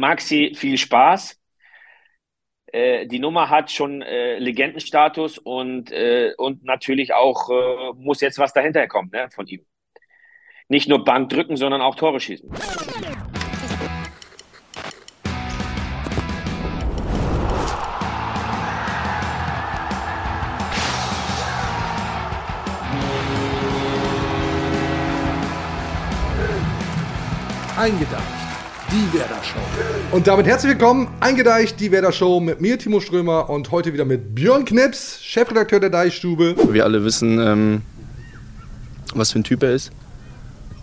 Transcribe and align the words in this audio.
Maxi 0.00 0.54
viel 0.56 0.78
Spaß. 0.78 1.38
Äh, 2.66 3.06
die 3.06 3.18
Nummer 3.18 3.50
hat 3.50 3.70
schon 3.70 4.02
äh, 4.02 4.38
Legendenstatus 4.38 5.38
und, 5.38 5.92
äh, 5.92 6.32
und 6.36 6.64
natürlich 6.64 7.14
auch 7.14 7.50
äh, 7.50 7.92
muss 7.94 8.20
jetzt 8.20 8.38
was 8.38 8.52
dahinter 8.52 8.86
kommen 8.88 9.10
ne, 9.12 9.28
von 9.30 9.46
ihm. 9.46 9.64
Nicht 10.68 10.88
nur 10.88 11.04
Bank 11.04 11.28
drücken, 11.30 11.56
sondern 11.56 11.82
auch 11.82 11.96
Tore 11.96 12.20
schießen. 12.20 12.50
Werder 28.10 28.19
Show. 29.42 29.58
Und 30.12 30.26
damit 30.26 30.46
herzlich 30.46 30.72
willkommen, 30.72 31.08
Eingedeicht, 31.20 31.80
die 31.80 31.90
Werder 31.92 32.12
Show 32.12 32.40
mit 32.40 32.60
mir, 32.60 32.78
Timo 32.78 33.00
Strömer 33.00 33.48
und 33.48 33.70
heute 33.70 33.92
wieder 33.92 34.04
mit 34.04 34.34
Björn 34.34 34.64
Knips, 34.64 35.20
Chefredakteur 35.22 35.80
der 35.80 35.90
Deichstube. 35.90 36.56
Wir 36.70 36.84
alle 36.84 37.04
wissen, 37.04 37.38
ähm, 37.40 37.82
was 39.14 39.32
für 39.32 39.40
ein 39.40 39.44
Typ 39.44 39.62
er 39.62 39.74
ist. 39.74 39.90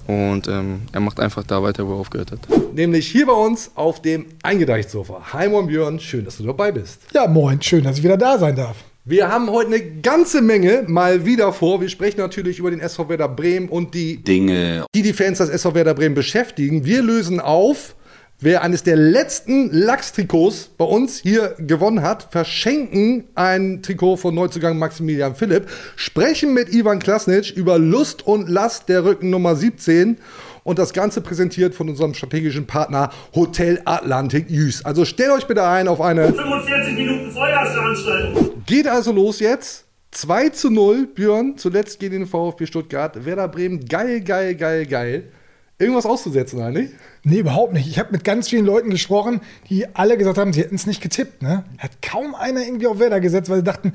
Und 0.08 0.48
ähm, 0.48 0.82
er 0.92 1.02
macht 1.02 1.20
einfach 1.20 1.44
da 1.44 1.62
weiter, 1.62 1.88
wo 1.88 1.94
er 1.94 2.00
aufgehört 2.00 2.32
hat. 2.32 2.40
Nämlich 2.74 3.08
hier 3.08 3.28
bei 3.28 3.34
uns 3.34 3.72
auf 3.76 4.02
dem 4.02 4.26
Eingedeicht-Sofa. 4.42 5.34
Hi 5.34 5.50
Moin 5.50 5.68
Björn, 5.68 6.00
schön, 6.00 6.26
dass 6.26 6.38
du 6.38 6.44
dabei 6.44 6.72
bist. 6.72 7.02
Ja, 7.14 7.28
moin, 7.28 7.62
schön, 7.62 7.84
dass 7.84 7.98
ich 7.98 8.04
wieder 8.04 8.18
da 8.18 8.38
sein 8.38 8.56
darf. 8.56 8.78
Wir 9.10 9.30
haben 9.30 9.50
heute 9.50 9.74
eine 9.74 9.82
ganze 10.02 10.42
Menge 10.42 10.84
mal 10.88 11.26
wieder 11.26 11.54
vor. 11.54 11.80
Wir 11.80 11.88
sprechen 11.88 12.20
natürlich 12.20 12.60
über 12.60 12.72
den 12.72 12.82
SV 12.82 13.08
Werder 13.08 13.30
Bremen 13.30 13.70
und 13.70 13.94
die 13.94 14.18
Dinge, 14.18 14.86
die 14.94 15.02
die 15.02 15.14
Fans 15.14 15.38
des 15.38 15.48
SV 15.48 15.76
Werder 15.76 15.94
Bremen 15.94 16.14
beschäftigen. 16.14 16.84
Wir 16.84 17.02
lösen 17.02 17.40
auf, 17.40 17.96
wer 18.40 18.62
eines 18.62 18.84
der 18.84 18.96
letzten 18.96 19.72
Lachs-Trikots 19.72 20.70
bei 20.78 20.86
uns 20.86 21.18
hier 21.18 21.55
gewonnen 21.58 22.02
hat, 22.02 22.28
verschenken 22.32 23.25
ein 23.36 23.81
Trikot 23.81 24.17
von 24.17 24.36
Neuzugang 24.36 24.78
Maximilian 24.78 25.36
Philipp, 25.36 25.67
sprechen 25.95 26.53
mit 26.53 26.73
Ivan 26.73 27.00
Klasnic 27.00 27.52
über 27.52 27.80
Lust 27.80 28.28
und 28.28 28.47
Last 28.47 28.89
der 28.89 29.03
Rücken 29.06 29.30
Nummer 29.30 29.56
17 29.56 30.17
und 30.64 30.80
das 30.80 30.94
Ganze 30.94 31.22
präsentiert 31.22 31.73
von 31.73 31.89
unserem 31.89 32.14
strategischen 32.14 32.67
Partner 32.67 33.09
Hotel 33.34 33.81
Atlantic 33.86 34.50
Jüß. 34.50 34.86
Also 34.86 35.06
stellt 35.06 35.31
euch 35.31 35.47
bitte 35.47 35.64
ein 35.64 35.88
auf 35.88 36.02
eine 36.02 36.34
45 36.34 36.94
Minuten 36.94 37.31
Feuerveranstaltung. 37.31 38.64
Geht 38.66 38.88
also 38.88 39.12
los 39.12 39.40
jetzt. 39.40 39.86
2 40.12 40.50
zu 40.50 40.69
0, 40.69 41.08
Björn, 41.08 41.58
zuletzt 41.58 42.00
gegen 42.00 42.19
den 42.19 42.28
VfB 42.28 42.66
Stuttgart. 42.66 43.25
Werder 43.25 43.47
Bremen, 43.47 43.86
geil, 43.86 44.22
geil, 44.22 44.56
geil, 44.56 44.86
geil. 44.86 45.31
Irgendwas 45.80 46.08
auszusetzen 46.08 46.59
eigentlich? 46.59 46.89
Nee, 47.23 47.39
überhaupt 47.39 47.73
nicht. 47.73 47.88
Ich 47.88 48.00
habe 48.00 48.11
mit 48.11 48.23
ganz 48.23 48.50
vielen 48.50 48.66
Leuten 48.66 48.89
gesprochen, 48.89 49.42
die 49.70 49.95
alle 49.95 50.17
gesagt 50.17 50.39
haben, 50.39 50.52
sie 50.52 50.61
hätten 50.61 50.75
es 50.75 50.88
nicht 50.88 51.02
getippt. 51.02 51.44
Ne? 51.44 51.66
Hat 51.78 52.02
kaum 52.02 52.34
einer 52.34 52.61
irgendwie 52.61 52.88
auf 52.88 52.97
Werder 52.97 53.19
gesetzt, 53.19 53.50
weil 53.50 53.58
sie 53.58 53.64
dachten, 53.64 53.94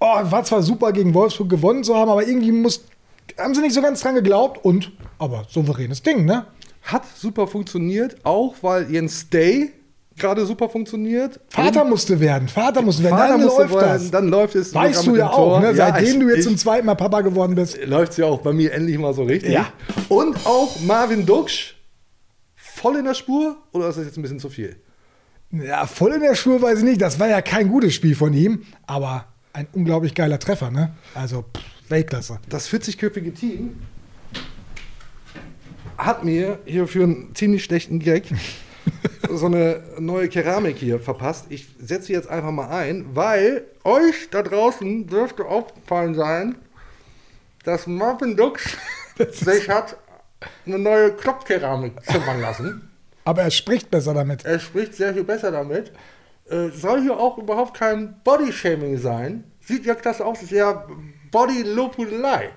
oh, 0.00 0.06
war 0.06 0.44
zwar 0.44 0.62
super 0.62 0.92
gegen 0.92 1.12
Wolfsburg 1.12 1.50
gewonnen 1.50 1.84
zu 1.84 1.96
haben, 1.96 2.10
aber 2.10 2.26
irgendwie 2.26 2.52
muss, 2.52 2.84
haben 3.36 3.54
sie 3.54 3.60
nicht 3.60 3.74
so 3.74 3.82
ganz 3.82 4.00
dran 4.00 4.14
geglaubt 4.14 4.64
und, 4.64 4.92
aber 5.18 5.46
souveränes 5.50 6.02
Ding, 6.02 6.24
ne? 6.24 6.46
Hat 6.82 7.04
super 7.16 7.46
funktioniert, 7.46 8.16
auch 8.24 8.54
weil 8.62 8.90
Jens 8.90 9.20
Stay 9.20 9.72
gerade 10.18 10.44
super 10.46 10.68
funktioniert. 10.68 11.40
Vater 11.48 11.84
musste 11.84 12.18
werden, 12.20 12.48
Vater 12.48 12.82
musste 12.82 13.02
werden, 13.04 13.16
Vater 13.18 13.32
dann 13.38 13.42
läuft 13.42 13.74
werden, 13.74 13.80
das. 13.80 14.10
Dann 14.10 14.28
läuft 14.28 14.54
es. 14.54 14.74
Weißt 14.74 15.06
du 15.06 15.16
ja 15.16 15.30
auch, 15.30 15.60
ne? 15.60 15.68
Ja, 15.68 15.74
seitdem 15.92 16.14
ich- 16.14 16.18
du 16.20 16.28
jetzt 16.28 16.38
ich- 16.38 16.44
zum 16.44 16.56
zweiten 16.56 16.86
Mal 16.86 16.94
Papa 16.94 17.20
geworden 17.22 17.54
bist. 17.54 17.78
läuft 17.86 18.12
es 18.12 18.18
ja 18.18 18.26
auch 18.26 18.40
bei 18.40 18.52
mir 18.52 18.72
endlich 18.72 18.98
mal 18.98 19.14
so 19.14 19.22
richtig. 19.24 19.52
Ja. 19.52 19.72
Und 20.08 20.36
auch 20.46 20.80
Marvin 20.80 21.24
Duksch, 21.26 21.74
voll 22.54 22.96
in 22.96 23.04
der 23.04 23.14
Spur 23.14 23.56
oder 23.72 23.88
ist 23.88 23.96
das 23.98 24.04
jetzt 24.06 24.16
ein 24.18 24.22
bisschen 24.22 24.40
zu 24.40 24.48
viel? 24.50 24.76
Ja, 25.50 25.86
voll 25.86 26.12
in 26.12 26.20
der 26.20 26.34
Spur 26.34 26.60
weiß 26.60 26.78
ich 26.80 26.84
nicht. 26.84 27.00
Das 27.00 27.18
war 27.18 27.28
ja 27.28 27.40
kein 27.40 27.68
gutes 27.68 27.94
Spiel 27.94 28.14
von 28.14 28.34
ihm, 28.34 28.64
aber 28.86 29.24
ein 29.54 29.66
unglaublich 29.72 30.14
geiler 30.14 30.38
Treffer, 30.38 30.70
ne? 30.70 30.94
Also 31.14 31.42
pff, 31.42 31.62
Weltklasse. 31.90 32.38
Das 32.48 32.68
40-köpfige 32.68 33.32
Team 33.34 33.76
hat 35.96 36.24
mir 36.24 36.58
hier 36.64 36.86
für 36.86 37.02
einen 37.04 37.34
ziemlich 37.34 37.64
schlechten 37.64 37.98
Gag 37.98 38.24
so 39.30 39.46
eine 39.46 39.82
neue 39.98 40.28
Keramik 40.28 40.76
hier 40.76 41.00
verpasst. 41.00 41.46
Ich 41.48 41.68
setze 41.78 42.06
sie 42.06 42.12
jetzt 42.12 42.28
einfach 42.28 42.50
mal 42.50 42.68
ein, 42.68 43.06
weil 43.14 43.64
euch 43.84 44.28
da 44.30 44.42
draußen 44.42 45.06
dürfte 45.06 45.44
aufgefallen 45.44 46.14
sein, 46.14 46.56
dass 47.64 47.86
Marvin 47.86 48.36
Dux 48.36 48.76
sich 49.30 49.68
hat 49.68 49.96
eine 50.66 50.78
neue 50.78 51.12
Klopfkeramik 51.12 51.92
zimmern 52.04 52.40
lassen. 52.40 52.90
Aber 53.24 53.42
er 53.42 53.50
spricht 53.50 53.90
besser 53.90 54.14
damit. 54.14 54.44
Er 54.44 54.58
spricht 54.58 54.94
sehr 54.94 55.12
viel 55.12 55.24
besser 55.24 55.50
damit. 55.50 55.92
Äh, 56.48 56.68
soll 56.70 57.02
hier 57.02 57.18
auch 57.18 57.36
überhaupt 57.36 57.76
kein 57.76 58.20
Bodyshaming 58.24 58.96
sein. 58.98 59.44
Sieht 59.60 59.84
ja 59.84 59.94
klasse 59.94 60.24
aus, 60.24 60.42
ist 60.42 60.52
ja 60.52 60.86
Body-Lobhudelei. 61.30 62.50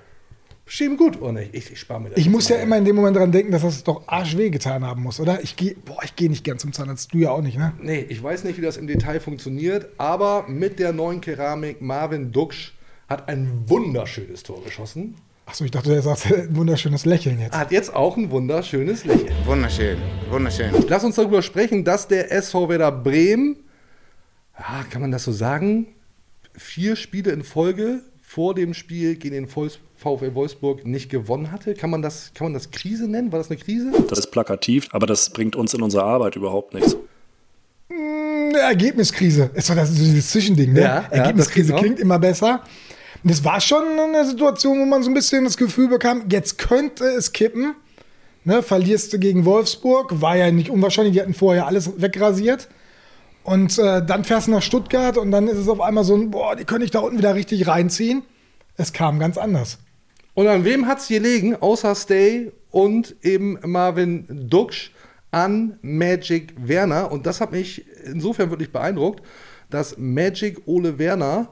Schieben 0.74 0.96
gut, 0.96 1.22
oder 1.22 1.34
nicht? 1.34 1.54
Ich, 1.54 1.70
ich 1.70 1.82
spare 1.82 2.00
mir 2.00 2.10
das. 2.12 2.18
Ich 2.18 2.30
muss 2.30 2.50
mal 2.50 2.56
ja 2.56 2.62
immer 2.64 2.78
in 2.78 2.86
dem 2.86 2.96
Moment 2.96 3.18
dran 3.18 3.30
denken, 3.30 3.52
dass 3.52 3.62
das 3.62 3.84
doch 3.84 4.08
arschweh 4.08 4.50
getan 4.50 4.86
haben 4.86 5.04
muss, 5.04 5.20
oder? 5.20 5.44
Ich 5.44 5.58
gehe, 5.58 5.76
boah, 5.76 6.02
ich 6.02 6.16
gehe 6.16 6.30
nicht 6.30 6.46
gern 6.46 6.60
zum 6.60 6.72
Zahnarzt. 6.72 7.14
Du 7.14 7.18
ja 7.18 7.32
auch 7.32 7.42
nicht, 7.42 7.58
ne? 7.58 7.74
Nee, 7.82 8.06
ich 8.08 8.24
weiß 8.24 8.46
nicht, 8.46 8.58
wie 8.58 8.62
das 8.62 8.78
im 8.78 8.88
Detail 8.88 9.20
funktioniert, 9.20 9.90
aber 9.98 10.46
mit 10.48 10.80
der 10.80 10.94
neuen 10.94 11.20
Keramik 11.20 11.82
Marvin 11.82 12.32
Duksch 12.32 12.72
hat 13.10 13.28
ein 13.28 13.66
wunderschönes 13.66 14.44
Tor 14.44 14.64
geschossen. 14.64 15.16
Achso, 15.46 15.66
ich 15.66 15.72
dachte, 15.72 15.94
er 15.94 16.04
sagt 16.04 16.26
ein 16.32 16.56
wunderschönes 16.56 17.04
Lächeln 17.04 17.42
jetzt. 17.42 17.54
Hat 17.54 17.74
jetzt 17.74 17.94
auch 17.94 18.16
ein 18.16 18.32
wunderschönes 18.32 19.04
Lächeln. 19.04 19.36
wunderschön, 19.44 19.98
wunderschön. 20.30 20.74
Lass 20.88 21.04
uns 21.04 21.16
darüber 21.16 21.42
sprechen, 21.42 21.84
dass 21.84 22.08
der 22.08 22.32
SV 22.32 22.70
Werder 22.70 22.94
Bremen, 22.94 23.58
ja, 24.58 24.86
kann 24.90 25.02
man 25.02 25.12
das 25.12 25.26
so 25.26 25.34
sagen, 25.34 25.88
vier 26.54 26.96
Spiele 26.96 27.32
in 27.32 27.44
Folge 27.44 28.04
vor 28.34 28.56
dem 28.56 28.74
Spiel 28.74 29.18
gegen 29.18 29.34
den 29.34 29.48
VfL 29.48 30.34
Wolfsburg 30.34 30.86
nicht 30.88 31.10
gewonnen 31.10 31.52
hatte. 31.52 31.74
Kann 31.74 31.90
man, 31.90 32.02
das, 32.02 32.32
kann 32.34 32.46
man 32.46 32.54
das 32.54 32.72
Krise 32.72 33.06
nennen? 33.06 33.34
War 33.34 33.40
das 33.40 33.50
eine 33.50 33.60
Krise? 33.60 33.92
Das 34.08 34.20
ist 34.20 34.28
plakativ, 34.28 34.88
aber 34.92 35.06
das 35.06 35.32
bringt 35.32 35.58
uns 35.58 35.74
in 35.74 35.82
unserer 35.82 36.06
Arbeit 36.06 36.38
überhaupt 36.38 36.74
nichts. 36.74 36.96
Eine 37.90 38.58
Ergebniskrise. 38.58 39.50
Ist 39.54 39.70
doch 39.70 39.76
das 39.76 39.90
so 39.90 40.02
dieses 40.02 40.30
Zwischending, 40.30 40.72
ne? 40.72 40.80
Ja, 40.80 40.86
ja, 40.86 41.02
Ergebniskrise 41.10 41.74
das 41.74 41.82
geht 41.82 41.86
klingt 41.86 42.00
immer 42.00 42.20
besser. 42.20 42.64
Und 43.22 43.32
es 43.32 43.44
war 43.44 43.60
schon 43.60 43.84
eine 44.00 44.26
Situation, 44.26 44.80
wo 44.80 44.86
man 44.86 45.04
so 45.04 45.10
ein 45.10 45.14
bisschen 45.14 45.44
das 45.44 45.58
Gefühl 45.58 45.90
bekam, 45.90 46.24
jetzt 46.30 46.58
könnte 46.58 47.04
es 47.04 47.34
kippen. 47.34 47.76
Ne, 48.46 48.64
verlierst 48.64 49.12
du 49.12 49.20
gegen 49.20 49.44
Wolfsburg, 49.44 50.22
war 50.22 50.38
ja 50.38 50.52
nicht 50.52 50.70
unwahrscheinlich, 50.70 51.16
die 51.16 51.22
hatten 51.22 51.34
vorher 51.34 51.68
alles 51.68 52.02
wegrasiert. 52.02 52.70
Und 53.44 53.78
äh, 53.80 54.06
dann 54.06 54.24
fährst 54.24 54.48
du 54.48 54.52
nach 54.52 54.62
Stuttgart 54.62 55.18
und 55.18 55.32
dann 55.32 55.48
ist 55.48 55.58
es 55.58 55.68
auf 55.68 55.82
einmal 55.82 56.04
so 56.04 56.16
ein, 56.16 56.32
boah, 56.32 56.56
die 56.56 56.66
können 56.66 56.82
dich 56.82 56.92
da 56.92 57.00
unten 57.00 57.18
wieder 57.18 57.36
richtig 57.36 57.68
reinziehen. 57.68 58.24
Es 58.78 58.94
kam 58.94 59.20
ganz 59.20 59.38
anders. 59.38 59.80
Und 60.34 60.48
an 60.48 60.64
wem 60.64 60.88
hat 60.88 61.00
es 61.00 61.08
gelegen, 61.08 61.56
außer 61.56 61.94
Stay 61.96 62.52
und 62.70 63.16
eben 63.22 63.58
Marvin 63.64 64.26
Duksch, 64.50 64.92
an 65.32 65.80
Magic 65.82 66.54
Werner? 66.58 67.12
Und 67.12 67.26
das 67.26 67.42
hat 67.42 67.52
mich 67.52 67.86
insofern 68.04 68.50
wirklich 68.50 68.72
beeindruckt, 68.72 69.24
dass 69.70 69.98
Magic 69.98 70.62
Ole 70.68 71.00
Werner 71.00 71.50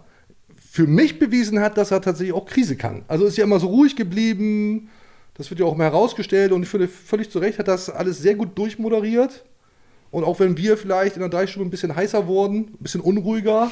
für 0.56 0.85
mich 0.85 1.17
bewiesen 1.17 1.59
hat, 1.59 1.77
dass 1.77 1.91
er 1.91 2.01
tatsächlich 2.01 2.35
auch 2.35 2.45
Krise 2.45 2.75
kann. 2.75 3.03
Also 3.07 3.25
ist 3.25 3.38
ja 3.38 3.45
immer 3.45 3.59
so 3.59 3.67
ruhig 3.67 3.95
geblieben, 3.95 4.89
das 5.33 5.50
wird 5.50 5.61
ja 5.61 5.66
auch 5.66 5.77
mal 5.77 5.85
herausgestellt 5.85 6.51
und 6.51 6.63
ich 6.63 6.69
finde, 6.69 6.88
völlig 6.88 7.31
zu 7.31 7.39
Recht 7.39 7.59
hat 7.59 7.69
das 7.69 7.89
alles 7.89 8.19
sehr 8.19 8.35
gut 8.35 8.57
durchmoderiert. 8.57 9.45
Und 10.11 10.23
auch 10.23 10.39
wenn 10.39 10.57
wir 10.57 10.77
vielleicht 10.77 11.15
in 11.15 11.21
der 11.21 11.29
Dreistunde 11.29 11.67
ein 11.67 11.71
bisschen 11.71 11.95
heißer 11.95 12.27
wurden, 12.27 12.55
ein 12.73 12.77
bisschen 12.83 13.01
unruhiger, 13.01 13.69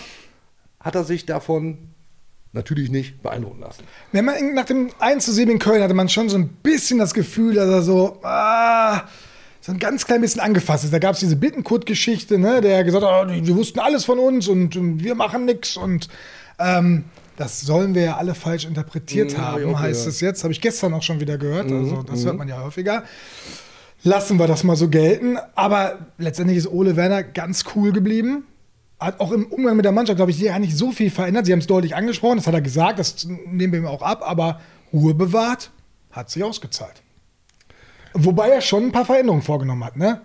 hat 0.80 0.96
er 0.96 1.04
sich 1.04 1.26
davon 1.26 1.78
natürlich 2.54 2.90
nicht 2.90 3.22
beeindrucken 3.22 3.60
lassen. 3.62 3.84
Wenn 4.12 4.26
man 4.26 4.54
nach 4.54 4.66
dem 4.66 4.90
1 5.00 5.26
zu 5.26 5.32
7 5.32 5.52
in 5.52 5.60
Köln 5.60 5.82
hatte 5.84 5.94
man 5.94 6.10
schon 6.10 6.30
so 6.30 6.38
ein 6.38 6.48
bisschen 6.64 6.98
das 7.00 7.14
Gefühl, 7.14 7.56
dass 7.56 7.70
er 7.70 7.82
so, 7.82 8.20
ah, 8.24 9.04
so 9.62 9.72
ein 9.74 9.80
ganz 9.80 10.06
klein 10.06 10.22
bisschen 10.22 10.40
angefasst 10.42 10.84
ist. 10.86 10.94
Da 10.94 11.00
gab 11.00 11.14
es 11.16 11.20
diese 11.20 11.36
Bittenkurt-Geschichte, 11.36 12.38
ne, 12.40 12.62
der 12.62 12.84
gesagt 12.84 13.04
hat, 13.04 13.26
oh, 13.28 13.30
die, 13.30 13.42
die 13.42 13.56
wussten 13.56 13.80
alles 13.80 14.06
von 14.06 14.18
uns 14.18 14.48
und, 14.48 14.76
und 14.78 15.04
wir 15.04 15.14
machen 15.16 15.46
nichts 15.46 15.76
und 15.76 16.08
ähm, 16.60 17.04
das 17.36 17.62
sollen 17.62 17.94
wir 17.94 18.02
ja 18.04 18.18
alle 18.18 18.34
falsch 18.34 18.66
interpretiert 18.66 19.34
Mhm, 19.34 19.38
haben, 19.42 19.80
heißt 19.80 20.00
gehört. 20.00 20.08
es 20.16 20.22
jetzt. 20.22 20.44
Habe 20.44 20.54
ich 20.54 20.62
gestern 20.62 20.94
auch 20.94 21.04
schon 21.04 21.20
wieder 21.20 21.38
gehört. 21.38 21.72
Also 21.72 22.02
das 22.02 22.26
hört 22.26 22.38
man 22.38 22.48
ja 22.48 22.64
häufiger. 22.64 23.04
Lassen 24.04 24.40
wir 24.40 24.48
das 24.48 24.64
mal 24.64 24.76
so 24.76 24.90
gelten. 24.90 25.38
Aber 25.56 26.00
letztendlich 26.18 26.58
ist 26.58 26.68
Ole 26.68 26.96
Werner 26.96 27.24
ganz 27.24 27.66
cool 27.76 27.92
geblieben. 27.92 28.46
Hat 29.00 29.20
auch 29.20 29.32
im 29.32 29.46
Umgang 29.48 29.76
mit 29.76 29.86
der 29.86 29.92
Mannschaft, 29.92 30.18
glaube 30.18 30.32
ich, 30.32 30.40
ja 30.40 30.58
nicht 30.58 30.76
so 30.76 30.92
viel 30.92 31.12
verändert. 31.12 31.46
Sie 31.46 31.52
haben 31.52 31.60
es 31.60 31.68
deutlich 31.68 31.96
angesprochen, 31.96 32.38
das 32.38 32.48
hat 32.48 32.56
er 32.56 32.62
gesagt, 32.62 32.98
das 33.00 33.26
nehmen 33.26 33.74
wir 33.74 33.80
ihm 33.80 33.86
auch 33.86 34.02
ab, 34.02 34.24
aber 34.26 34.60
Ruhe 34.92 35.14
bewahrt, 35.14 35.70
hat 36.12 36.32
sich 36.32 36.44
ausgezahlt. 36.44 37.04
Wobei 38.14 38.50
er 38.50 38.62
schon 38.62 38.86
ein 38.86 38.92
paar 38.92 39.06
Veränderungen 39.06 39.44
vorgenommen 39.44 39.84
hat, 39.84 39.98
ne? 39.98 40.22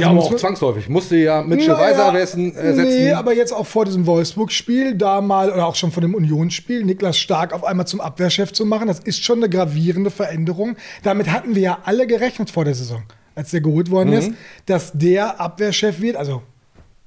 Ja, 0.00 0.08
aber 0.08 0.20
auch 0.20 0.34
zwangsläufig. 0.36 0.88
Musste 0.88 1.16
ja 1.16 1.42
Mitchell 1.42 1.68
Naja, 1.74 1.90
Weiser 1.90 2.04
ersetzen. 2.18 2.54
ersetzen. 2.56 2.88
Nee, 3.04 3.12
aber 3.12 3.34
jetzt 3.34 3.52
auch 3.52 3.66
vor 3.66 3.84
diesem 3.84 4.06
Wolfsburg-Spiel, 4.06 4.94
da 4.94 5.20
mal, 5.20 5.50
oder 5.52 5.66
auch 5.66 5.74
schon 5.74 5.92
vor 5.92 6.00
dem 6.00 6.14
Unionsspiel, 6.14 6.84
Niklas 6.84 7.18
Stark 7.18 7.52
auf 7.52 7.62
einmal 7.64 7.86
zum 7.86 8.00
Abwehrchef 8.00 8.52
zu 8.52 8.64
machen, 8.64 8.88
das 8.88 9.00
ist 9.00 9.22
schon 9.22 9.38
eine 9.38 9.50
gravierende 9.50 10.10
Veränderung. 10.10 10.76
Damit 11.02 11.30
hatten 11.30 11.54
wir 11.54 11.62
ja 11.62 11.78
alle 11.84 12.06
gerechnet 12.06 12.50
vor 12.50 12.64
der 12.64 12.74
Saison. 12.74 13.02
als 13.34 13.50
der 13.50 13.62
geholt 13.62 13.90
worden 13.90 14.10
Mhm. 14.10 14.16
ist, 14.16 14.30
dass 14.66 14.92
der 14.92 15.40
Abwehrchef 15.40 16.00
wird, 16.02 16.16
also 16.16 16.42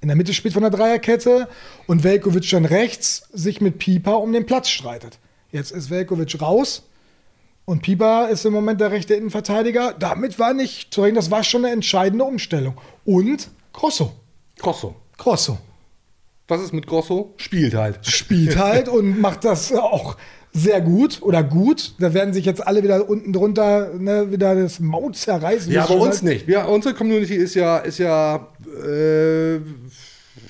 in 0.02 0.08
der 0.08 0.18
Mitte 0.18 0.34
spielt 0.34 0.56
von 0.56 0.64
der 0.64 0.72
Dreierkette 0.72 1.48
und 1.86 2.04
Velkovic 2.04 2.50
dann 2.50 2.66
rechts 2.66 3.30
sich 3.32 3.62
mit 3.62 3.78
Pieper 3.78 4.18
um 4.20 4.34
den 4.34 4.48
Platz 4.48 4.70
streitet. 4.70 5.20
Jetzt 5.52 5.70
ist 5.72 5.92
Velkovic 5.92 6.42
raus 6.42 6.82
und 7.66 7.82
Pieper 7.82 8.30
ist 8.30 8.46
im 8.46 8.54
Moment 8.54 8.80
der 8.80 8.92
rechte 8.92 9.16
Innenverteidiger. 9.16 9.96
Damit 9.98 10.38
war 10.38 10.54
nicht 10.54 10.94
zu 10.94 11.02
reden, 11.02 11.16
das 11.16 11.32
war 11.32 11.44
schon 11.44 11.66
eine 11.66 11.74
entscheidende 11.74 12.24
Umstellung. 12.24 12.76
Und 13.04 13.50
Grosso. 13.74 14.14
Grosso. 14.60 14.96
Grosso 15.18 15.58
Was 16.48 16.62
ist 16.62 16.74
mit 16.74 16.88
Grosso? 16.88 17.34
Spielt 17.38 17.74
halt. 17.74 18.06
spielt 18.06 18.58
halt 18.58 18.88
und 18.88 19.20
macht 19.20 19.44
das 19.44 19.74
auch 19.74 20.16
sehr 20.54 20.80
gut 20.80 21.22
oder 21.22 21.44
gut. 21.44 21.94
Da 22.00 22.14
werden 22.14 22.34
sich 22.34 22.46
jetzt 22.46 22.66
alle 22.66 22.82
wieder 22.84 23.10
unten 23.10 23.34
drunter 23.34 23.94
ne, 23.96 24.32
wieder 24.32 24.56
das 24.56 24.80
Maut 24.80 25.18
zerreißen. 25.18 25.72
Ja, 25.72 25.84
aber 25.84 25.96
uns 25.96 26.16
heißt. 26.16 26.24
nicht. 26.24 26.48
Wir, 26.48 26.68
unsere 26.70 26.94
Community 26.96 27.36
ist 27.36 27.56
ja, 27.56 27.80
ist 27.80 27.98
ja 27.98 28.48
äh, 28.66 29.60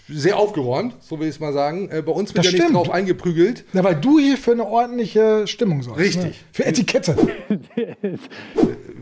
sehr 0.07 0.37
aufgeräumt, 0.37 0.95
so 1.01 1.19
will 1.19 1.27
ich 1.27 1.35
es 1.35 1.39
mal 1.39 1.51
sagen. 1.53 1.89
Äh, 1.89 2.01
bei 2.01 2.11
uns 2.11 2.29
wird 2.29 2.39
Das 2.39 2.45
ja 2.45 2.51
nicht 2.51 2.61
stimmt. 2.63 2.75
drauf 2.77 2.89
eingeprügelt. 2.91 3.65
Na, 3.73 3.83
weil 3.83 3.95
du 3.95 4.19
hier 4.19 4.37
für 4.37 4.51
eine 4.51 4.65
ordentliche 4.65 5.47
Stimmung 5.47 5.81
sorgst. 5.81 5.99
Richtig. 6.03 6.23
Ne? 6.25 6.33
Für 6.51 6.65
Etikette. 6.65 7.15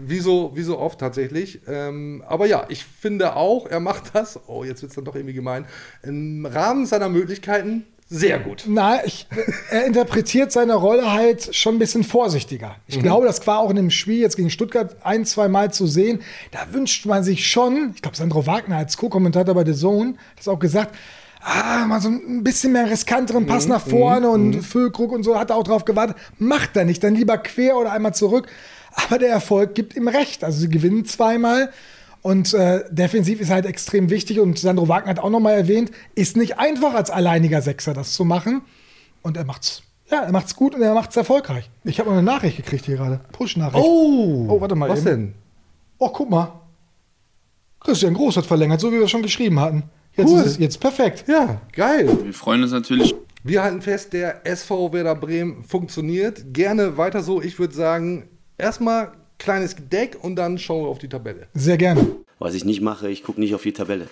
Wie 0.06 0.20
so, 0.20 0.52
wie 0.54 0.64
so 0.64 0.80
oft 0.80 1.00
tatsächlich. 1.00 1.62
Ähm, 1.68 2.24
aber 2.28 2.46
ja, 2.46 2.66
ich 2.68 2.84
finde 2.84 3.36
auch, 3.38 3.68
er 3.68 3.80
macht 3.80 4.14
das, 4.14 4.38
oh, 4.48 4.64
jetzt 4.66 4.82
wird 4.82 4.90
es 4.92 4.96
dann 4.96 5.06
doch 5.06 5.16
irgendwie 5.16 5.34
gemein, 5.34 5.66
im 6.04 6.46
Rahmen 6.46 6.86
seiner 6.86 7.08
Möglichkeiten 7.08 7.86
sehr 8.14 8.38
gut. 8.38 8.66
Na, 8.68 9.04
ich, 9.04 9.26
er 9.72 9.86
interpretiert 9.86 10.52
seine 10.52 10.76
Rolle 10.76 11.12
halt 11.12 11.56
schon 11.56 11.76
ein 11.76 11.80
bisschen 11.80 12.04
vorsichtiger. 12.04 12.76
Ich 12.86 13.00
glaube, 13.00 13.26
das 13.26 13.46
war 13.48 13.58
auch 13.58 13.72
in 13.72 13.76
dem 13.76 13.90
Spiel 13.90 14.20
jetzt 14.20 14.36
gegen 14.36 14.52
Stuttgart 14.52 14.96
ein, 15.04 15.26
zwei 15.26 15.48
Mal 15.48 15.74
zu 15.74 15.88
sehen. 15.88 16.22
Da 16.52 16.60
wünscht 16.72 17.08
man 17.08 17.24
sich 17.24 17.48
schon, 17.48 17.94
ich 17.96 18.04
glaube, 18.04 18.16
Sandro 18.16 18.46
Wagner 18.46 18.78
als 18.78 18.98
Co-Kommentator 18.98 19.56
bei 19.56 19.66
The 19.66 19.74
Zone 19.74 20.12
hat 20.12 20.38
das 20.38 20.48
auch 20.48 20.60
gesagt, 20.60 20.96
ah, 21.42 21.86
mal 21.88 22.02
so 22.02 22.10
ein 22.10 22.44
bisschen 22.44 22.72
mehr 22.74 22.88
riskanteren 22.88 23.48
Pass 23.48 23.68
nach 23.68 23.82
vorne 23.82 24.30
und 24.30 24.62
Füllkrug 24.62 25.12
und 25.12 25.24
so 25.24 25.40
hat 25.40 25.50
er 25.50 25.56
auch 25.56 25.64
drauf 25.64 25.84
gewartet. 25.84 26.16
Macht 26.38 26.78
er 26.78 26.86
nicht, 26.86 27.04
dann 27.04 27.16
lieber 27.16 27.40
quer 27.40 27.78
oder 27.78 27.94
einmal 27.94 28.14
zurück. 28.14 28.48
Aber 28.92 29.18
der 29.18 29.30
Erfolg 29.30 29.74
gibt 29.74 29.96
ihm 29.96 30.08
recht. 30.08 30.44
Also 30.44 30.60
sie 30.60 30.70
gewinnen 30.70 31.06
zweimal. 31.06 31.72
Und 32.24 32.54
äh, 32.56 32.84
defensiv 32.90 33.40
ist 33.42 33.52
halt 33.52 33.66
extrem 33.66 34.10
wichtig. 34.10 34.40
Und 34.40 34.58
Sandro 34.58 34.88
Wagner 34.88 35.12
hat 35.12 35.20
auch 35.20 35.30
nochmal 35.30 35.54
erwähnt, 35.56 35.92
ist 36.16 36.36
nicht 36.38 36.58
einfach 36.58 36.94
als 36.96 37.10
alleiniger 37.12 37.62
Sechser 37.62 37.94
das 37.94 38.14
zu 38.14 38.24
machen. 38.26 38.62
Und 39.22 39.38
er 39.38 39.44
macht's. 39.46 39.84
Ja, 40.10 40.22
er 40.22 40.32
macht's 40.32 40.56
gut 40.56 40.74
und 40.74 40.82
er 40.82 40.94
macht's 40.94 41.16
erfolgreich. 41.18 41.70
Ich 41.84 42.00
habe 42.00 42.10
noch 42.10 42.18
eine 42.18 42.26
Nachricht 42.26 42.58
gekriegt 42.58 42.86
hier 42.86 42.96
gerade. 42.98 43.20
Push-Nachricht. 43.34 43.84
Oh, 43.86 44.48
Oh, 44.50 44.62
warte 44.62 44.76
mal 44.76 44.90
Was 44.90 45.00
eben. 45.00 45.06
denn? 45.06 45.34
Oh, 46.00 46.10
guck 46.10 46.30
mal. 46.30 46.60
Christian 47.80 48.14
Groß 48.14 48.38
hat 48.38 48.46
verlängert, 48.46 48.80
so 48.80 48.92
wie 48.92 49.00
wir 49.00 49.08
schon 49.08 49.22
geschrieben 49.22 49.60
hatten. 49.60 49.84
Jetzt 50.16 50.30
Cool. 50.30 50.40
ist 50.40 50.46
es 50.46 50.58
jetzt 50.60 50.80
perfekt. 50.80 51.26
Ja, 51.28 51.62
geil. 51.74 52.08
Wir 52.24 52.34
freuen 52.34 52.62
uns 52.64 52.72
natürlich 52.72 53.14
Wir 53.44 53.64
halten 53.64 53.82
fest, 53.82 54.14
der 54.14 54.46
SV 54.48 54.94
Werder 54.94 55.16
Bremen 55.16 55.64
funktioniert. 55.64 56.54
Gerne 56.54 56.98
weiter 56.98 57.22
so. 57.22 57.42
Ich 57.42 57.60
würde 57.60 57.74
sagen, 57.74 58.30
erstmal 58.58 59.12
kleines 59.44 59.76
Deck 59.92 60.18
und 60.22 60.36
dann 60.36 60.58
schauen 60.58 60.84
wir 60.84 60.90
auf 60.90 61.00
die 61.00 61.10
Tabelle. 61.10 61.48
Sehr 61.54 61.78
gerne. 61.78 62.16
Was 62.40 62.56
ich 62.56 62.66
nicht 62.66 62.82
mache, 62.82 63.10
ich 63.10 63.24
gucke 63.24 63.40
nicht 63.40 63.54
auf 63.54 63.64
die 63.64 63.74
Tabelle. 63.74 64.08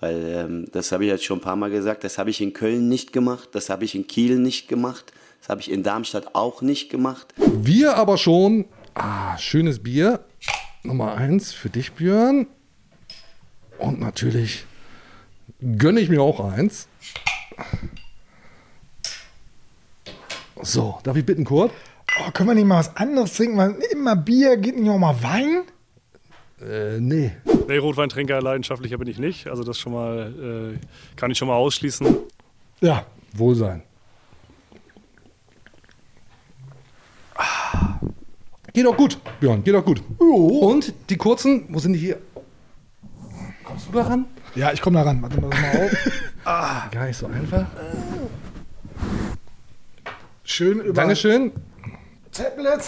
Weil 0.00 0.24
ähm, 0.28 0.68
das 0.72 0.92
habe 0.92 1.04
ich 1.04 1.10
jetzt 1.10 1.24
schon 1.24 1.38
ein 1.38 1.42
paar 1.42 1.56
Mal 1.56 1.70
gesagt, 1.70 2.04
das 2.04 2.18
habe 2.18 2.30
ich 2.30 2.40
in 2.40 2.52
Köln 2.52 2.88
nicht 2.88 3.12
gemacht, 3.12 3.48
das 3.52 3.68
habe 3.68 3.84
ich 3.84 3.94
in 3.94 4.06
Kiel 4.06 4.38
nicht 4.38 4.68
gemacht, 4.68 5.12
das 5.40 5.48
habe 5.48 5.60
ich 5.60 5.70
in 5.70 5.82
Darmstadt 5.82 6.34
auch 6.34 6.62
nicht 6.62 6.88
gemacht. 6.90 7.34
Wir 7.36 7.96
aber 7.96 8.16
schon. 8.16 8.66
Ah, 8.94 9.36
schönes 9.38 9.82
Bier. 9.82 10.20
Nummer 10.82 11.16
eins 11.16 11.52
für 11.52 11.68
dich, 11.68 11.92
Björn. 11.92 12.46
Und 13.78 14.00
natürlich 14.00 14.64
gönne 15.78 16.00
ich 16.00 16.08
mir 16.08 16.22
auch 16.22 16.40
eins. 16.40 16.88
So, 20.62 20.98
darf 21.02 21.16
ich 21.16 21.24
bitten, 21.24 21.44
Kurt? 21.44 21.72
Oh, 22.16 22.30
können 22.32 22.48
wir 22.48 22.54
nicht 22.54 22.66
mal 22.66 22.78
was 22.78 22.96
anderes 22.96 23.34
trinken? 23.34 23.56
Weil 23.58 23.72
immer 23.92 24.16
Bier, 24.16 24.56
geht 24.56 24.76
nicht 24.76 24.88
auch 24.88 24.98
mal 24.98 25.22
Wein? 25.22 25.62
Äh, 26.60 26.98
nee. 27.00 27.32
Nee, 27.68 27.76
Rotweintrinker 27.76 28.40
leidenschaftlicher 28.40 28.98
bin 28.98 29.08
ich 29.08 29.18
nicht. 29.18 29.46
Also 29.46 29.62
das 29.62 29.78
schon 29.78 29.92
mal, 29.92 30.74
äh, 30.74 31.16
kann 31.16 31.30
ich 31.30 31.38
schon 31.38 31.48
mal 31.48 31.54
ausschließen. 31.54 32.16
Ja. 32.80 33.04
Wohlsein. 33.34 33.82
Ah. 37.36 38.00
Geht 38.72 38.86
doch 38.86 38.96
gut, 38.96 39.18
Björn, 39.40 39.62
geht 39.62 39.74
doch 39.74 39.84
gut. 39.84 40.02
Und 40.18 40.92
die 41.10 41.16
kurzen, 41.16 41.66
wo 41.68 41.78
sind 41.78 41.92
die 41.92 41.98
hier? 41.98 42.18
Kommst 43.64 43.88
du 43.88 43.92
da 43.92 44.02
ran? 44.02 44.24
Ja, 44.54 44.72
ich 44.72 44.80
komme 44.80 44.98
da 44.98 45.02
ran. 45.02 45.20
Warte 45.22 45.40
mal, 45.40 45.48
mal 45.48 45.86
auf. 45.86 46.90
Gar 46.90 47.06
nicht 47.06 47.16
so 47.16 47.26
einfach. 47.26 47.66
Schön 50.42 50.80
über 50.80 50.94
Dankeschön. 50.94 51.52
Tablet. 52.38 52.82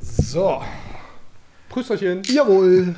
So. 0.00 0.62
Prüsterchen. 1.68 2.22
Jawohl. 2.24 2.94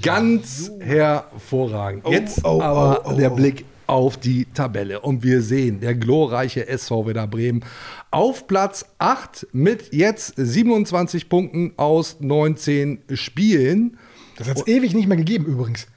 Ganz 0.00 0.70
hervorragend. 0.78 2.06
Jetzt 2.06 2.44
oh, 2.44 2.62
aber 2.62 3.02
oh, 3.04 3.10
oh, 3.10 3.16
der 3.16 3.32
oh. 3.32 3.34
Blick 3.34 3.64
auf 3.88 4.18
die 4.18 4.44
Tabelle. 4.54 5.00
Und 5.00 5.24
wir 5.24 5.42
sehen, 5.42 5.80
der 5.80 5.96
glorreiche 5.96 6.68
SV 6.68 7.06
Werder 7.06 7.26
Bremen 7.26 7.64
auf 8.12 8.46
Platz 8.46 8.86
8 8.98 9.48
mit 9.50 9.92
jetzt 9.92 10.34
27 10.36 11.28
Punkten 11.28 11.72
aus 11.76 12.18
19 12.20 13.02
Spielen. 13.14 13.98
Das 14.36 14.48
hat 14.48 14.58
es 14.58 14.66
ewig 14.68 14.94
nicht 14.94 15.08
mehr 15.08 15.16
gegeben 15.16 15.46
übrigens. 15.46 15.88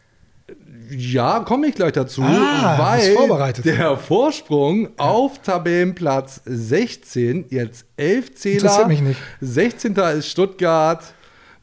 Ja, 0.91 1.39
komme 1.41 1.68
ich 1.68 1.75
gleich 1.75 1.94
dazu, 1.94 2.21
Ah, 2.24 2.77
weil 2.77 3.15
der 3.63 3.97
Vorsprung 3.97 4.89
auf 4.97 5.41
Tabellenplatz 5.41 6.41
16, 6.45 7.45
jetzt 7.50 7.86
11 7.97 8.36
Zähler. 8.36 8.88
Mich 8.88 9.01
nicht. 9.01 9.19
16. 9.41 9.94
ist 9.95 10.27
Stuttgart 10.30 11.13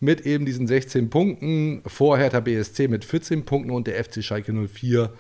mit 0.01 0.27
eben 0.27 0.45
diesen 0.45 0.67
16 0.67 1.11
Punkten, 1.11 1.83
vor 1.87 2.19
Hertha 2.19 2.41
BSC 2.41 2.89
mit 2.89 3.05
14 3.05 3.45
Punkten 3.45 3.71
und 3.71 3.87
der 3.87 4.03
FC 4.05 4.23
Schalke 4.23 4.53
04 4.53 5.11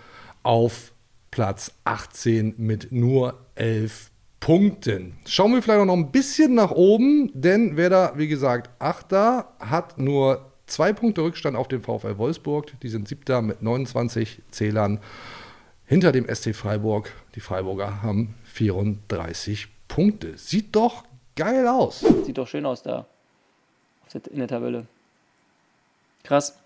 auf 0.42 0.92
Platz 1.30 1.72
18 1.84 2.54
mit 2.58 2.92
nur 2.92 3.34
11 3.54 4.10
Punkten. 4.40 5.14
Schauen 5.26 5.52
wir 5.54 5.62
vielleicht 5.62 5.84
noch 5.86 5.94
ein 5.94 6.12
bisschen 6.12 6.54
nach 6.54 6.70
oben, 6.70 7.30
denn 7.34 7.76
wer 7.76 7.90
da, 7.90 8.12
wie 8.16 8.28
gesagt, 8.28 8.70
Achter 8.78 9.48
hat 9.58 9.98
nur 9.98 10.52
zwei 10.66 10.92
Punkte 10.92 11.22
Rückstand 11.22 11.56
auf 11.56 11.68
den 11.68 11.80
VfL 11.80 12.18
Wolfsburg. 12.18 12.78
Die 12.80 12.88
sind 12.88 13.08
Siebter 13.08 13.42
mit 13.42 13.62
29 13.62 14.42
Zählern 14.50 15.00
hinter 15.86 16.12
dem 16.12 16.26
SC 16.32 16.54
Freiburg. 16.54 17.12
Die 17.34 17.40
Freiburger 17.40 18.02
haben 18.02 18.34
34 18.44 19.68
Punkte. 19.88 20.36
Sieht 20.36 20.74
doch 20.74 21.04
geil 21.36 21.66
aus. 21.66 22.00
Sieht 22.24 22.38
doch 22.38 22.48
schön 22.48 22.66
aus 22.66 22.82
da. 22.82 23.06
In 24.30 24.38
der 24.38 24.48
Tabelle. 24.48 24.86
Krass. 26.22 26.56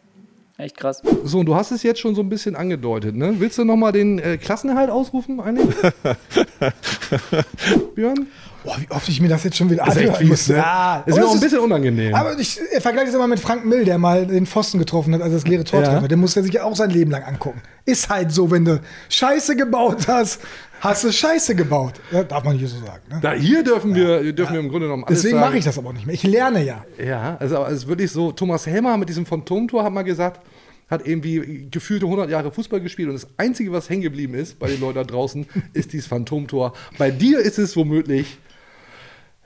Echt 0.61 0.77
krass. 0.77 1.03
So, 1.25 1.39
und 1.41 1.47
du 1.47 1.55
hast 1.55 1.71
es 1.71 1.83
jetzt 1.83 2.01
schon 2.01 2.15
so 2.15 2.21
ein 2.23 2.29
bisschen 2.29 2.55
angedeutet, 2.57 3.15
ne? 3.17 3.35
Willst 3.39 3.57
du 3.59 3.65
nochmal 3.65 3.93
den 3.93 4.19
äh, 4.19 4.37
Klassenerhalt 4.37 4.91
ausrufen 4.91 5.41
eigentlich? 5.41 5.75
Björn? 7.95 8.27
Boah, 8.63 8.77
wie 8.79 8.91
oft 8.91 9.09
ich 9.09 9.23
mir 9.23 9.29
das 9.29 9.43
jetzt 9.45 9.57
schon 9.57 9.71
wieder 9.71 9.87
ist 9.87 9.97
anhören 9.97 10.29
muss. 10.29 10.49
ne? 10.49 10.57
Ja, 10.57 11.03
Ist 11.07 11.15
aber 11.15 11.23
mir 11.23 11.29
auch 11.31 11.35
ein 11.35 11.41
bisschen 11.41 11.61
unangenehm. 11.61 12.15
Aber 12.15 12.39
ich 12.39 12.61
vergleiche 12.81 13.09
es 13.09 13.15
immer 13.15 13.27
mit 13.27 13.41
Frank 13.41 13.65
Mill, 13.65 13.87
der 13.87 13.97
mal 13.97 14.27
den 14.27 14.45
Pfosten 14.47 14.79
getroffen 14.79 15.15
hat, 15.15 15.23
also 15.23 15.37
das 15.37 15.47
leere 15.47 15.65
Tor 15.65 15.81
Ja. 15.81 15.93
treffer. 15.93 16.09
Der 16.09 16.19
muss 16.19 16.37
er 16.37 16.43
sich 16.43 16.53
ja 16.53 16.65
auch 16.65 16.77
sein 16.77 16.91
Leben 16.91 17.11
lang 17.11 17.23
angucken. 17.23 17.63
Ist 17.87 18.11
halt 18.11 18.33
so, 18.33 18.51
wenn 18.51 18.67
du 18.67 18.81
Scheiße 19.09 19.57
gebaut 19.57 20.09
hast, 20.09 20.41
hast 20.81 21.05
du 21.05 21.13
Scheiße 21.13 21.55
gebaut. 21.55 21.95
Ja, 22.11 22.25
darf 22.25 22.45
man 22.45 22.57
nicht 22.57 22.69
so 22.69 22.85
sagen. 22.85 23.03
Ne? 23.09 23.21
Da, 23.23 23.33
hier 23.33 23.63
dürfen, 23.63 23.95
wir, 23.95 24.33
dürfen 24.33 24.55
wir 24.55 24.61
im 24.61 24.69
Grunde 24.69 24.87
genommen 24.87 25.05
alles 25.05 25.23
Deswegen 25.23 25.41
mache 25.41 25.59
ich 25.59 25.65
das 25.65 25.79
aber 25.79 25.91
auch 25.91 25.93
nicht 25.93 26.07
mehr. 26.07 26.15
Ich 26.15 26.23
lerne 26.23 26.65
ja. 26.65 26.85
Ja, 27.03 27.37
also 27.39 27.65
es 27.67 27.79
ist 27.79 27.89
wirklich 27.89 28.11
so, 28.11 28.33
Thomas 28.33 28.67
Helmer 28.67 28.97
mit 28.97 29.09
diesem 29.09 29.27
Phantomtor 29.27 29.85
hat 29.85 29.93
mal 29.93 30.03
gesagt, 30.03 30.41
hat 30.89 31.07
irgendwie 31.07 31.69
gefühlte 31.71 32.07
100 32.07 32.29
Jahre 32.31 32.51
Fußball 32.51 32.81
gespielt 32.81 33.09
und 33.09 33.15
das 33.15 33.29
Einzige, 33.37 33.71
was 33.73 33.89
hängen 33.89 34.03
geblieben 34.03 34.35
ist 34.35 34.59
bei 34.59 34.69
den 34.69 34.81
Leuten 34.81 34.97
da 34.97 35.05
draußen, 35.05 35.47
ist 35.73 35.93
dieses 35.93 36.09
Phantomtor. 36.09 36.73
Bei 36.99 37.11
dir 37.11 37.39
ist 37.39 37.59
es 37.59 37.77
womöglich 37.77 38.39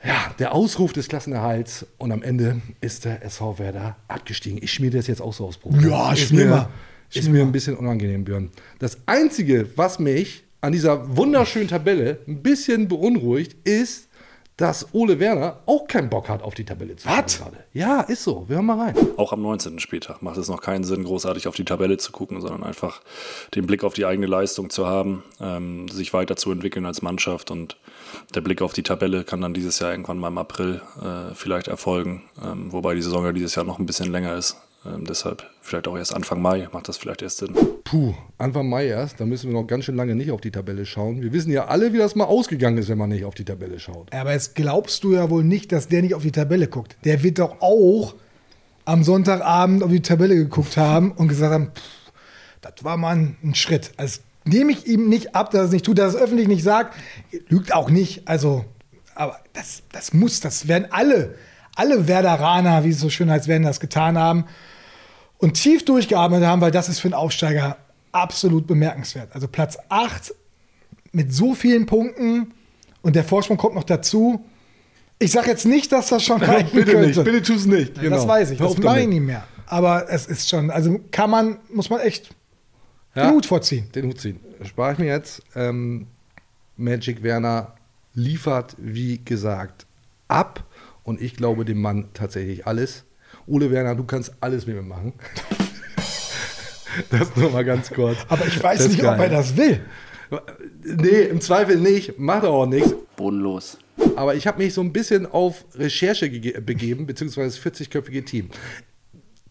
ja, 0.02 0.34
der 0.38 0.54
Ausruf 0.54 0.92
des 0.92 1.08
Klassenerhalts 1.08 1.86
und 1.96 2.12
am 2.12 2.22
Ende 2.22 2.60
ist 2.80 3.06
der 3.06 3.22
SV 3.24 3.58
Werder 3.58 3.96
abgestiegen. 4.06 4.58
Ich 4.62 4.72
schmier 4.72 4.90
das 4.90 5.06
jetzt 5.06 5.22
auch 5.22 5.32
so 5.32 5.46
aufs 5.46 5.56
Brot. 5.56 5.80
Ja, 5.82 6.12
ist 6.12 6.28
schmier 6.28 6.44
mir, 6.44 6.50
mal. 6.50 6.68
ist 7.12 7.28
mir 7.30 7.42
ein 7.42 7.52
bisschen 7.52 7.74
unangenehm, 7.74 8.24
Björn. 8.24 8.50
Das 8.78 8.98
Einzige, 9.06 9.66
was 9.76 9.98
mich 9.98 10.44
an 10.64 10.72
dieser 10.72 11.14
wunderschönen 11.14 11.68
Tabelle 11.68 12.18
ein 12.26 12.42
bisschen 12.42 12.88
beunruhigt, 12.88 13.68
ist, 13.68 14.08
dass 14.56 14.94
Ole 14.94 15.18
Werner 15.18 15.58
auch 15.66 15.86
keinen 15.86 16.08
Bock 16.08 16.28
hat, 16.28 16.42
auf 16.42 16.54
die 16.54 16.64
Tabelle 16.64 16.96
zu 16.96 17.06
schauen 17.06 17.26
gerade. 17.26 17.64
Ja, 17.72 18.00
ist 18.00 18.22
so. 18.22 18.44
Wir 18.48 18.56
hören 18.56 18.66
mal 18.66 18.78
rein. 18.78 18.94
Auch 19.16 19.32
am 19.32 19.42
19. 19.42 19.78
Spieltag 19.80 20.22
macht 20.22 20.38
es 20.38 20.48
noch 20.48 20.62
keinen 20.62 20.84
Sinn, 20.84 21.04
großartig 21.04 21.48
auf 21.48 21.56
die 21.56 21.64
Tabelle 21.64 21.98
zu 21.98 22.12
gucken, 22.12 22.40
sondern 22.40 22.62
einfach 22.62 23.02
den 23.54 23.66
Blick 23.66 23.84
auf 23.84 23.94
die 23.94 24.06
eigene 24.06 24.26
Leistung 24.26 24.70
zu 24.70 24.86
haben, 24.86 25.22
ähm, 25.40 25.88
sich 25.88 26.14
weiterzuentwickeln 26.14 26.86
als 26.86 27.02
Mannschaft 27.02 27.50
und 27.50 27.76
der 28.34 28.40
Blick 28.40 28.62
auf 28.62 28.72
die 28.72 28.84
Tabelle 28.84 29.24
kann 29.24 29.40
dann 29.40 29.54
dieses 29.54 29.80
Jahr 29.80 29.90
irgendwann 29.90 30.18
mal 30.18 30.28
im 30.28 30.38
April 30.38 30.80
äh, 31.02 31.34
vielleicht 31.34 31.68
erfolgen, 31.68 32.22
ähm, 32.42 32.72
wobei 32.72 32.94
die 32.94 33.02
Saison 33.02 33.24
ja 33.24 33.32
dieses 33.32 33.54
Jahr 33.56 33.66
noch 33.66 33.78
ein 33.78 33.86
bisschen 33.86 34.10
länger 34.10 34.34
ist. 34.36 34.56
Ähm, 34.86 35.06
deshalb 35.06 35.44
vielleicht 35.62 35.88
auch 35.88 35.96
erst 35.96 36.14
Anfang 36.14 36.42
Mai 36.42 36.68
macht 36.72 36.88
das 36.88 36.98
vielleicht 36.98 37.22
erst 37.22 37.38
Sinn. 37.38 37.56
Puh, 37.84 38.14
Anfang 38.38 38.68
Mai 38.68 38.86
erst. 38.86 39.18
Da 39.18 39.24
müssen 39.24 39.50
wir 39.50 39.60
noch 39.60 39.66
ganz 39.66 39.84
schön 39.84 39.96
lange 39.96 40.14
nicht 40.14 40.30
auf 40.30 40.40
die 40.40 40.50
Tabelle 40.50 40.84
schauen. 40.84 41.22
Wir 41.22 41.32
wissen 41.32 41.50
ja 41.50 41.66
alle, 41.66 41.92
wie 41.92 41.98
das 41.98 42.14
mal 42.14 42.24
ausgegangen 42.24 42.76
ist, 42.78 42.88
wenn 42.88 42.98
man 42.98 43.08
nicht 43.08 43.24
auf 43.24 43.34
die 43.34 43.44
Tabelle 43.44 43.78
schaut. 43.78 44.12
Aber 44.12 44.32
jetzt 44.32 44.54
glaubst 44.54 45.02
du 45.04 45.14
ja 45.14 45.30
wohl 45.30 45.42
nicht, 45.42 45.72
dass 45.72 45.88
der 45.88 46.02
nicht 46.02 46.14
auf 46.14 46.22
die 46.22 46.32
Tabelle 46.32 46.68
guckt. 46.68 46.96
Der 47.04 47.22
wird 47.22 47.38
doch 47.38 47.60
auch 47.60 48.14
am 48.84 49.04
Sonntagabend 49.04 49.82
auf 49.82 49.90
die 49.90 50.02
Tabelle 50.02 50.34
geguckt 50.34 50.76
haben 50.76 51.12
und 51.12 51.28
gesagt 51.28 51.52
haben, 51.52 51.70
pff, 51.74 52.12
das 52.60 52.84
war 52.84 52.96
mal 52.98 53.16
ein, 53.16 53.36
ein 53.42 53.54
Schritt. 53.54 53.92
Also 53.96 54.20
nehme 54.44 54.72
ich 54.72 54.86
ihm 54.86 55.08
nicht 55.08 55.34
ab, 55.34 55.50
dass 55.50 55.60
er 55.60 55.64
es 55.66 55.72
nicht 55.72 55.86
tut, 55.86 55.98
dass 55.98 56.14
er 56.14 56.20
es 56.20 56.24
öffentlich 56.24 56.48
nicht 56.48 56.62
sagt. 56.62 56.94
Lügt 57.48 57.72
auch 57.72 57.88
nicht. 57.88 58.28
Also, 58.28 58.66
aber 59.14 59.38
das, 59.54 59.82
das 59.92 60.12
muss, 60.12 60.40
das 60.40 60.68
werden 60.68 60.88
alle, 60.90 61.36
alle 61.74 62.06
Werderaner, 62.06 62.84
wie 62.84 62.90
es 62.90 63.00
so 63.00 63.08
schön 63.08 63.30
heißt, 63.30 63.48
werden 63.48 63.62
das 63.62 63.80
getan 63.80 64.18
haben 64.18 64.44
und 65.38 65.54
tief 65.54 65.84
durchgeatmet 65.84 66.44
haben, 66.44 66.60
weil 66.60 66.70
das 66.70 66.88
ist 66.88 67.00
für 67.00 67.08
einen 67.08 67.14
Aufsteiger 67.14 67.76
absolut 68.12 68.66
bemerkenswert. 68.66 69.34
Also 69.34 69.48
Platz 69.48 69.76
8 69.88 70.34
mit 71.12 71.32
so 71.32 71.54
vielen 71.54 71.86
Punkten 71.86 72.52
und 73.02 73.16
der 73.16 73.24
Vorsprung 73.24 73.56
kommt 73.56 73.74
noch 73.74 73.84
dazu. 73.84 74.44
Ich 75.18 75.32
sage 75.32 75.48
jetzt 75.50 75.64
nicht, 75.66 75.92
dass 75.92 76.08
das 76.08 76.24
schon 76.24 76.42
reichen 76.42 76.70
bitte 76.72 76.92
könnte. 76.92 77.06
nicht, 77.08 77.24
bitte 77.24 77.42
tu's 77.42 77.66
nicht. 77.66 77.94
Genau. 78.00 78.16
Das 78.16 78.26
weiß 78.26 78.50
ich, 78.50 78.60
Hör 78.60 78.68
das 78.68 78.78
mache 78.78 79.00
ich 79.02 79.08
nicht 79.08 79.20
mehr. 79.20 79.44
Aber 79.66 80.10
es 80.10 80.26
ist 80.26 80.48
schon, 80.48 80.70
also 80.70 81.00
kann 81.10 81.30
man, 81.30 81.58
muss 81.72 81.88
man 81.90 82.00
echt 82.00 82.30
Ja. 83.14 83.26
den 83.28 83.34
Hut 83.34 83.46
vorziehen. 83.46 83.90
Den 83.94 84.06
Hut 84.06 84.20
ziehen. 84.20 84.40
Spare 84.64 84.92
ich 84.92 84.98
mir 84.98 85.06
jetzt. 85.06 85.42
Ähm, 85.54 86.06
Magic 86.76 87.22
Werner 87.22 87.74
liefert, 88.14 88.74
wie 88.78 89.18
gesagt, 89.24 89.86
ab. 90.28 90.64
Und 91.04 91.20
ich 91.20 91.36
glaube 91.36 91.64
dem 91.64 91.80
Mann 91.80 92.08
tatsächlich 92.14 92.66
alles. 92.66 93.03
Ole 93.46 93.70
Werner, 93.70 93.94
du 93.94 94.04
kannst 94.04 94.32
alles 94.40 94.66
mit 94.66 94.76
mir 94.76 94.82
machen. 94.82 95.12
das 97.10 97.34
nur 97.36 97.50
mal 97.50 97.64
ganz 97.64 97.90
kurz. 97.90 98.18
Aber 98.28 98.46
ich 98.46 98.62
weiß 98.62 98.88
nicht, 98.88 99.00
ob 99.00 99.16
geil. 99.16 99.20
er 99.20 99.28
das 99.30 99.56
will. 99.56 99.80
Nee, 100.82 101.22
im 101.22 101.40
Zweifel 101.40 101.76
nicht. 101.78 102.18
Macht 102.18 102.44
auch 102.44 102.66
nichts. 102.66 102.94
Bodenlos. 103.16 103.78
Aber 104.16 104.34
ich 104.34 104.46
habe 104.46 104.62
mich 104.62 104.74
so 104.74 104.80
ein 104.80 104.92
bisschen 104.92 105.26
auf 105.26 105.64
Recherche 105.74 106.28
begeben, 106.28 107.06
beziehungsweise 107.06 107.60
das 107.60 107.74
40-köpfige 107.74 108.24
Team. 108.24 108.50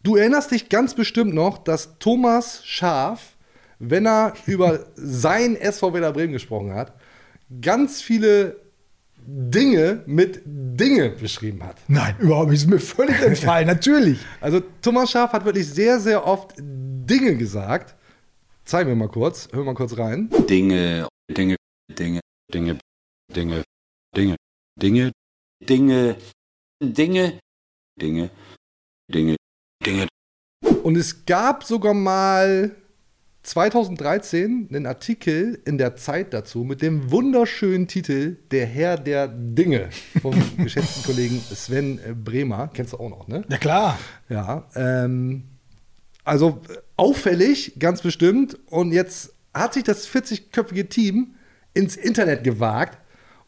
Du 0.03 0.17
erinnerst 0.17 0.51
dich 0.51 0.69
ganz 0.69 0.93
bestimmt 0.93 1.33
noch, 1.33 1.57
dass 1.57 1.97
Thomas 1.99 2.61
Schaf, 2.65 3.35
wenn 3.79 4.05
er 4.05 4.33
über 4.45 4.85
sein 4.95 5.55
SV 5.55 5.93
Werder 5.93 6.11
Bremen 6.11 6.33
gesprochen 6.33 6.73
hat, 6.73 6.93
ganz 7.61 8.01
viele 8.01 8.57
Dinge 9.25 10.03
mit 10.05 10.41
Dinge 10.45 11.09
beschrieben 11.09 11.63
hat. 11.63 11.77
Nein, 11.87 12.15
überhaupt 12.19 12.49
nicht. 12.49 12.61
Ist 12.61 12.69
mir 12.69 12.79
völlig 12.79 13.21
entfallen, 13.21 13.67
natürlich. 13.67 14.19
Also 14.41 14.61
Thomas 14.81 15.11
Schaf 15.11 15.33
hat 15.33 15.45
wirklich 15.45 15.67
sehr, 15.67 15.99
sehr 15.99 16.25
oft 16.25 16.53
Dinge 16.57 17.35
gesagt. 17.35 17.95
Zeigen 18.65 18.89
wir 18.89 18.95
mal 18.95 19.09
kurz, 19.09 19.47
hören 19.51 19.65
wir 19.65 19.73
mal 19.73 19.75
kurz 19.75 19.97
rein. 19.97 20.29
Dinge, 20.49 21.07
Dinge, 21.29 21.55
Dinge, 21.89 22.21
Dinge, 22.53 22.79
Dinge, 23.35 23.63
Dinge, 24.15 24.35
Dinge, 24.81 25.11
Dinge, 25.65 26.17
Dinge, 26.81 27.39
Dinge, 27.99 28.29
Dinge, 29.13 29.35
Dinge, 29.85 30.07
Und 30.83 30.95
es 30.95 31.25
gab 31.25 31.63
sogar 31.63 31.93
mal 31.93 32.75
2013 33.43 34.69
einen 34.69 34.85
Artikel 34.85 35.59
in 35.65 35.77
der 35.77 35.97
Zeit 35.97 36.33
dazu 36.33 36.63
mit 36.63 36.81
dem 36.81 37.11
wunderschönen 37.11 37.87
Titel 37.87 38.37
Der 38.51 38.65
Herr 38.65 38.97
der 38.97 39.27
Dinge 39.27 39.89
vom 40.21 40.33
geschätzten 40.57 41.03
Kollegen 41.03 41.39
Sven 41.39 41.99
äh, 41.99 42.13
Bremer. 42.13 42.69
Kennst 42.73 42.93
du 42.93 42.97
auch 42.97 43.09
noch, 43.09 43.27
ne? 43.27 43.43
Ja, 43.49 43.57
klar. 43.57 43.99
Ja. 44.29 44.67
Ähm, 44.75 45.43
also 46.23 46.61
auffällig, 46.95 47.73
ganz 47.79 48.01
bestimmt. 48.01 48.57
Und 48.69 48.93
jetzt 48.93 49.33
hat 49.53 49.73
sich 49.73 49.83
das 49.83 50.07
40-köpfige 50.07 50.87
Team 50.87 51.35
ins 51.73 51.97
Internet 51.97 52.45
gewagt 52.45 52.97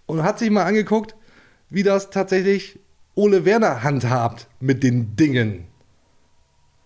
und 0.05 0.23
hat 0.23 0.39
sich 0.39 0.49
mal 0.49 0.65
angeguckt, 0.65 1.15
wie 1.69 1.83
das 1.83 2.09
tatsächlich 2.09 2.79
Ole 3.15 3.45
Werner 3.45 3.81
handhabt 3.81 4.47
mit 4.59 4.83
den 4.83 5.15
Dingen. 5.15 5.67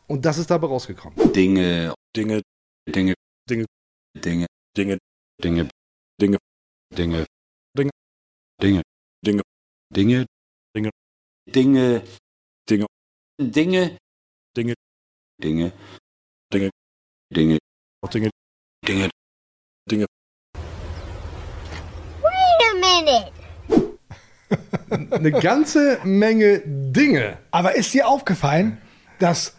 Und 0.06 0.26
das 0.26 0.38
ist 0.38 0.52
dabei 0.52 0.68
rausgekommen. 0.68 1.34
Dinge, 1.34 1.94
Dinge, 2.16 2.42
Dinge, 2.96 3.14
Dinge, 3.48 3.66
Dinge, 4.16 4.48
Dinge, 4.76 4.98
Dinge, 5.44 5.70
Dinge, 6.20 6.38
Dinge, 6.98 7.26
Dinge, 7.78 7.92
Dinge, 8.62 8.82
Dinge, 9.22 9.42
Dinge, 9.96 10.26
Dinge, 10.76 10.92
Dinge, 11.54 12.88
Dinge, 13.38 13.98
Dinge, 14.56 14.76
Dinge, 15.42 15.72
Dinge, 16.52 16.70
Dinge, 17.32 17.58
auch 18.04 18.10
Dinge, 18.10 18.30
Dinge, 18.88 19.10
Dinge. 19.90 20.06
Wait 22.24 22.62
a 22.66 22.74
minute. 22.74 23.32
Eine 25.12 25.32
ganze 25.32 26.00
Menge 26.04 26.64
Dinge. 26.66 27.38
Aber 27.52 27.76
ist 27.76 27.94
dir 27.94 28.08
aufgefallen, 28.08 28.82
dass 29.20 29.56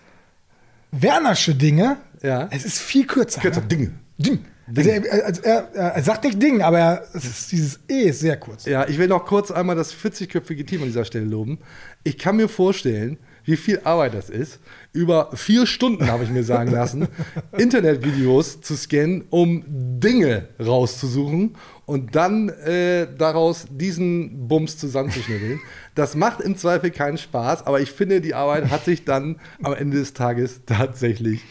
Wernersche 0.90 1.54
Dinge, 1.54 2.02
Ja. 2.22 2.48
es 2.50 2.64
ist 2.64 2.78
viel 2.78 3.06
kürzer. 3.06 3.40
Kürzer 3.40 3.60
ne? 3.62 3.66
Dinge. 3.66 3.90
Ding. 4.18 4.44
Also 4.76 4.90
er, 4.90 5.24
also 5.24 5.42
er, 5.42 5.74
er 5.74 6.02
sagt 6.02 6.24
nicht 6.24 6.40
Ding, 6.40 6.62
aber 6.62 6.78
er, 6.78 7.04
ist, 7.14 7.50
dieses 7.50 7.80
E 7.88 8.02
ist 8.02 8.20
sehr 8.20 8.36
kurz. 8.36 8.66
Ja, 8.66 8.88
ich 8.88 8.98
will 8.98 9.08
noch 9.08 9.26
kurz 9.26 9.50
einmal 9.50 9.74
das 9.74 9.94
40-köpfige 9.94 10.64
Team 10.64 10.82
an 10.82 10.88
dieser 10.88 11.04
Stelle 11.04 11.24
loben. 11.24 11.58
Ich 12.04 12.18
kann 12.18 12.36
mir 12.36 12.48
vorstellen, 12.48 13.18
wie 13.44 13.56
viel 13.56 13.80
Arbeit 13.84 14.14
das 14.14 14.30
ist. 14.30 14.60
Über 14.92 15.30
vier 15.34 15.66
Stunden, 15.66 16.06
habe 16.08 16.24
ich 16.24 16.30
mir 16.30 16.44
sagen 16.44 16.70
lassen, 16.70 17.08
Internetvideos 17.58 18.60
zu 18.60 18.76
scannen, 18.76 19.24
um 19.30 19.64
Dinge 19.66 20.48
rauszusuchen 20.64 21.56
und 21.86 22.14
dann 22.14 22.50
äh, 22.50 23.08
daraus 23.18 23.66
diesen 23.70 24.46
Bums 24.48 24.78
zusammenzuschnitteln. 24.78 25.60
Das 25.96 26.14
macht 26.14 26.40
im 26.40 26.56
Zweifel 26.56 26.92
keinen 26.92 27.18
Spaß, 27.18 27.66
aber 27.66 27.80
ich 27.80 27.90
finde, 27.90 28.20
die 28.20 28.32
Arbeit 28.32 28.70
hat 28.70 28.84
sich 28.84 29.04
dann 29.04 29.40
am 29.60 29.74
Ende 29.74 29.98
des 29.98 30.14
Tages 30.14 30.60
tatsächlich 30.64 31.42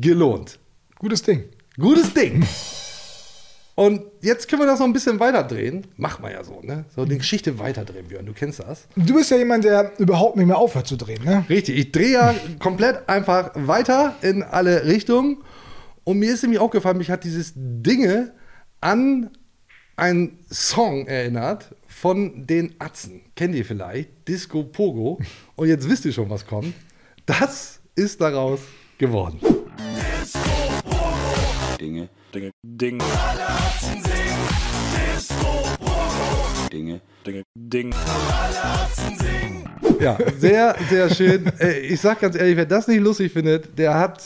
gelohnt. 0.00 0.58
Gutes 0.98 1.22
Ding. 1.22 1.44
Gutes 1.78 2.12
Ding. 2.14 2.44
Und 3.74 4.02
jetzt 4.20 4.48
können 4.48 4.62
wir 4.62 4.66
das 4.66 4.80
noch 4.80 4.86
ein 4.86 4.92
bisschen 4.92 5.18
weiterdrehen. 5.18 5.86
Macht 5.96 6.20
man 6.20 6.30
ja 6.30 6.44
so, 6.44 6.60
ne? 6.60 6.84
So 6.94 7.02
eine 7.02 7.16
Geschichte 7.16 7.58
weiterdrehen, 7.58 8.06
Björn. 8.06 8.26
Du 8.26 8.34
kennst 8.34 8.60
das. 8.60 8.86
Du 8.96 9.14
bist 9.14 9.30
ja 9.30 9.38
jemand, 9.38 9.64
der 9.64 9.98
überhaupt 9.98 10.36
nicht 10.36 10.46
mehr 10.46 10.58
aufhört 10.58 10.86
zu 10.86 10.96
drehen, 10.96 11.24
ne? 11.24 11.44
Richtig. 11.48 11.78
Ich 11.78 11.92
drehe 11.92 12.12
ja 12.12 12.34
komplett 12.58 13.08
einfach 13.08 13.52
weiter 13.54 14.16
in 14.20 14.42
alle 14.42 14.84
Richtungen. 14.84 15.38
Und 16.04 16.18
mir 16.18 16.34
ist 16.34 16.42
nämlich 16.42 16.60
aufgefallen, 16.60 16.98
mich 16.98 17.10
hat 17.10 17.24
dieses 17.24 17.52
Dinge 17.56 18.34
an 18.80 19.30
einen 19.96 20.38
Song 20.50 21.06
erinnert 21.06 21.74
von 21.86 22.46
den 22.46 22.74
Atzen. 22.78 23.22
Kennt 23.36 23.54
ihr 23.54 23.64
vielleicht? 23.64 24.28
Disco 24.28 24.64
Pogo. 24.64 25.18
Und 25.56 25.68
jetzt 25.68 25.88
wisst 25.88 26.04
ihr 26.04 26.12
schon, 26.12 26.28
was 26.28 26.46
kommt. 26.46 26.74
Das 27.24 27.80
ist 27.94 28.20
daraus 28.20 28.60
geworden. 28.98 29.40
Dinge, 31.80 32.08
Dinge, 32.34 32.50
Ding, 32.62 32.98
Dinge, 36.72 37.00
Dinge, 37.26 37.42
Ding. 37.54 37.92
Ja, 40.00 40.16
sehr, 40.38 40.76
sehr 40.88 41.10
schön. 41.10 41.44
Äh, 41.60 41.80
Ich 41.80 42.00
sag 42.00 42.20
ganz 42.20 42.36
ehrlich, 42.36 42.56
wer 42.56 42.66
das 42.66 42.88
nicht 42.88 43.00
lustig 43.00 43.32
findet, 43.32 43.78
der 43.78 43.94
hat 43.94 44.22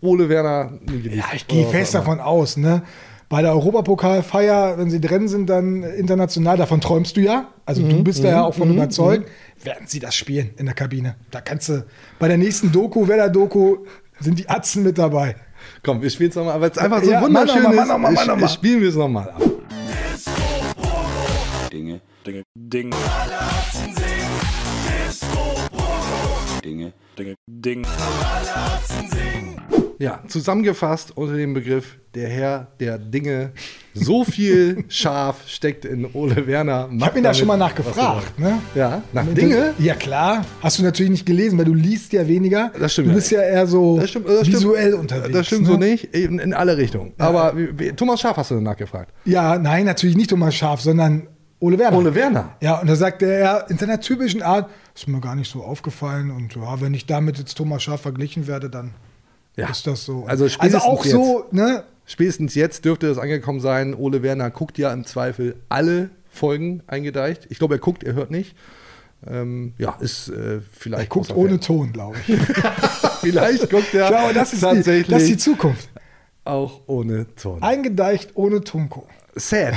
Ole 0.00 0.28
Werner 0.28 0.72
nie 0.86 1.02
geliebt. 1.02 1.14
Ja, 1.16 1.24
ich 1.34 1.46
gehe 1.46 1.62
Oder 1.62 1.70
fest 1.70 1.96
auch 1.96 2.02
immer. 2.04 2.16
davon 2.16 2.20
aus, 2.26 2.56
ne? 2.56 2.82
Bei 3.28 3.42
der 3.42 3.52
Europapokalfeier, 3.52 4.78
wenn 4.78 4.88
sie 4.90 5.00
drin 5.00 5.28
sind, 5.28 5.50
dann 5.50 5.82
international, 5.82 6.56
davon 6.56 6.80
träumst 6.80 7.16
du 7.16 7.20
ja. 7.20 7.48
Also 7.66 7.82
Mhm, 7.82 7.90
du 7.90 8.04
bist 8.04 8.24
da 8.24 8.28
ja 8.28 8.42
auch 8.44 8.54
von 8.54 8.70
überzeugt. 8.72 9.28
Werden 9.62 9.86
sie 9.86 9.98
das 10.00 10.14
spielen 10.14 10.50
in 10.56 10.66
der 10.66 10.74
Kabine? 10.74 11.14
Da 11.30 11.40
kannst 11.42 11.68
du 11.68 11.84
bei 12.18 12.28
der 12.28 12.38
nächsten 12.38 12.72
Doku, 12.72 13.06
Werder-Doku, 13.06 13.78
sind 14.20 14.38
die 14.38 14.48
Atzen 14.48 14.82
mit 14.82 14.98
dabei. 14.98 15.36
Komm, 15.84 16.02
wir 16.02 16.10
spielen 16.10 16.30
es 16.30 16.36
nochmal, 16.36 16.60
weil 16.60 16.70
es 16.70 16.78
einfach 16.78 17.02
so 17.02 17.10
Ja, 17.10 17.20
wunderschön 17.22 17.62
mal, 17.62 17.72
ist. 17.72 17.86
mach 17.88 17.98
noch 17.98 18.10
sch- 18.36 18.36
mal. 18.36 18.48
Spielen 18.48 18.80
wir 18.82 18.88
es 18.88 18.94
nochmal 18.94 19.30
ab. 19.30 19.42
Dinge, 21.72 22.00
Dinge, 22.26 22.42
Ding, 22.54 22.90
Dinge, 26.64 26.92
Dinge, 27.18 27.34
Ding. 27.46 27.86
Ja, 29.98 30.22
zusammengefasst 30.28 31.16
unter 31.16 31.36
dem 31.36 31.54
Begriff 31.54 31.98
der 32.14 32.28
Herr 32.28 32.68
der 32.78 32.98
Dinge. 32.98 33.52
So 33.94 34.24
viel 34.24 34.84
Schaf 34.88 35.48
steckt 35.48 35.84
in 35.84 36.06
Ole 36.14 36.46
Werner. 36.46 36.88
Ich 36.96 37.04
habe 37.04 37.18
ihn 37.18 37.24
da 37.24 37.34
schon 37.34 37.48
mal 37.48 37.56
nachgefragt. 37.56 38.38
Ne? 38.38 38.60
Ja, 38.74 39.02
nach 39.12 39.26
Dinge? 39.26 39.74
Ja, 39.78 39.94
klar. 39.94 40.44
Hast 40.60 40.78
du 40.78 40.84
natürlich 40.84 41.10
nicht 41.10 41.26
gelesen, 41.26 41.58
weil 41.58 41.64
du 41.64 41.74
liest 41.74 42.12
ja 42.12 42.26
weniger. 42.28 42.70
Das 42.78 42.92
stimmt 42.92 43.08
Du 43.08 43.10
ja 43.10 43.16
bist 43.16 43.30
ja 43.30 43.42
eher 43.42 43.66
so 43.66 43.98
Das 43.98 44.10
stimmt, 44.10 44.28
das 44.28 44.46
visuell 44.46 44.88
stimmt, 44.88 45.00
unterwegs. 45.00 45.32
Das 45.32 45.46
stimmt 45.46 45.62
ne? 45.62 45.68
so 45.68 45.76
nicht, 45.76 46.04
in, 46.14 46.38
in 46.38 46.54
alle 46.54 46.76
Richtungen. 46.76 47.12
Aber 47.18 47.56
wie, 47.56 47.78
wie, 47.78 47.92
Thomas 47.92 48.20
Schaf 48.20 48.36
hast 48.36 48.52
du 48.52 48.60
nachgefragt. 48.60 49.12
Ja, 49.24 49.58
nein, 49.58 49.84
natürlich 49.84 50.16
nicht 50.16 50.30
Thomas 50.30 50.54
Schaf, 50.54 50.80
sondern 50.80 51.26
Ole 51.60 51.78
Werner. 51.78 51.98
Ole 51.98 52.14
Werner. 52.14 52.56
Ja, 52.60 52.80
und 52.80 52.88
da 52.88 52.94
sagte 52.94 53.26
er 53.26 53.68
in 53.68 53.78
seiner 53.78 54.00
typischen 54.00 54.42
Art, 54.42 54.70
ist 54.94 55.08
mir 55.08 55.20
gar 55.20 55.34
nicht 55.34 55.50
so 55.50 55.64
aufgefallen. 55.64 56.30
Und 56.30 56.54
ja, 56.54 56.80
wenn 56.80 56.94
ich 56.94 57.06
damit 57.06 57.38
jetzt 57.38 57.56
Thomas 57.56 57.82
Schaf 57.82 58.00
verglichen 58.00 58.46
werde, 58.46 58.70
dann 58.70 58.94
Ja. 59.58 59.70
ist 59.70 59.86
das 59.86 60.04
so. 60.04 60.24
Also 60.24 60.44
also 60.44 60.48
spätestens 60.48 60.82
auch 60.82 61.04
so, 61.04 61.44
ne? 61.50 61.84
Spätestens 62.06 62.54
jetzt 62.54 62.84
dürfte 62.84 63.08
es 63.08 63.18
angekommen 63.18 63.60
sein. 63.60 63.94
Ole 63.94 64.22
Werner 64.22 64.50
guckt 64.50 64.78
ja 64.78 64.92
im 64.92 65.04
Zweifel 65.04 65.56
alle 65.68 66.10
Folgen 66.30 66.82
eingedeicht. 66.86 67.46
Ich 67.50 67.58
glaube, 67.58 67.74
er 67.74 67.78
guckt, 67.78 68.02
er 68.02 68.14
hört 68.14 68.30
nicht. 68.30 68.56
Ähm, 69.26 69.74
ja, 69.78 69.96
ist 70.00 70.28
äh, 70.28 70.60
vielleicht. 70.72 71.04
Er 71.04 71.08
guckt 71.08 71.34
ohne 71.34 71.50
Fan. 71.50 71.60
Ton, 71.60 71.92
glaube 71.92 72.16
ich. 72.26 72.38
Vielleicht 73.20 73.68
guckt 73.68 73.92
er 73.92 74.04
Ich 74.04 74.10
glaube, 74.10 74.34
das 74.34 74.52
ist, 74.52 74.62
die, 74.62 74.66
tatsächlich 74.66 75.08
das 75.08 75.22
ist 75.22 75.28
die 75.28 75.36
Zukunft. 75.36 75.88
auch 76.44 76.82
ohne 76.86 77.26
Ton. 77.34 77.60
Eingedeicht 77.62 78.30
ohne 78.34 78.62
Tunko. 78.62 79.08
Sad. 79.34 79.74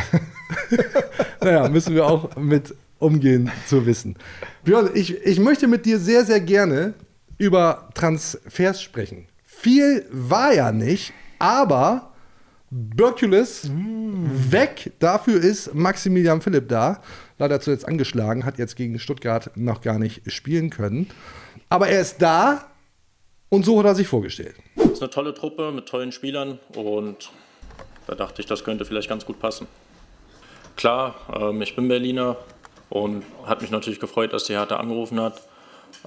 naja, 1.41 1.67
müssen 1.69 1.95
wir 1.95 2.05
auch 2.05 2.35
mit 2.35 2.75
umgehen 2.99 3.51
zu 3.67 3.85
wissen. 3.87 4.15
Björn, 4.63 4.91
ich, 4.93 5.25
ich 5.25 5.39
möchte 5.39 5.67
mit 5.67 5.87
dir 5.87 5.99
sehr, 5.99 6.23
sehr 6.23 6.39
gerne 6.39 6.93
über 7.39 7.89
Transfers 7.95 8.81
sprechen. 8.81 9.25
Viel 9.61 10.07
war 10.09 10.55
ja 10.55 10.71
nicht, 10.71 11.13
aber 11.37 12.13
Berkulis 12.71 13.69
weg. 13.71 14.91
Dafür 14.97 15.39
ist 15.39 15.75
Maximilian 15.75 16.41
Philipp 16.41 16.67
da. 16.67 16.99
Leider 17.37 17.61
zuletzt 17.61 17.87
angeschlagen, 17.87 18.43
hat 18.43 18.57
jetzt 18.57 18.75
gegen 18.75 18.97
Stuttgart 18.97 19.51
noch 19.55 19.81
gar 19.81 19.99
nicht 19.99 20.31
spielen 20.31 20.71
können. 20.71 21.11
Aber 21.69 21.89
er 21.89 22.01
ist 22.01 22.23
da 22.23 22.71
und 23.49 23.63
so 23.63 23.77
hat 23.77 23.85
er 23.85 23.93
sich 23.93 24.07
vorgestellt. 24.07 24.55
Es 24.77 24.93
ist 24.93 25.03
eine 25.03 25.11
tolle 25.11 25.35
Truppe 25.35 25.71
mit 25.71 25.85
tollen 25.85 26.11
Spielern 26.11 26.57
und 26.75 27.29
da 28.07 28.15
dachte 28.15 28.41
ich, 28.41 28.47
das 28.47 28.63
könnte 28.63 28.83
vielleicht 28.83 29.09
ganz 29.09 29.27
gut 29.27 29.39
passen. 29.39 29.67
Klar, 30.75 31.13
ähm, 31.39 31.61
ich 31.61 31.75
bin 31.75 31.87
Berliner 31.87 32.35
und 32.89 33.23
hat 33.45 33.61
mich 33.61 33.69
natürlich 33.69 33.99
gefreut, 33.99 34.33
dass 34.33 34.45
die 34.45 34.53
Hertha 34.53 34.77
angerufen 34.77 35.21
hat. 35.21 35.39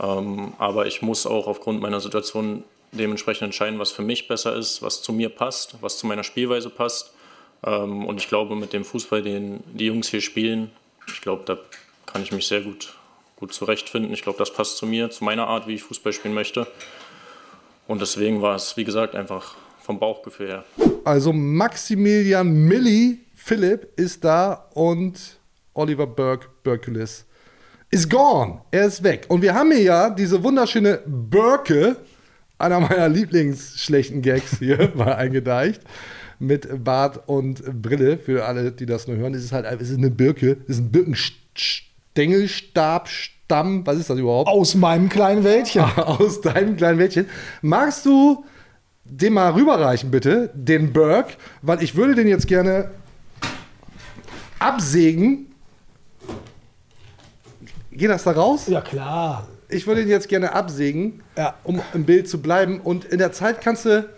Ähm, 0.02 0.54
aber 0.58 0.86
ich 0.86 1.02
muss 1.02 1.24
auch 1.24 1.46
aufgrund 1.46 1.80
meiner 1.80 2.00
Situation 2.00 2.64
dementsprechend 2.98 3.42
entscheiden, 3.42 3.78
was 3.78 3.90
für 3.90 4.02
mich 4.02 4.28
besser 4.28 4.56
ist, 4.56 4.82
was 4.82 5.02
zu 5.02 5.12
mir 5.12 5.28
passt, 5.28 5.76
was 5.80 5.98
zu 5.98 6.06
meiner 6.06 6.24
Spielweise 6.24 6.70
passt. 6.70 7.12
Ähm, 7.64 8.06
und 8.06 8.18
ich 8.18 8.28
glaube, 8.28 8.56
mit 8.56 8.72
dem 8.72 8.84
Fußball, 8.84 9.22
den 9.22 9.62
die 9.72 9.86
Jungs 9.86 10.08
hier 10.08 10.20
spielen, 10.20 10.70
ich 11.06 11.20
glaube, 11.20 11.42
da 11.46 11.58
kann 12.06 12.22
ich 12.22 12.32
mich 12.32 12.46
sehr 12.46 12.60
gut, 12.62 12.94
gut 13.36 13.52
zurechtfinden. 13.52 14.12
Ich 14.12 14.22
glaube, 14.22 14.38
das 14.38 14.52
passt 14.52 14.76
zu 14.76 14.86
mir, 14.86 15.10
zu 15.10 15.24
meiner 15.24 15.46
Art, 15.46 15.66
wie 15.66 15.74
ich 15.74 15.82
Fußball 15.82 16.12
spielen 16.12 16.34
möchte. 16.34 16.66
Und 17.86 18.00
deswegen 18.00 18.40
war 18.40 18.56
es, 18.56 18.76
wie 18.76 18.84
gesagt, 18.84 19.14
einfach 19.14 19.56
vom 19.82 19.98
Bauchgefühl 19.98 20.48
her. 20.48 20.64
Also 21.04 21.32
Maximilian 21.32 22.50
Milli 22.50 23.20
Philipp 23.34 23.92
ist 23.96 24.24
da 24.24 24.70
und 24.72 25.38
Oliver 25.74 26.06
Burke 26.06 26.48
Berkulis 26.62 27.26
ist 27.90 28.10
gone. 28.10 28.60
Er 28.70 28.86
ist 28.86 29.02
weg. 29.02 29.26
Und 29.28 29.42
wir 29.42 29.54
haben 29.54 29.70
hier 29.70 29.82
ja 29.82 30.10
diese 30.10 30.42
wunderschöne 30.42 31.00
Birke, 31.06 31.96
einer 32.58 32.80
meiner 32.80 33.08
Lieblingsschlechten 33.08 34.20
Gags 34.22 34.58
hier, 34.58 34.90
mal 34.94 35.14
eingedeicht. 35.14 35.82
Mit 36.38 36.82
Bart 36.82 37.28
und 37.28 37.62
Brille. 37.80 38.18
Für 38.18 38.44
alle, 38.44 38.72
die 38.72 38.86
das 38.86 39.06
nur 39.06 39.16
hören, 39.16 39.34
ist 39.34 39.44
es 39.44 39.52
halt 39.52 39.66
es 39.80 39.90
ist 39.90 39.98
eine 39.98 40.10
Birke. 40.10 40.56
Es 40.64 40.78
ist 40.78 40.82
ein 40.82 40.90
Birkenstängelstab, 40.90 43.08
Stamm. 43.08 43.86
Was 43.86 43.98
ist 43.98 44.10
das 44.10 44.18
überhaupt? 44.18 44.48
Aus 44.48 44.74
meinem 44.74 45.08
kleinen 45.08 45.44
Wäldchen. 45.44 45.84
aus 45.96 46.40
deinem 46.40 46.76
kleinen 46.76 46.98
Mädchen. 46.98 47.26
Magst 47.62 48.04
du 48.04 48.44
den 49.04 49.34
mal 49.34 49.52
rüberreichen, 49.52 50.10
bitte, 50.10 50.50
den 50.54 50.92
Burke? 50.92 51.34
Weil 51.62 51.82
ich 51.82 51.94
würde 51.94 52.14
den 52.14 52.26
jetzt 52.26 52.48
gerne 52.48 52.90
absägen. 54.58 55.54
Geht 57.92 58.10
das 58.10 58.24
da 58.24 58.32
raus? 58.32 58.66
Ja, 58.66 58.80
klar. 58.80 59.46
Ich 59.68 59.86
würde 59.86 60.02
ihn 60.02 60.08
jetzt 60.08 60.28
gerne 60.28 60.52
absägen, 60.52 61.22
Ja. 61.36 61.54
um 61.64 61.80
im 61.94 62.04
Bild 62.04 62.28
zu 62.28 62.40
bleiben. 62.40 62.80
Und 62.80 63.04
in 63.06 63.18
der 63.18 63.32
Zeit 63.32 63.60
kannst 63.60 63.84
du. 63.86 64.08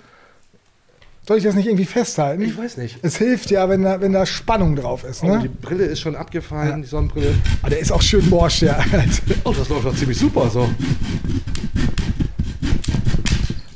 Soll 1.27 1.39
ich 1.39 1.45
das 1.45 1.57
nicht 1.57 1.67
irgendwie 1.67 1.87
festhalten? 1.87 2.43
Ich 2.43 2.57
weiß 2.57 2.77
nicht. 2.77 2.99
Es 3.03 3.17
hilft 3.17 3.51
ja, 3.51 3.69
wenn 3.69 3.83
da, 3.83 4.01
wenn 4.01 4.13
da 4.13 4.25
Spannung 4.27 4.77
drauf 4.77 5.03
ist. 5.03 5.25
Oh, 5.25 5.39
die 5.39 5.49
Ne? 5.49 5.51
Brille 5.61 5.85
ist 5.85 5.99
schon 6.01 6.15
abgefallen, 6.15 6.83
die 6.83 6.89
Sonnenbrille. 6.89 7.35
Aber 7.63 7.71
der 7.71 7.81
ist 7.81 7.91
auch 7.91 8.03
schön 8.03 8.29
morsch, 8.31 8.61
der. 8.61 8.79
Oh, 9.45 9.53
das 9.53 9.69
läuft 9.69 9.87
doch 9.87 9.97
ziemlich 9.97 10.19
super 10.19 10.49
so. 10.51 10.69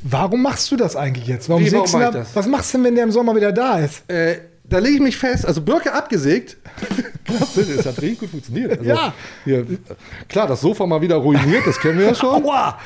Warum 0.03 0.41
machst 0.41 0.69
du 0.71 0.75
das 0.77 0.95
eigentlich 0.95 1.27
jetzt? 1.27 1.47
Warum 1.49 1.63
Wie, 1.63 1.71
warum 1.71 1.87
sägst 1.87 1.93
du 1.93 1.97
mach 1.99 2.11
da? 2.11 2.25
Was 2.33 2.47
machst 2.47 2.73
du 2.73 2.77
denn, 2.77 2.85
wenn 2.85 2.95
der 2.95 3.03
im 3.05 3.11
Sommer 3.11 3.35
wieder 3.35 3.51
da 3.51 3.79
ist? 3.79 4.09
Äh, 4.09 4.37
da 4.71 4.79
lege 4.79 4.95
ich 4.95 5.01
mich 5.01 5.17
fest, 5.17 5.45
also 5.45 5.61
Birke 5.61 5.93
abgesägt. 5.93 6.57
Klasse, 7.25 7.65
das 7.65 7.85
hat 7.85 8.01
richtig 8.01 8.19
gut 8.21 8.29
funktioniert. 8.29 8.71
Also, 8.71 8.83
Ja. 8.85 9.13
Hier, 9.43 9.65
klar, 10.27 10.47
das 10.47 10.61
Sofa 10.61 10.85
mal 10.87 11.01
wieder 11.01 11.17
ruiniert, 11.17 11.67
das 11.67 11.79
kennen 11.79 11.99
wir 11.99 12.07
ja 12.07 12.15
schon. 12.15 12.43
Aua! 12.43 12.79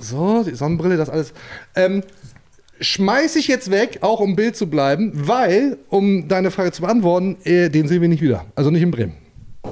So, 0.00 0.44
die 0.44 0.54
Sonnenbrille, 0.54 0.96
das 0.96 1.08
alles. 1.08 1.32
Ähm, 1.74 2.02
schmeiß 2.80 3.36
ich 3.36 3.48
jetzt 3.48 3.70
weg, 3.70 3.98
auch 4.02 4.20
um 4.20 4.36
Bild 4.36 4.56
zu 4.56 4.68
bleiben, 4.68 5.10
weil, 5.14 5.78
um 5.88 6.28
deine 6.28 6.50
Frage 6.50 6.72
zu 6.72 6.82
beantworten, 6.82 7.36
äh, 7.44 7.68
den 7.70 7.88
sehen 7.88 8.02
wir 8.02 8.08
nicht 8.08 8.22
wieder. 8.22 8.44
Also 8.54 8.70
nicht 8.70 8.82
in 8.82 8.90
Bremen. 8.90 9.14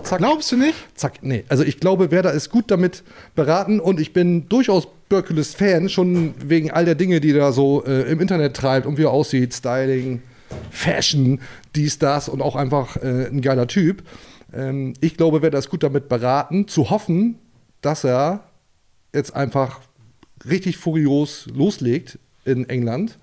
Zack. 0.02 0.18
Glaubst 0.18 0.50
du 0.50 0.56
nicht? 0.56 0.74
Zack, 0.96 1.22
nee. 1.22 1.44
Also 1.48 1.62
ich 1.62 1.78
glaube, 1.78 2.10
Werder 2.10 2.32
ist 2.32 2.50
gut 2.50 2.64
damit 2.70 3.04
beraten 3.36 3.78
und 3.78 4.00
ich 4.00 4.12
bin 4.12 4.48
durchaus 4.48 4.88
Berkulis 5.08 5.54
Fan, 5.54 5.88
schon 5.88 6.34
wegen 6.42 6.70
all 6.72 6.84
der 6.84 6.96
Dinge, 6.96 7.20
die 7.20 7.30
er 7.30 7.38
da 7.38 7.52
so 7.52 7.84
äh, 7.84 8.10
im 8.10 8.20
Internet 8.20 8.56
treibt 8.56 8.86
und 8.86 8.98
wie 8.98 9.04
er 9.04 9.10
aussieht, 9.10 9.54
Styling, 9.54 10.22
Fashion, 10.70 11.40
dies, 11.74 11.98
das 11.98 12.28
und 12.28 12.42
auch 12.42 12.56
einfach 12.56 12.96
äh, 12.96 13.26
ein 13.26 13.40
geiler 13.40 13.66
Typ. 13.66 14.02
Ähm, 14.52 14.94
ich 15.00 15.16
glaube, 15.16 15.42
Werder 15.42 15.58
ist 15.58 15.70
gut 15.70 15.82
damit 15.82 16.08
beraten, 16.08 16.68
zu 16.68 16.90
hoffen, 16.90 17.38
dass 17.80 18.04
er 18.04 18.44
jetzt 19.12 19.34
einfach 19.34 19.80
richtig 20.48 20.76
furios 20.76 21.46
loslegt 21.54 22.18
in 22.44 22.68
England 22.68 23.18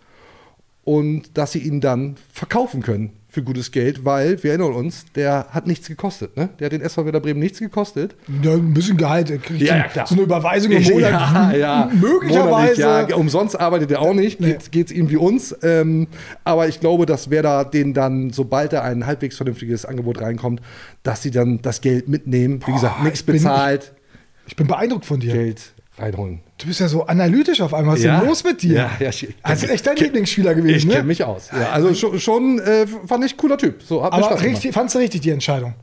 und 0.83 1.37
dass 1.37 1.51
sie 1.51 1.59
ihn 1.59 1.81
dann 1.81 2.15
verkaufen 2.33 2.81
können 2.81 3.13
für 3.33 3.41
gutes 3.43 3.71
Geld, 3.71 4.03
weil 4.03 4.43
wir 4.43 4.51
erinnern 4.51 4.73
uns, 4.73 5.05
der 5.15 5.47
hat 5.51 5.65
nichts 5.65 5.87
gekostet. 5.87 6.35
Ne? 6.35 6.49
Der 6.59 6.65
hat 6.65 6.73
den 6.73 6.81
SV 6.81 7.05
Werder 7.05 7.21
Bremen 7.21 7.39
nichts 7.39 7.59
gekostet. 7.59 8.13
Ja, 8.43 8.51
ein 8.51 8.73
bisschen 8.73 8.97
Gehalt. 8.97 9.29
Er 9.31 9.37
kriegt 9.37 9.61
Ja, 9.61 9.77
ja, 9.77 9.83
klar. 9.87 10.05
so 10.05 10.15
eine 10.15 10.23
Überweisung 10.23 10.69
im 10.73 10.83
Monat. 10.83 11.11
Ja, 11.11 11.51
ja. 11.55 11.89
Möglicherweise. 11.93 12.81
Monatlich, 12.81 13.09
ja. 13.11 13.15
Umsonst 13.15 13.57
arbeitet 13.57 13.89
er 13.91 14.01
auch 14.01 14.13
nicht. 14.13 14.41
Nee. 14.41 14.57
Geht 14.71 14.87
es 14.87 14.91
ihm 14.91 15.09
wie 15.09 15.15
uns. 15.15 15.55
Ähm, 15.63 16.07
aber 16.43 16.67
ich 16.67 16.81
glaube, 16.81 17.05
dass 17.05 17.29
Werder 17.29 17.63
den 17.63 17.93
dann, 17.93 18.31
sobald 18.31 18.73
da 18.73 18.81
ein 18.81 19.05
halbwegs 19.05 19.37
vernünftiges 19.37 19.85
Angebot 19.85 20.19
reinkommt, 20.19 20.61
dass 21.03 21.23
sie 21.23 21.31
dann 21.31 21.61
das 21.61 21.79
Geld 21.79 22.09
mitnehmen. 22.09 22.61
Wie 22.65 22.73
gesagt, 22.73 23.01
nichts 23.01 23.23
bezahlt, 23.23 23.93
Ich 24.45 24.57
bin 24.57 24.67
beeindruckt 24.67 25.05
von 25.05 25.21
dir. 25.21 25.31
Geld 25.31 25.71
reinholen. 26.01 26.41
Du 26.57 26.67
bist 26.67 26.79
ja 26.79 26.87
so 26.87 27.05
analytisch 27.05 27.61
auf 27.61 27.73
einmal. 27.73 27.93
Was 27.93 27.99
ist 27.99 28.05
denn 28.05 28.25
los 28.25 28.43
mit 28.43 28.61
dir? 28.61 28.73
Ja, 28.73 28.91
ja, 28.99 29.09
ich, 29.09 29.23
ist 29.23 29.69
echt 29.69 29.87
dein 29.87 29.95
Lieblingsspieler 29.95 30.51
Ich 30.51 30.57
gewesen, 30.57 30.89
kenne 30.89 31.01
ne? 31.01 31.07
mich 31.07 31.23
aus. 31.23 31.49
Ja, 31.51 31.71
also 31.71 31.93
schon, 31.93 32.19
schon 32.19 32.59
äh, 32.59 32.85
fand 33.07 33.25
ich 33.25 33.37
cooler 33.37 33.57
Typ. 33.57 33.81
So, 33.83 34.01
Aber 34.01 34.41
richtig, 34.41 34.73
fandst 34.73 34.95
du 34.95 34.99
richtig 34.99 35.21
die 35.21 35.31
Entscheidung? 35.31 35.73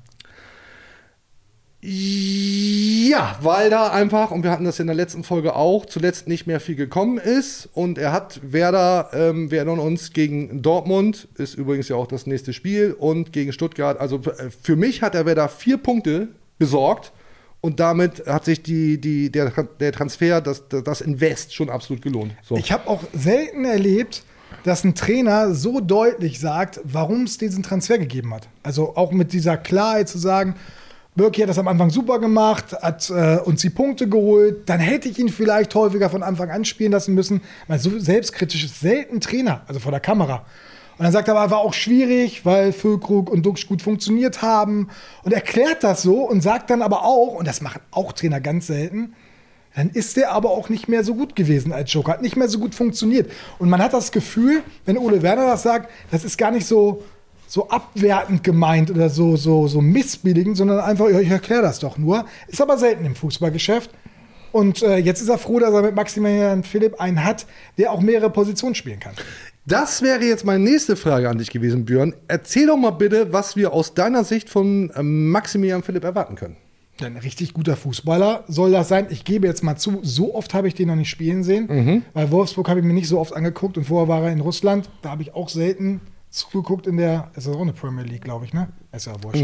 Ja, 1.81 3.39
weil 3.41 3.71
da 3.71 3.91
einfach, 3.91 4.33
und 4.33 4.43
wir 4.43 4.51
hatten 4.51 4.65
das 4.65 4.81
in 4.81 4.89
der 4.89 4.97
letzten 4.97 5.23
Folge 5.23 5.55
auch, 5.55 5.87
zuletzt 5.87 6.27
nicht 6.27 6.47
mehr 6.47 6.59
viel 6.59 6.75
gekommen 6.75 7.19
ist. 7.19 7.69
Und 7.73 7.99
er 7.99 8.13
hat 8.13 8.41
Werder, 8.43 9.11
ähm, 9.13 9.53
wir 9.53 9.59
erinnern 9.59 9.79
uns, 9.79 10.13
gegen 10.13 10.61
Dortmund, 10.61 11.29
ist 11.37 11.55
übrigens 11.55 11.89
ja 11.89 11.95
auch 11.95 12.09
das 12.09 12.27
nächste 12.27 12.53
Spiel, 12.53 12.97
und 12.99 13.33
gegen 13.33 13.53
Stuttgart. 13.53 14.01
Also 14.01 14.17
äh, 14.17 14.51
für 14.51 14.75
mich 14.75 15.03
hat 15.03 15.15
er 15.15 15.25
Werder 15.25 15.49
vier 15.49 15.77
Punkte 15.77 16.29
besorgt. 16.59 17.13
Und 17.61 17.81
damit 17.81 18.25
hat 18.27 18.45
sich 18.45 18.63
die, 18.63 19.01
die, 19.01 19.31
der, 19.31 19.51
der 19.81 19.93
Transfer, 19.93 20.41
das, 20.41 20.65
das 20.69 21.01
Invest 21.01 21.55
schon 21.55 21.71
absolut 21.71 22.03
gelohnt. 22.03 22.33
So. 22.43 22.57
Ich 22.57 22.71
habe 22.71 22.89
auch 22.89 23.03
selten 23.13 23.65
erlebt, 23.65 24.23
dass 24.65 24.85
ein 24.85 24.95
Trainer 24.95 25.55
so 25.55 25.81
deutlich 25.81 26.41
sagt, 26.41 26.81
warum 26.85 27.25
es 27.25 27.39
diesen 27.39 27.63
Transfer 27.63 27.99
gegeben 27.99 28.33
hat. 28.33 28.49
Also 28.63 28.97
auch 28.97 29.13
mit 29.13 29.33
dieser 29.33 29.57
Klarheit 29.57 30.09
zu 30.09 30.19
sagen, 30.19 30.55
Birki 31.17 31.41
hat 31.41 31.49
das 31.49 31.59
am 31.59 31.67
Anfang 31.67 31.91
super 31.91 32.21
gemacht, 32.21 32.75
hat 32.81 33.11
äh, 33.11 33.39
uns 33.45 33.61
die 33.61 33.71
Punkte 33.71 34.09
geholt, 34.09 34.69
dann 34.69 34.79
hätte 34.79 35.09
ich 35.09 35.19
ihn 35.19 35.29
vielleicht 35.29 35.75
häufiger 35.75 36.11
von 36.11 36.23
Anfang 36.23 36.51
an 36.51 36.65
spielen 36.65 36.93
lassen 36.93 37.13
müssen. 37.15 37.41
Weil 37.67 37.81
so 37.81 37.99
selbstkritisch 37.99 38.65
ist 38.65 38.81
selten 38.81 39.21
Trainer, 39.21 39.63
also 39.67 39.81
vor 39.81 39.91
der 39.91 40.01
Kamera. 40.01 40.47
Und 40.99 41.05
dann 41.05 41.13
sagt 41.13 41.29
er 41.29 41.37
aber, 41.37 41.51
war 41.51 41.61
auch 41.61 41.75
schwierig, 41.75 42.45
weil 42.45 42.73
Füllkrug 42.73 43.31
und 43.31 43.47
Duxch 43.47 43.69
gut 43.69 43.83
funktioniert 43.83 44.43
haben. 44.43 44.89
Und 45.23 45.33
erklärt 45.33 45.85
das 45.85 46.03
so 46.03 46.23
und 46.29 46.43
sagt 46.43 46.71
dann 46.71 46.83
aber 46.83 47.05
auch, 47.05 47.35
und 47.35 47.47
das 47.47 47.61
machen 47.61 47.81
auch 47.93 48.13
Trainer 48.13 48.41
ganz 48.41 48.67
selten, 48.67 49.15
dann 49.77 49.91
ist 49.91 50.17
der 50.17 50.33
aber 50.33 50.51
auch 50.51 50.71
nicht 50.71 50.89
mehr 50.89 51.05
so 51.05 51.15
gut 51.15 51.37
gewesen 51.37 51.73
als 51.73 51.93
Joker, 51.93 52.15
hat 52.15 52.23
nicht 52.23 52.37
mehr 52.37 52.49
so 52.49 52.59
gut 52.59 52.75
funktioniert. 52.75 53.31
Und 53.61 53.71
man 53.71 53.81
hat 53.81 53.93
das 53.93 54.11
Gefühl, 54.11 54.65
wenn 54.87 54.99
Ole 54.99 55.23
Werner 55.23 55.47
das 55.47 55.63
sagt, 55.63 55.89
das 56.11 56.25
ist 56.25 56.37
gar 56.37 56.51
nicht 56.51 56.67
so, 56.67 57.05
so 57.47 57.69
abwertend 57.69 58.43
gemeint 58.43 58.91
oder 58.91 59.09
so, 59.09 59.37
so, 59.37 59.69
so 59.69 59.81
missbilligend, 59.81 60.57
sondern 60.57 60.81
einfach, 60.81 61.07
ich 61.09 61.31
erkläre 61.31 61.63
das 61.63 61.79
doch 61.79 61.97
nur. 61.97 62.25
Ist 62.49 62.61
aber 62.61 62.77
selten 62.77 63.05
im 63.05 63.15
Fußballgeschäft. 63.15 63.91
Und 64.51 64.83
äh, 64.83 64.97
jetzt 64.97 65.21
ist 65.21 65.29
er 65.29 65.39
froh, 65.39 65.59
dass 65.59 65.73
er 65.73 65.83
mit 65.83 65.95
Maximilian 65.95 66.65
Philipp 66.65 67.01
einen 67.01 67.23
hat, 67.23 67.47
der 67.77 67.93
auch 67.93 68.01
mehrere 68.01 68.31
Positionen 68.31 68.75
spielen 68.75 68.99
kann. 68.99 69.13
Das 69.69 70.01
wäre 70.01 70.25
jetzt 70.25 70.47
meine 70.47 70.65
nächste 70.65 70.97
Frage 70.97 71.29
an 71.29 71.37
dich 71.37 71.51
gewesen, 71.51 71.85
Björn. 71.85 72.15
Erzähl 72.27 72.69
doch 72.69 72.79
mal 72.79 72.91
bitte, 72.91 73.35
was 73.35 73.55
wir 73.55 73.75
aus 73.75 73.93
deiner 73.93 74.25
Sicht 74.25 74.49
von 74.49 74.91
ähm, 74.97 75.31
Maximilian 75.31 75.83
Philipp 75.83 76.05
erwarten 76.05 76.37
können. 76.37 76.57
Ein 77.03 77.19
richtig 77.19 77.53
guter 77.53 77.77
Fußballer 77.77 78.45
soll 78.49 78.73
das 78.73 78.89
sein. 78.89 79.09
Ich 79.11 79.27
gebe 79.27 79.47
jetzt 79.47 79.63
mal 79.63 79.77
zu, 79.77 79.99
so 80.03 80.35
oft 80.35 80.55
habe 80.55 80.69
ich 80.69 80.75
den 80.75 80.89
noch 80.89 80.97
nicht 80.97 81.11
spielen 81.11 81.45
sehen. 81.45 81.69
Weil 82.15 82.31
Wolfsburg 82.31 82.67
habe 82.71 82.81
ich 82.81 82.87
mir 82.87 82.95
nicht 82.95 83.09
so 83.09 83.21
oft 83.21 83.37
angeguckt 83.37 83.77
und 83.77 83.85
vorher 83.85 84.09
war 84.09 84.23
er 84.23 84.33
in 84.33 84.41
Russland. 84.41 84.89
Da 85.03 85.11
habe 85.11 85.21
ich 85.21 85.35
auch 85.35 85.51
selten 85.51 86.01
zugeguckt 86.31 86.87
in 86.87 86.97
der, 86.97 87.31
ist 87.37 87.47
das 87.47 87.55
auch 87.55 87.61
eine 87.61 87.75
Premier 87.75 88.05
League, 88.05 88.25
glaube 88.25 88.47
ich, 88.47 88.55
ne? 88.55 88.69
Ist 88.93 89.07
ja 89.07 89.13
wurscht. 89.23 89.43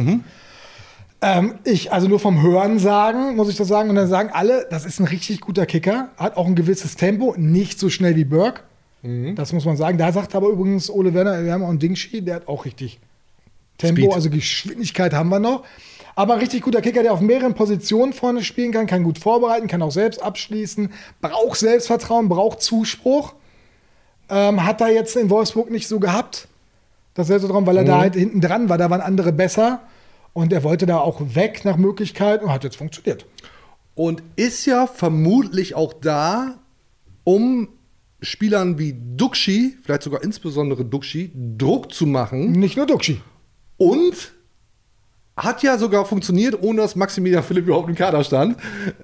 Ähm, 1.21 1.55
ich, 1.65 1.93
also 1.93 2.09
nur 2.09 2.19
vom 2.19 2.41
Hören 2.41 2.79
sagen, 2.79 3.37
muss 3.37 3.51
ich 3.51 3.57
das 3.57 3.69
sagen. 3.69 3.91
Und 3.91 3.97
dann 3.97 4.09
sagen 4.09 4.31
alle, 4.33 4.67
das 4.71 4.87
ist 4.87 5.01
ein 5.01 5.07
richtig 5.07 5.43
guter 5.43 5.67
Kicker. 5.67 6.09
Hat 6.17 6.39
auch 6.39 6.47
ein 6.47 6.55
gewisses 6.55 6.97
Tempo, 6.97 7.35
nicht 7.37 7.79
so 7.79 7.91
schnell 7.91 8.17
wie 8.17 8.25
Burke. 8.25 8.63
Das 9.35 9.53
muss 9.53 9.67
man 9.67 9.77
sagen. 9.77 9.99
Da 9.99 10.13
sagt 10.13 10.35
aber 10.35 10.49
übrigens 10.49 10.89
Ole 10.91 11.13
Werner, 11.13 11.45
wir 11.45 11.53
haben 11.53 11.63
auch 11.63 11.69
einen 11.69 11.79
Dingshi, 11.79 12.23
der 12.23 12.37
hat 12.37 12.49
auch 12.49 12.65
richtig 12.65 12.99
Tempo, 13.77 14.03
Speed. 14.03 14.15
also 14.15 14.31
Geschwindigkeit 14.31 15.13
haben 15.13 15.29
wir 15.29 15.41
noch. 15.41 15.65
Aber 16.17 16.41
richtig 16.41 16.63
guter 16.63 16.81
Kicker, 16.81 17.03
der 17.03 17.13
auf 17.13 17.21
mehreren 17.21 17.55
Positionen 17.55 18.13
vorne 18.13 18.43
spielen 18.43 18.73
kann, 18.73 18.87
kann 18.87 19.03
gut 19.03 19.19
vorbereiten, 19.19 19.67
kann 19.67 19.83
auch 19.83 19.91
selbst 19.91 20.23
abschließen, 20.23 20.93
braucht 21.21 21.59
Selbstvertrauen, 21.59 22.29
braucht 22.29 22.63
Zuspruch. 22.63 23.35
Ähm, 24.31 24.65
hat 24.65 24.81
er 24.81 24.91
jetzt 24.91 25.17
in 25.17 25.29
Wolfsburg 25.29 25.71
nicht 25.71 25.87
so 25.87 26.01
gehabt, 26.01 26.49
das 27.13 27.27
Selbstvertrauen, 27.27 27.67
weil 27.67 27.77
er 27.77 27.85
da 27.85 27.99
halt 27.99 28.15
hinten 28.15 28.41
dran 28.41 28.69
war, 28.69 28.79
da 28.79 28.89
waren 28.89 29.01
andere 29.01 29.33
besser. 29.33 29.83
Und 30.33 30.53
er 30.53 30.65
wollte 30.65 30.87
da 30.87 30.99
auch 30.99 31.21
weg 31.35 31.65
nach 31.65 31.77
Möglichkeit 31.77 32.43
und 32.43 32.51
hat 32.51 32.65
jetzt 32.65 32.77
funktioniert. 32.77 33.27
Und 33.95 34.23
ist 34.35 34.67
ja 34.67 34.87
vermutlich 34.87 35.75
auch 35.75 35.93
da, 35.93 36.55
um 37.23 37.69
Spielern 38.25 38.79
wie 38.79 38.95
Duxi, 39.17 39.77
vielleicht 39.83 40.03
sogar 40.03 40.23
insbesondere 40.23 40.85
Duxi, 40.85 41.31
Druck 41.57 41.93
zu 41.93 42.07
machen. 42.07 42.53
Nicht 42.53 42.77
nur 42.77 42.87
Duxi. 42.87 43.21
Und 43.77 44.33
hat 45.37 45.63
ja 45.65 45.77
sogar 45.79 46.05
funktioniert, 46.05 46.63
ohne 46.63 46.83
dass 46.83 46.95
Maximilian 46.95 47.43
Philipp 47.43 47.67
überhaupt 47.67 47.89
im 47.89 47.97
Kader 47.97 48.23
stand. 48.23 48.57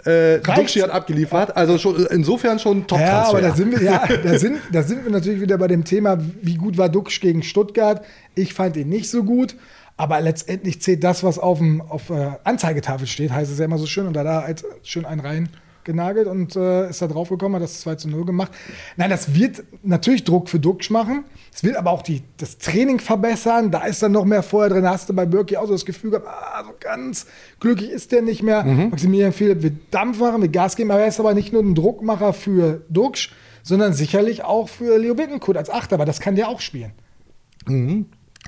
Äh, 0.05 0.39
Duxi 0.39 0.79
hat 0.79 0.91
abgeliefert, 0.91 1.57
also 1.57 1.77
schon, 1.77 2.07
insofern 2.07 2.59
schon 2.59 2.87
top 2.87 3.01
Ja, 3.01 3.29
aber 3.29 3.41
da 3.41 3.55
sind 3.55 3.73
wir, 3.73 3.83
ja, 3.83 4.07
da 4.07 4.39
sind, 4.39 4.59
da 4.73 4.83
sind 4.83 5.05
wir 5.05 5.11
natürlich 5.11 5.41
wieder 5.41 5.59
bei 5.59 5.67
dem 5.67 5.85
Thema, 5.85 6.19
wie 6.41 6.55
gut 6.55 6.79
war 6.79 6.89
Duxch 6.89 7.21
gegen 7.21 7.43
Stuttgart. 7.43 8.05
Ich 8.35 8.55
fand 8.55 8.77
ihn 8.77 8.89
nicht 8.89 9.11
so 9.11 9.25
gut. 9.25 9.57
Aber 9.97 10.19
letztendlich 10.23 10.81
zählt 10.81 11.05
das, 11.05 11.23
was 11.25 11.39
auf 11.39 11.59
dem 11.59 11.83
auf 11.83 12.09
äh, 12.09 12.31
Anzeigetafel 12.45 13.07
steht, 13.07 13.33
heißt 13.33 13.53
es 13.53 13.59
ja 13.59 13.67
immer 13.67 13.77
so 13.77 13.85
schön. 13.85 14.07
Und 14.07 14.15
da 14.15 14.23
er 14.23 14.45
halt 14.45 14.65
schön 14.83 15.05
einen 15.05 15.21
rein 15.21 15.51
genagelt 15.91 16.27
und 16.27 16.57
äh, 16.57 16.89
ist 16.89 17.03
da 17.03 17.07
drauf 17.07 17.29
gekommen, 17.29 17.57
hat 17.57 17.63
das 17.63 17.81
2 17.81 17.97
zu 17.97 18.09
0 18.09 18.25
gemacht. 18.25 18.53
Nein, 18.97 19.11
das 19.11 19.35
wird 19.35 19.63
natürlich 19.83 20.25
Druck 20.25 20.49
für 20.49 20.59
Duxch 20.59 20.91
machen. 20.91 21.25
Es 21.53 21.65
wird 21.65 21.77
aber 21.77 21.91
auch 21.91 22.03
die, 22.03 22.23
das 22.37 22.59
Training 22.59 22.99
verbessern. 22.99 23.71
Da 23.71 23.85
ist 23.85 24.03
dann 24.03 24.13
noch 24.13 24.25
mehr 24.25 24.43
Feuer 24.43 24.69
drin. 24.69 24.85
Da 24.85 24.91
hast 24.91 25.09
du 25.09 25.13
bei 25.15 25.27
Birki 25.27 25.57
auch 25.57 25.67
so 25.67 25.73
das 25.73 25.85
Gefühl 25.85 26.11
gehabt, 26.11 26.29
ah, 26.29 26.65
so 26.65 26.73
ganz 26.79 27.27
glücklich 27.59 27.91
ist 27.91 28.13
der 28.13 28.23
nicht 28.23 28.43
mehr. 28.43 28.65
Maximilian 28.65 29.33
Philipp 29.33 29.63
wird 29.63 29.75
Dampf 29.91 30.21
machen, 30.21 30.43
wird 30.43 30.53
Gas 30.53 30.77
geben, 30.77 30.91
aber 30.91 31.01
er 31.01 31.09
ist 31.09 31.21
aber 31.21 31.35
nicht 31.35 31.53
nur 31.53 31.63
ein 31.63 31.75
Druckmacher 31.75 32.33
für 32.33 32.83
Duxch, 32.89 33.33
sondern 33.63 33.93
sicherlich 33.93 34.45
auch 34.45 34.69
für 34.69 34.99
Leo 34.99 35.15
Bittencourt 35.15 35.57
als 35.57 35.71
Achter, 35.71 35.97
aber 35.97 36.05
das 36.05 36.21
kann 36.21 36.37
der 36.37 36.49
auch 36.49 36.61
spielen. 36.61 36.93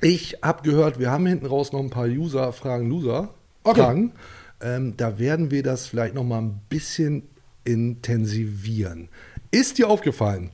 Ich 0.00 0.38
habe 0.42 0.62
gehört, 0.62 0.98
wir 0.98 1.10
haben 1.10 1.26
hinten 1.26 1.46
raus 1.46 1.72
noch 1.72 1.80
ein 1.80 1.90
paar 1.90 2.06
User-Fragen, 2.06 2.88
Loser. 2.88 3.34
Okay. 3.64 3.80
Fragen. 3.80 4.12
Ähm, 4.60 4.94
da 4.96 5.18
werden 5.18 5.50
wir 5.50 5.62
das 5.62 5.86
vielleicht 5.86 6.14
noch 6.14 6.24
mal 6.24 6.40
ein 6.40 6.60
bisschen 6.68 7.28
intensivieren. 7.64 9.08
Ist 9.50 9.78
dir 9.78 9.88
aufgefallen, 9.88 10.50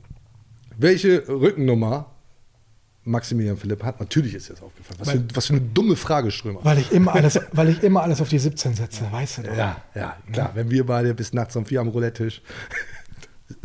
welche 0.77 1.27
Rückennummer 1.27 2.11
Maximilian 3.03 3.57
Philipp 3.57 3.83
hat? 3.83 3.99
Natürlich 3.99 4.35
ist 4.35 4.49
dir 4.49 4.53
das 4.53 4.63
aufgefallen. 4.63 4.99
Was, 4.99 5.09
für, 5.09 5.25
was 5.33 5.47
für 5.47 5.53
eine 5.53 5.61
dumme 5.61 5.95
Frage, 5.95 6.31
Strömer. 6.31 6.59
Weil 6.63 6.79
ich 6.79 6.91
immer 6.91 7.15
alles, 7.15 7.39
weil 7.51 7.69
ich 7.69 7.83
immer 7.83 8.03
alles 8.03 8.21
auf 8.21 8.29
die 8.29 8.39
17 8.39 8.75
setze, 8.75 9.11
weißt 9.11 9.39
du 9.39 9.41
doch. 9.43 9.57
Ja, 9.57 9.81
ja, 9.95 10.17
klar. 10.31 10.51
Wenn 10.53 10.69
wir 10.69 10.85
beide 10.85 11.13
bis 11.13 11.33
nachts 11.33 11.55
um 11.55 11.65
vier 11.65 11.81
am 11.81 11.87
Roulette-Tisch. 11.89 12.41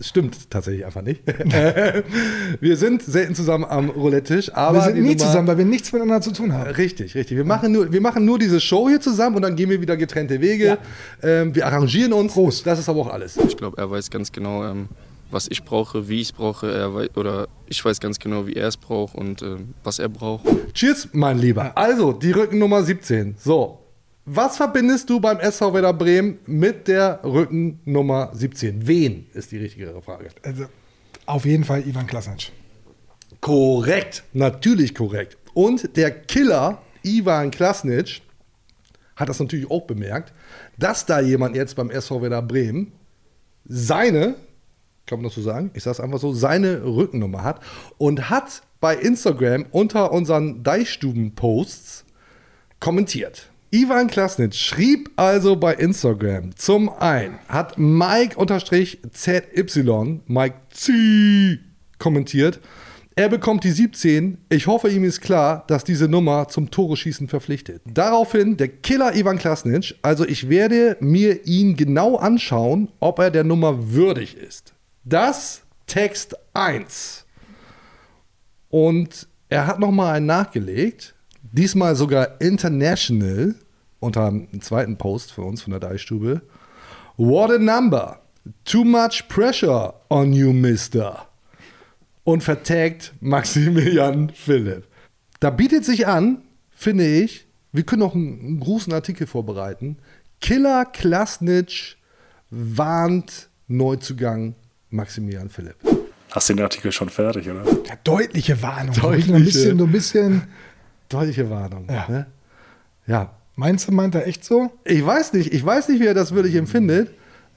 Stimmt 0.00 0.50
tatsächlich 0.50 0.85
einfach 0.85 1.02
nicht. 1.02 1.22
wir 2.61 2.76
sind 2.76 3.02
selten 3.02 3.35
zusammen 3.35 3.64
am 3.64 3.90
Roulette-Tisch, 3.90 4.52
aber. 4.52 4.78
wir 4.78 4.83
sind 4.83 4.94
nie 4.96 5.00
Nummer- 5.14 5.18
zusammen, 5.18 5.46
weil 5.46 5.59
wir 5.59 5.64
nichts 5.64 5.92
miteinander 5.92 6.20
zu 6.20 6.33
tun 6.33 6.52
haben. 6.52 6.70
Richtig, 6.72 7.14
richtig. 7.14 7.37
Wir 7.37 7.44
machen, 7.44 7.70
nur, 7.72 7.92
wir 7.92 8.00
machen 8.00 8.24
nur 8.24 8.38
diese 8.38 8.61
Show 8.61 8.88
hier 8.88 9.00
zusammen 9.00 9.37
und 9.37 9.42
dann 9.42 9.54
gehen 9.54 9.70
wir 9.70 9.80
wieder 9.80 9.96
getrennte 9.96 10.40
Wege. 10.40 10.78
Ähm, 11.22 11.54
wir 11.54 11.66
arrangieren 11.66 12.12
uns. 12.12 12.33
Prost. 12.33 12.66
Das 12.66 12.78
ist 12.80 12.88
aber 12.88 13.00
auch 13.02 13.12
alles. 13.12 13.37
Ich 13.37 13.57
glaube, 13.57 13.78
er 13.78 13.88
weiß 13.90 14.11
ganz 14.11 14.33
genau, 14.33 14.64
ähm, 14.64 14.88
was 15.30 15.46
ich 15.48 15.62
brauche, 15.64 16.09
wie 16.09 16.20
ich 16.20 16.28
es 16.28 16.33
brauche. 16.33 16.72
Er 16.72 16.94
wei 16.94 17.09
oder 17.14 17.46
ich 17.68 17.85
weiß 17.85 18.00
ganz 18.00 18.18
genau, 18.18 18.46
wie 18.48 18.54
er 18.54 18.68
es 18.68 18.76
braucht 18.76 19.14
und 19.14 19.42
ähm, 19.42 19.74
was 19.85 20.00
er 20.00 20.09
braucht. 20.09 20.44
Cheers, 20.74 21.09
mein 21.12 21.38
Lieber. 21.38 21.76
Also, 21.76 22.12
die 22.12 22.33
Rückennummer 22.33 22.83
17. 22.83 23.37
So. 23.38 23.78
Was 24.26 24.56
verbindest 24.56 25.10
du 25.10 25.20
beim 25.20 25.38
SV 25.38 25.74
Werder 25.74 25.92
Bremen 25.92 26.38
mit 26.46 26.88
der 26.88 27.20
Rückennummer 27.24 28.30
17? 28.32 28.87
Wen 28.87 29.26
ist 29.34 29.52
die 29.52 29.58
richtigere 29.58 30.00
Frage? 30.00 30.30
Also, 30.42 30.64
auf 31.26 31.44
jeden 31.44 31.64
Fall 31.64 31.87
Ivan 31.87 32.06
Klasnic. 32.06 32.50
Korrekt, 33.42 34.24
natürlich 34.32 34.94
korrekt. 34.94 35.37
Und 35.52 35.94
der 35.98 36.10
Killer 36.10 36.80
Ivan 37.02 37.50
Klasnic 37.50 38.22
hat 39.14 39.28
das 39.28 39.40
natürlich 39.40 39.70
auch 39.70 39.82
bemerkt, 39.82 40.32
dass 40.78 41.04
da 41.04 41.20
jemand 41.20 41.54
jetzt 41.54 41.76
beim 41.76 41.90
SV 41.90 42.22
Werder 42.22 42.40
Bremen 42.40 42.92
seine, 43.66 44.37
kann 45.04 45.18
man 45.18 45.24
das 45.24 45.34
so 45.34 45.42
sagen, 45.42 45.70
ich 45.74 45.82
sage 45.82 45.96
es 45.96 46.00
einfach 46.00 46.18
so, 46.18 46.32
seine 46.32 46.82
Rückennummer 46.82 47.42
hat 47.42 47.60
und 47.98 48.30
hat 48.30 48.62
bei 48.80 48.96
Instagram 48.96 49.66
unter 49.70 50.12
unseren 50.12 50.62
Deichstuben-Posts 50.62 52.06
kommentiert. 52.80 53.50
Ivan 53.74 54.06
Klasnic 54.06 54.54
schrieb 54.54 55.10
also 55.16 55.56
bei 55.56 55.74
Instagram 55.74 56.54
zum 56.54 56.88
einen, 56.90 57.40
hat 57.48 57.76
Mike-ZY, 57.76 58.38
Mike 60.26 60.56
Z 60.70 61.58
kommentiert, 61.98 62.60
er 63.16 63.28
bekommt 63.28 63.64
die 63.64 63.72
17. 63.72 64.38
Ich 64.48 64.68
hoffe, 64.68 64.90
ihm 64.90 65.02
ist 65.02 65.20
klar, 65.20 65.64
dass 65.66 65.82
diese 65.82 66.06
Nummer 66.06 66.46
zum 66.46 66.70
Tore-Schießen 66.70 67.26
verpflichtet. 67.26 67.82
Daraufhin 67.84 68.56
der 68.56 68.68
Killer 68.68 69.16
Ivan 69.16 69.38
Klasnic. 69.38 69.96
Also 70.02 70.24
ich 70.24 70.48
werde 70.48 70.96
mir 71.00 71.44
ihn 71.44 71.74
genau 71.74 72.14
anschauen, 72.14 72.92
ob 73.00 73.18
er 73.18 73.32
der 73.32 73.42
Nummer 73.42 73.90
würdig 73.92 74.37
ist. 74.37 74.72
Das 75.02 75.62
Text 75.88 76.37
1. 76.54 77.24
Und 78.68 79.26
er 79.48 79.66
hat 79.66 79.80
nochmal 79.80 80.14
einen 80.14 80.26
nachgelegt. 80.26 81.16
Diesmal 81.42 81.96
sogar 81.96 82.40
international 82.40 83.56
unter 84.05 84.27
einem 84.27 84.61
zweiten 84.61 84.97
Post 84.97 85.33
für 85.33 85.43
uns 85.43 85.62
von 85.62 85.73
der 85.73 85.81
Deichstube. 85.81 86.43
What 87.17 87.51
a 87.51 87.59
number. 87.59 88.21
Too 88.64 88.85
much 88.85 89.25
pressure 89.29 89.95
on 90.11 90.33
you, 90.33 90.53
mister 90.53 91.27
und 92.25 92.43
vertagt 92.43 93.14
Maximilian 93.21 94.31
Philipp. 94.31 94.88
Da 95.40 95.51
bietet 95.51 95.85
sich 95.85 96.07
an, 96.07 96.43
finde 96.71 97.07
ich, 97.07 97.47
wir 97.73 97.85
können 97.85 98.01
noch 98.01 98.14
einen, 98.14 98.40
einen 98.40 98.61
großen 98.61 98.93
Artikel 98.93 99.27
vorbereiten. 99.27 99.99
Killer 100.40 100.85
Klasnitsch 100.87 101.97
warnt 102.51 103.49
Neuzugang 103.69 104.55
Maximilian 104.90 105.49
Philipp. 105.49 105.77
Hast 106.31 106.49
du 106.49 106.55
den 106.55 106.64
Artikel 106.64 106.90
schon 106.93 107.11
fertig, 107.11 107.49
oder? 107.49 107.64
Ja, 107.87 107.97
deutliche 108.03 108.61
Warnung. 108.61 108.95
Deutliche. 108.95 109.35
Ein 109.35 109.45
bisschen, 109.45 109.81
ein 109.81 109.93
bisschen. 109.93 110.43
Deutliche 111.09 111.49
Warnung. 111.51 111.87
Ja. 111.88 112.07
Ne? 112.09 112.27
ja. 113.07 113.37
Meinst 113.57 113.88
du, 113.88 113.93
meint 113.93 114.14
er 114.14 114.27
echt 114.27 114.45
so? 114.45 114.71
Ich 114.85 115.05
weiß 115.05 115.33
nicht, 115.33 115.53
ich 115.53 115.64
weiß 115.64 115.88
nicht, 115.88 116.01
wie 116.01 116.07
er 116.07 116.14
das 116.14 116.35
wirklich 116.35 116.57
empfindet. 116.57 117.11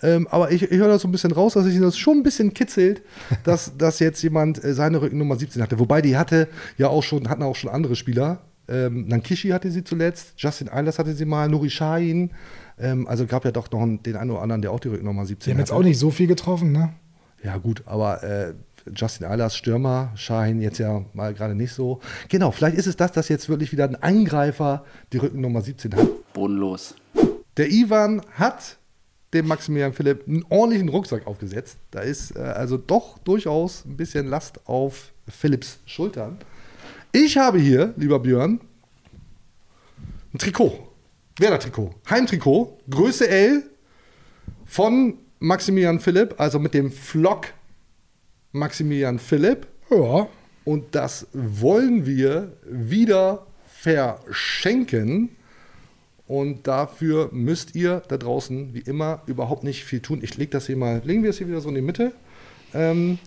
Ähm, 0.04 0.28
aber 0.30 0.52
ich, 0.52 0.62
ich 0.62 0.78
höre 0.78 0.90
das 0.90 1.02
so 1.02 1.08
ein 1.08 1.12
bisschen 1.12 1.32
raus, 1.32 1.54
dass 1.54 1.66
sich 1.66 1.80
das 1.80 1.98
schon 1.98 2.18
ein 2.18 2.24
bisschen 2.24 2.54
kitzelt, 2.54 3.02
dass, 3.44 3.72
dass 3.78 3.98
jetzt 4.00 4.22
jemand 4.22 4.64
äh, 4.64 4.74
seine 4.76 5.02
Rückennummer 5.02 5.38
17 5.38 5.62
hatte. 5.62 5.80
Wobei 5.80 6.02
die 6.04 6.18
hatte 6.18 6.48
ja 6.78 6.88
auch 6.88 7.02
schon, 7.02 7.28
hatten 7.30 7.42
auch 7.42 7.56
schon 7.56 7.72
andere 7.72 7.96
Spieler. 7.96 8.42
Ähm, 8.68 9.08
Nankishi 9.08 9.50
hatte 9.50 9.72
sie 9.72 9.84
zuletzt, 9.84 10.34
Justin 10.38 10.70
Eilers 10.70 11.00
hatte 11.00 11.14
sie 11.14 11.26
mal, 11.26 11.50
Nuri 11.50 11.70
Sahin. 11.70 12.30
Ähm, 12.78 13.08
also 13.08 13.26
gab 13.26 13.44
ja 13.46 13.52
doch 13.52 13.72
noch 13.72 13.88
den 14.04 14.16
einen 14.18 14.30
oder 14.30 14.42
anderen, 14.42 14.62
der 14.62 14.72
auch 14.72 14.80
die 14.80 14.90
Rückennummer 14.90 15.26
17 15.26 15.46
Die 15.46 15.54
haben 15.54 15.60
jetzt 15.60 15.72
hatte. 15.72 15.80
auch 15.80 15.84
nicht 15.84 15.98
so 15.98 16.12
viel 16.12 16.28
getroffen, 16.28 16.74
ne? 16.74 16.94
Ja, 17.44 17.58
gut, 17.58 17.82
aber 17.88 18.24
äh, 18.24 18.54
Justin 18.96 19.28
Eilers, 19.28 19.56
Stürmer, 19.56 20.12
Shahin 20.16 20.62
jetzt 20.62 20.78
ja 20.78 21.06
mal 21.14 21.34
gerade 21.34 21.56
nicht 21.56 21.74
so. 21.74 22.00
Genau, 22.30 22.52
vielleicht 22.52 22.78
ist 22.78 22.88
es 22.88 22.96
das, 22.96 23.12
dass 23.12 23.30
jetzt 23.30 23.50
wirklich 23.50 23.72
wieder 23.72 23.86
ein 23.86 23.96
Angreifer 23.96 24.86
die 25.14 25.18
Rückennummer 25.18 25.62
17 25.62 25.96
hat. 25.96 26.34
Bodenlos. 26.34 26.96
Der 27.58 27.72
Ivan 27.72 28.22
hat 28.34 28.78
dem 29.34 29.48
Maximilian 29.48 29.94
Philipp 29.94 30.28
einen 30.28 30.46
ordentlichen 30.50 30.90
Rucksack 30.90 31.28
aufgesetzt. 31.28 31.78
Da 31.92 32.02
ist 32.02 32.36
äh, 32.36 32.40
also 32.40 32.78
doch 32.78 33.18
durchaus 33.20 33.86
ein 33.86 33.98
bisschen 33.98 34.28
Last 34.28 34.60
auf 34.66 35.12
Philipps 35.28 35.80
Schultern. 35.86 36.38
Ich 37.12 37.38
habe 37.38 37.60
hier, 37.60 37.94
lieber 37.98 38.20
Björn, 38.20 38.60
ein 40.34 40.38
Trikot. 40.38 40.88
Werder-Trikot. 41.40 41.94
Heimtrikot. 42.10 42.80
Größe 42.90 43.28
L 43.28 43.64
von 44.66 45.16
Maximilian 45.40 46.00
Philipp, 46.00 46.36
also 46.38 46.60
mit 46.60 46.74
dem 46.74 46.92
Flock 46.92 47.48
Maximilian 48.58 49.20
Philipp. 49.20 49.68
Ja. 49.90 50.28
Und 50.66 50.96
das 50.96 51.28
wollen 51.34 52.06
wir 52.06 52.52
wieder 52.66 53.46
verschenken. 53.68 55.30
Und 56.28 56.68
dafür 56.68 57.30
müsst 57.32 57.74
ihr 57.76 58.02
da 58.10 58.18
draußen, 58.18 58.74
wie 58.74 58.80
immer, 58.80 59.22
überhaupt 59.28 59.64
nicht 59.64 59.86
viel 59.86 60.02
tun. 60.02 60.20
Ich 60.22 60.36
lege 60.36 60.52
das 60.52 60.68
hier 60.68 60.76
mal, 60.76 61.02
legen 61.06 61.24
wir 61.24 61.30
es 61.30 61.38
hier 61.38 61.48
wieder 61.48 61.62
so 61.62 61.70
in 61.70 61.76
die 61.76 61.82
Mitte. 61.82 62.12
Ähm, 62.74 63.18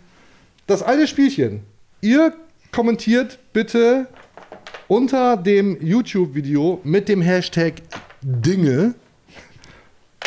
das 0.66 0.82
alte 0.82 1.06
Spielchen. 1.06 1.62
Ihr 2.02 2.34
kommentiert 2.72 3.38
bitte 3.52 4.06
unter 4.86 5.36
dem 5.36 5.78
YouTube-Video 5.80 6.80
mit 6.84 7.08
dem 7.08 7.22
Hashtag 7.22 7.74
Dinge. 8.20 8.94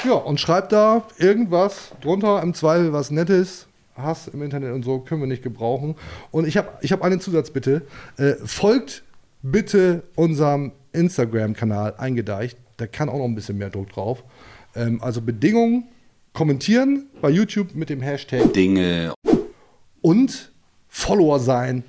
Ja, 0.04 0.14
und 0.14 0.40
schreibt 0.40 0.72
da 0.72 1.08
irgendwas 1.18 1.92
drunter, 2.02 2.42
im 2.42 2.54
Zweifel 2.54 2.92
was 2.92 3.12
Nettes. 3.12 3.68
Hass 3.96 4.28
im 4.28 4.42
Internet 4.42 4.74
und 4.74 4.84
so 4.84 5.00
können 5.00 5.22
wir 5.22 5.28
nicht 5.28 5.44
gebrauchen. 5.44 5.96
Und 6.32 6.48
ich 6.48 6.58
habe 6.58 6.70
ich 6.82 6.92
hab 6.92 7.02
einen 7.02 7.20
Zusatzbitte. 7.20 7.84
Äh, 8.18 8.34
folgt 8.44 9.04
bitte 9.42 10.04
unserem 10.16 10.72
Instagram-Kanal 10.94 11.96
eingedeicht. 11.98 12.58
Da 12.78 12.88
kann 12.88 13.10
auch 13.10 13.18
noch 13.18 13.26
ein 13.26 13.36
bisschen 13.36 13.58
mehr 13.58 13.70
Druck 13.70 13.90
drauf. 13.92 14.24
Ähm, 14.76 15.02
also 15.02 15.22
Bedingungen, 15.22 15.86
kommentieren 16.34 17.08
bei 17.22 17.30
YouTube 17.30 17.76
mit 17.76 17.90
dem 17.90 18.02
Hashtag 18.02 18.54
Dinge. 18.54 19.14
und 20.02 20.52
Follower 20.90 21.40
sein 21.40 21.84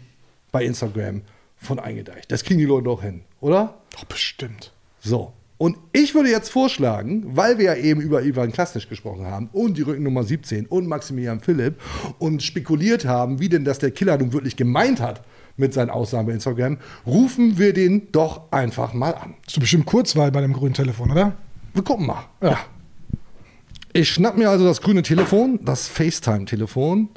bei 0.53 0.64
Instagram 0.64 1.23
von 1.57 1.79
eingedeicht. 1.79 2.31
Das 2.31 2.45
kriegen 2.45 2.59
die 2.59 2.67
Leute 2.67 2.85
doch 2.85 3.03
hin, 3.03 3.23
oder? 3.40 3.75
Doch, 3.93 4.05
bestimmt. 4.05 4.73
So. 5.01 5.33
Und 5.57 5.77
ich 5.93 6.14
würde 6.14 6.31
jetzt 6.31 6.51
vorschlagen, 6.51 7.25
weil 7.37 7.59
wir 7.59 7.64
ja 7.67 7.75
eben 7.77 8.01
über 8.01 8.23
Ivan 8.23 8.53
Klasnic 8.53 8.88
gesprochen 8.88 9.27
haben 9.27 9.49
und 9.53 9.79
die 9.79 9.83
Rückennummer 9.83 10.25
17 10.25 10.67
und 10.67 10.88
Maximilian 10.88 11.40
Philipp 11.40 11.77
und 12.19 12.43
spekuliert 12.43 13.05
haben, 13.05 13.38
wie 13.38 13.49
denn 13.49 13.64
das 13.64 13.79
der 13.79 13.93
Killer 13.93 14.19
nun 14.19 14.33
wirklich 14.33 14.57
gemeint 14.57 15.01
hat 15.01 15.23
mit 15.57 15.73
seinen 15.73 15.90
Aussagen 15.90 16.27
bei 16.27 16.33
Instagram, 16.33 16.79
rufen 17.07 17.57
wir 17.59 17.73
den 17.73 18.11
doch 18.11 18.51
einfach 18.51 18.93
mal 18.93 19.14
an. 19.14 19.35
Ist 19.47 19.57
doch 19.57 19.61
bestimmt 19.61 19.87
Kurzwahl 19.87 20.33
bei 20.33 20.40
dem 20.40 20.53
grünen 20.53 20.75
Telefon, 20.75 21.12
oder? 21.12 21.35
Wir 21.73 21.83
gucken 21.83 22.07
mal. 22.07 22.25
Ja. 22.40 22.59
Ich 23.93 24.11
schnapp 24.11 24.37
mir 24.37 24.51
also 24.51 24.64
das 24.64 24.81
grüne 24.81 25.03
Telefon, 25.03 25.61
das 25.62 25.87
FaceTime-Telefon 25.87 27.09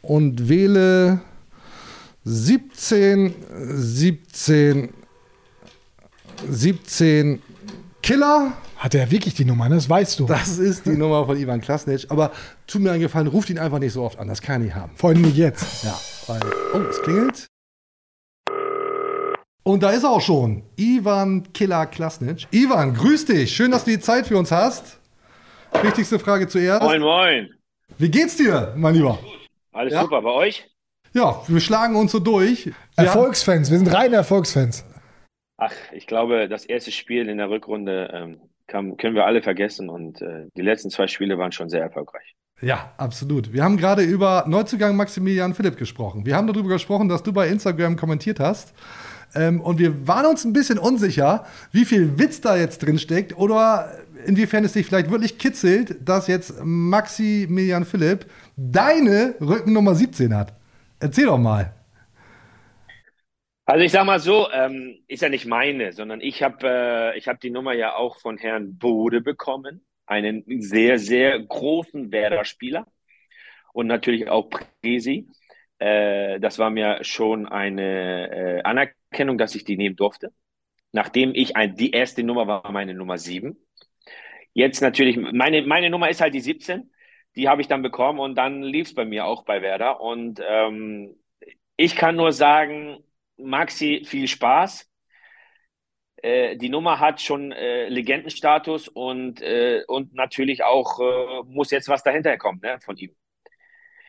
und 0.00 0.48
wähle 0.48 1.20
17, 2.24 3.34
17, 3.74 4.88
17 6.48 7.42
Killer. 8.02 8.52
Hat 8.76 8.94
er 8.94 9.10
wirklich 9.10 9.34
die 9.34 9.44
Nummer, 9.44 9.68
ne? 9.68 9.74
das 9.74 9.90
weißt 9.90 10.18
du. 10.20 10.26
Das 10.26 10.56
ist 10.58 10.86
die 10.86 10.96
Nummer 10.96 11.26
von 11.26 11.36
Ivan 11.36 11.60
Klasnic. 11.60 12.06
Aber 12.08 12.30
tut 12.66 12.80
mir 12.80 12.92
einen 12.92 13.02
Gefallen, 13.02 13.26
ruft 13.26 13.50
ihn 13.50 13.58
einfach 13.58 13.78
nicht 13.78 13.92
so 13.92 14.02
oft 14.02 14.18
an. 14.18 14.26
Das 14.28 14.40
kann 14.40 14.62
er 14.62 14.64
nicht 14.66 14.74
haben. 14.74 14.92
Vor 14.96 15.10
allem 15.10 15.20
nicht 15.20 15.36
jetzt. 15.36 15.84
Ja, 15.84 15.98
weil. 16.26 16.40
Oh, 16.74 16.78
es 16.88 17.00
klingelt. 17.02 17.46
Und 19.62 19.82
da 19.82 19.90
ist 19.90 20.04
er 20.04 20.10
auch 20.10 20.22
schon. 20.22 20.62
Ivan 20.76 21.52
Killer 21.52 21.84
Klasnic. 21.86 22.46
Ivan, 22.50 22.94
grüß 22.94 23.26
dich. 23.26 23.54
Schön, 23.54 23.70
dass 23.70 23.84
du 23.84 23.90
die 23.90 24.00
Zeit 24.00 24.26
für 24.26 24.38
uns 24.38 24.50
hast. 24.50 24.96
Wichtigste 25.82 26.18
Frage 26.18 26.48
zuerst. 26.48 26.82
Moin, 26.82 27.02
moin. 27.02 27.50
Wie 27.98 28.08
geht's 28.10 28.36
dir, 28.36 28.72
mein 28.76 28.94
Lieber? 28.94 29.18
Alles 29.72 29.92
Ja? 29.92 30.00
super 30.02 30.22
bei 30.22 30.30
euch? 30.30 30.66
Ja, 31.12 31.42
wir 31.46 31.60
schlagen 31.60 31.96
uns 31.96 32.12
so 32.12 32.18
durch. 32.18 32.66
Wir 32.66 32.74
Erfolgsfans, 32.96 33.70
wir 33.70 33.78
sind 33.78 33.92
reine 33.92 34.16
Erfolgsfans. 34.16 34.84
Ach, 35.60 35.74
ich 35.92 36.06
glaube, 36.06 36.48
das 36.48 36.64
erste 36.64 36.90
Spiel 36.90 37.28
in 37.28 37.36
der 37.36 37.50
Rückrunde 37.50 38.10
ähm, 38.14 38.96
können 38.96 39.14
wir 39.14 39.26
alle 39.26 39.42
vergessen 39.42 39.90
und 39.90 40.22
äh, 40.22 40.46
die 40.56 40.62
letzten 40.62 40.88
zwei 40.88 41.06
Spiele 41.06 41.36
waren 41.36 41.52
schon 41.52 41.68
sehr 41.68 41.82
erfolgreich. 41.82 42.34
Ja, 42.62 42.92
absolut. 42.96 43.52
Wir 43.52 43.62
haben 43.62 43.76
gerade 43.76 44.02
über 44.02 44.44
Neuzugang 44.46 44.96
Maximilian 44.96 45.52
Philipp 45.52 45.76
gesprochen. 45.76 46.24
Wir 46.24 46.34
haben 46.34 46.46
darüber 46.46 46.70
gesprochen, 46.70 47.10
dass 47.10 47.22
du 47.22 47.32
bei 47.34 47.48
Instagram 47.48 47.96
kommentiert 47.96 48.40
hast. 48.40 48.72
Ähm, 49.34 49.60
und 49.60 49.78
wir 49.78 50.06
waren 50.08 50.24
uns 50.24 50.46
ein 50.46 50.54
bisschen 50.54 50.78
unsicher, 50.78 51.44
wie 51.72 51.84
viel 51.84 52.18
Witz 52.18 52.40
da 52.40 52.56
jetzt 52.56 52.78
drin 52.78 52.98
steckt 52.98 53.36
oder 53.36 53.92
inwiefern 54.24 54.64
es 54.64 54.72
dich 54.72 54.86
vielleicht 54.86 55.10
wirklich 55.10 55.36
kitzelt, 55.36 56.08
dass 56.08 56.26
jetzt 56.26 56.54
Maximilian 56.64 57.84
Philipp 57.84 58.24
deine 58.56 59.34
Rückennummer 59.42 59.94
17 59.94 60.34
hat. 60.34 60.54
Erzähl 61.00 61.26
doch 61.26 61.38
mal. 61.38 61.74
Also 63.70 63.84
ich 63.84 63.92
sag 63.92 64.04
mal 64.04 64.18
so, 64.18 64.50
ähm, 64.50 64.98
ist 65.06 65.22
ja 65.22 65.28
nicht 65.28 65.46
meine, 65.46 65.92
sondern 65.92 66.20
ich 66.20 66.42
habe 66.42 66.66
äh, 67.14 67.16
ich 67.16 67.28
hab 67.28 67.38
die 67.38 67.50
Nummer 67.50 67.72
ja 67.72 67.94
auch 67.94 68.18
von 68.18 68.36
Herrn 68.36 68.76
Bode 68.78 69.20
bekommen, 69.20 69.86
einen 70.06 70.42
sehr, 70.60 70.98
sehr 70.98 71.38
großen 71.38 72.10
Werder-Spieler 72.10 72.88
und 73.72 73.86
natürlich 73.86 74.28
auch 74.28 74.50
Presi. 74.50 75.28
Äh, 75.78 76.40
das 76.40 76.58
war 76.58 76.70
mir 76.70 77.04
schon 77.04 77.46
eine 77.46 78.58
äh, 78.58 78.62
Anerkennung, 78.62 79.38
dass 79.38 79.54
ich 79.54 79.62
die 79.62 79.76
nehmen 79.76 79.94
durfte. 79.94 80.32
Nachdem 80.90 81.32
ich 81.32 81.54
ein, 81.54 81.76
die 81.76 81.92
erste 81.92 82.24
Nummer 82.24 82.48
war 82.48 82.72
meine 82.72 82.94
Nummer 82.94 83.18
7. 83.18 83.56
Jetzt 84.52 84.80
natürlich, 84.80 85.16
meine, 85.16 85.62
meine 85.62 85.90
Nummer 85.90 86.10
ist 86.10 86.20
halt 86.20 86.34
die 86.34 86.40
17. 86.40 86.90
Die 87.36 87.48
habe 87.48 87.62
ich 87.62 87.68
dann 87.68 87.82
bekommen 87.82 88.18
und 88.18 88.34
dann 88.34 88.64
lief 88.64 88.88
es 88.88 88.94
bei 88.96 89.04
mir 89.04 89.26
auch 89.26 89.44
bei 89.44 89.62
Werder. 89.62 90.00
Und 90.00 90.42
ähm, 90.44 91.14
ich 91.76 91.94
kann 91.94 92.16
nur 92.16 92.32
sagen, 92.32 93.04
Maxi, 93.42 94.02
viel 94.06 94.28
Spaß. 94.28 94.90
Äh, 96.16 96.56
die 96.56 96.68
Nummer 96.68 97.00
hat 97.00 97.20
schon 97.20 97.52
äh, 97.52 97.88
Legendenstatus 97.88 98.88
und, 98.88 99.40
äh, 99.40 99.82
und 99.86 100.14
natürlich 100.14 100.64
auch 100.64 101.00
äh, 101.00 101.42
muss 101.46 101.70
jetzt 101.70 101.88
was 101.88 102.02
dahinter 102.02 102.36
kommen 102.36 102.60
ne, 102.62 102.78
von 102.80 102.96
ihm. 102.96 103.14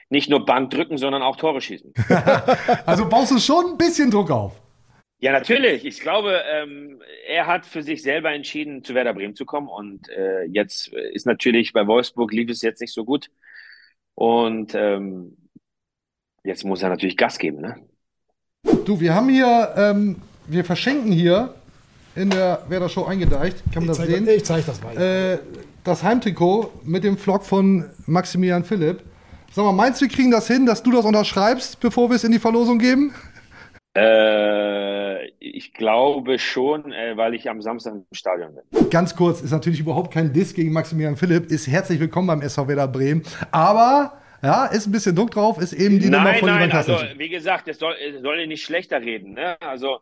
Nicht 0.10 0.30
nur 0.30 0.46
Bank 0.46 0.72
drücken, 0.72 0.98
sondern 0.98 1.22
auch 1.22 1.38
Tore 1.38 1.62
schießen. 1.62 1.94
Also 2.86 3.08
baust 3.08 3.32
du 3.32 3.40
schon 3.40 3.72
ein 3.72 3.78
bisschen 3.78 4.12
Druck 4.12 4.30
auf. 4.30 4.62
Ja, 5.20 5.32
natürlich. 5.32 5.86
Ich 5.86 6.02
glaube, 6.02 6.42
ähm, 6.52 7.02
er 7.28 7.46
hat 7.46 7.66
für 7.66 7.84
sich 7.84 8.02
selber 8.02 8.32
entschieden, 8.32 8.84
zu 8.84 8.96
Werder 8.96 9.14
Bremen 9.14 9.36
zu 9.36 9.46
kommen. 9.46 9.70
Und 9.70 10.10
äh, 10.10 10.46
jetzt 10.46 10.88
ist 10.88 11.28
natürlich 11.28 11.74
bei 11.74 11.86
Wolfsburg 11.86 12.34
lief 12.34 12.50
es 12.50 12.64
jetzt 12.64 12.82
nicht 12.82 12.94
so 12.94 13.06
gut. 13.06 13.30
Und 14.16 14.74
ähm, 14.76 15.38
jetzt 16.44 16.66
muss 16.66 16.82
er 16.82 16.90
natürlich 16.90 17.18
Gas 17.18 17.38
geben. 17.38 17.62
Ne? 17.62 17.88
Du, 18.86 19.00
wir 19.00 19.14
haben 19.14 19.30
hier, 19.30 19.74
ähm, 19.78 20.18
wir 20.48 20.64
verschenken 20.66 21.12
hier 21.12 21.54
in 22.16 22.30
der 22.30 22.64
Werder 22.68 22.90
Show 22.90 23.06
eingedeicht. 23.06 23.58
Kann 23.74 23.86
man 23.86 23.92
Ich 23.92 23.98
das 23.98 23.98
zeig, 23.98 24.08
sehen? 24.10 24.28
ich 24.28 24.46
zeig 24.46 24.66
das 24.66 24.82
mal. 24.84 24.98
äh, 24.98 25.38
das 25.84 26.04
Heimtrikot 26.04 26.72
mit 26.84 27.04
dem 27.04 27.18
Vlog 27.18 27.44
von 27.44 27.86
Maximilian 28.06 28.64
Philipp. 28.64 29.02
Sag 29.54 29.66
mal, 29.66 29.72
meinst 29.72 30.02
du, 30.02 30.06
wir 30.06 30.12
kriegen 30.12 30.32
das 30.32 30.48
hin, 30.48 30.66
dass 30.66 30.82
du 30.84 30.92
das 30.92 31.06
unterschreibst, 31.06 31.80
bevor 31.80 32.10
wir 32.10 32.16
es 32.16 32.24
in 32.24 32.32
die 32.32 32.40
Verlosung 32.40 32.80
geben? 32.80 33.14
Äh, 33.98 35.28
ich 35.40 35.74
glaube 35.74 36.40
schon, 36.40 36.92
äh, 36.94 37.18
weil 37.18 37.34
ich 37.34 37.50
am 37.50 37.62
Samstag 37.62 37.94
im 37.94 38.06
Stadion 38.14 38.52
bin. 38.72 38.90
Ganz 38.90 39.16
kurz, 39.16 39.42
ist 39.42 39.52
natürlich 39.52 39.80
überhaupt 39.82 40.14
kein 40.14 40.32
Diss 40.32 40.54
gegen 40.54 40.72
Maximilian 40.72 41.18
Philipp, 41.18 41.52
ist 41.52 41.68
herzlich 41.68 42.00
willkommen 42.00 42.28
beim 42.28 42.42
SV 42.42 42.68
Werder 42.70 42.88
Bremen. 42.88 43.24
Aber, 43.52 44.14
ja, 44.42 44.66
ist 44.66 44.88
ein 44.88 44.92
bisschen 44.92 45.16
Druck 45.16 45.32
drauf, 45.32 45.60
ist 45.60 45.74
eben 45.74 46.00
die 46.00 46.10
Nummer 46.10 46.32
Nein, 46.32 46.40
von 46.40 46.50
Ivan 46.50 46.70
nein, 46.70 46.72
also 46.72 46.96
Klasnic. 46.96 47.20
wie 47.20 47.30
gesagt, 47.30 47.68
es 47.68 47.78
soll, 47.80 47.94
es 47.94 48.22
soll 48.22 48.46
nicht 48.48 48.64
schlechter 48.64 49.02
reden. 49.02 49.34
Ne? 49.34 49.60
Also 49.62 50.00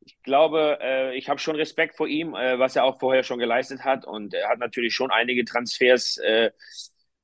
ich 0.00 0.20
glaube, 0.22 0.78
äh, 0.80 1.16
ich 1.16 1.28
habe 1.28 1.38
schon 1.40 1.56
Respekt 1.56 1.96
vor 1.96 2.08
ihm, 2.08 2.34
äh, 2.34 2.58
was 2.58 2.76
er 2.76 2.84
auch 2.84 2.98
vorher 3.00 3.22
schon 3.22 3.38
geleistet 3.38 3.84
hat. 3.84 4.06
Und 4.06 4.34
er 4.34 4.48
hat 4.48 4.58
natürlich 4.58 4.94
schon 4.94 5.10
einige 5.10 5.44
Transfers 5.44 6.18
äh, 6.18 6.50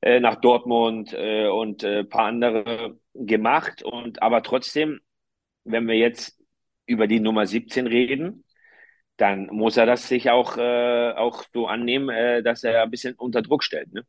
äh, 0.02 0.20
nach 0.20 0.36
Dortmund 0.40 1.12
äh, 1.14 1.46
und 1.48 1.82
äh, 1.84 2.00
ein 2.00 2.08
paar 2.08 2.26
andere 2.26 2.98
gemacht. 3.14 3.82
Und 3.82 4.22
aber 4.22 4.42
trotzdem, 4.42 5.00
wenn 5.64 5.86
wir 5.88 5.96
jetzt 5.96 6.38
über 6.86 7.06
die 7.06 7.20
Nummer 7.20 7.46
17 7.46 7.86
reden, 7.86 8.44
dann 9.16 9.46
muss 9.46 9.76
er 9.76 9.86
das 9.86 10.08
sich 10.08 10.30
auch, 10.30 10.58
äh, 10.58 11.12
auch 11.12 11.44
so 11.52 11.66
annehmen, 11.66 12.10
äh, 12.10 12.42
dass 12.42 12.64
er 12.64 12.82
ein 12.82 12.90
bisschen 12.90 13.14
unter 13.14 13.42
Druck 13.42 13.64
stellt. 13.64 13.92
Ne? 13.92 14.04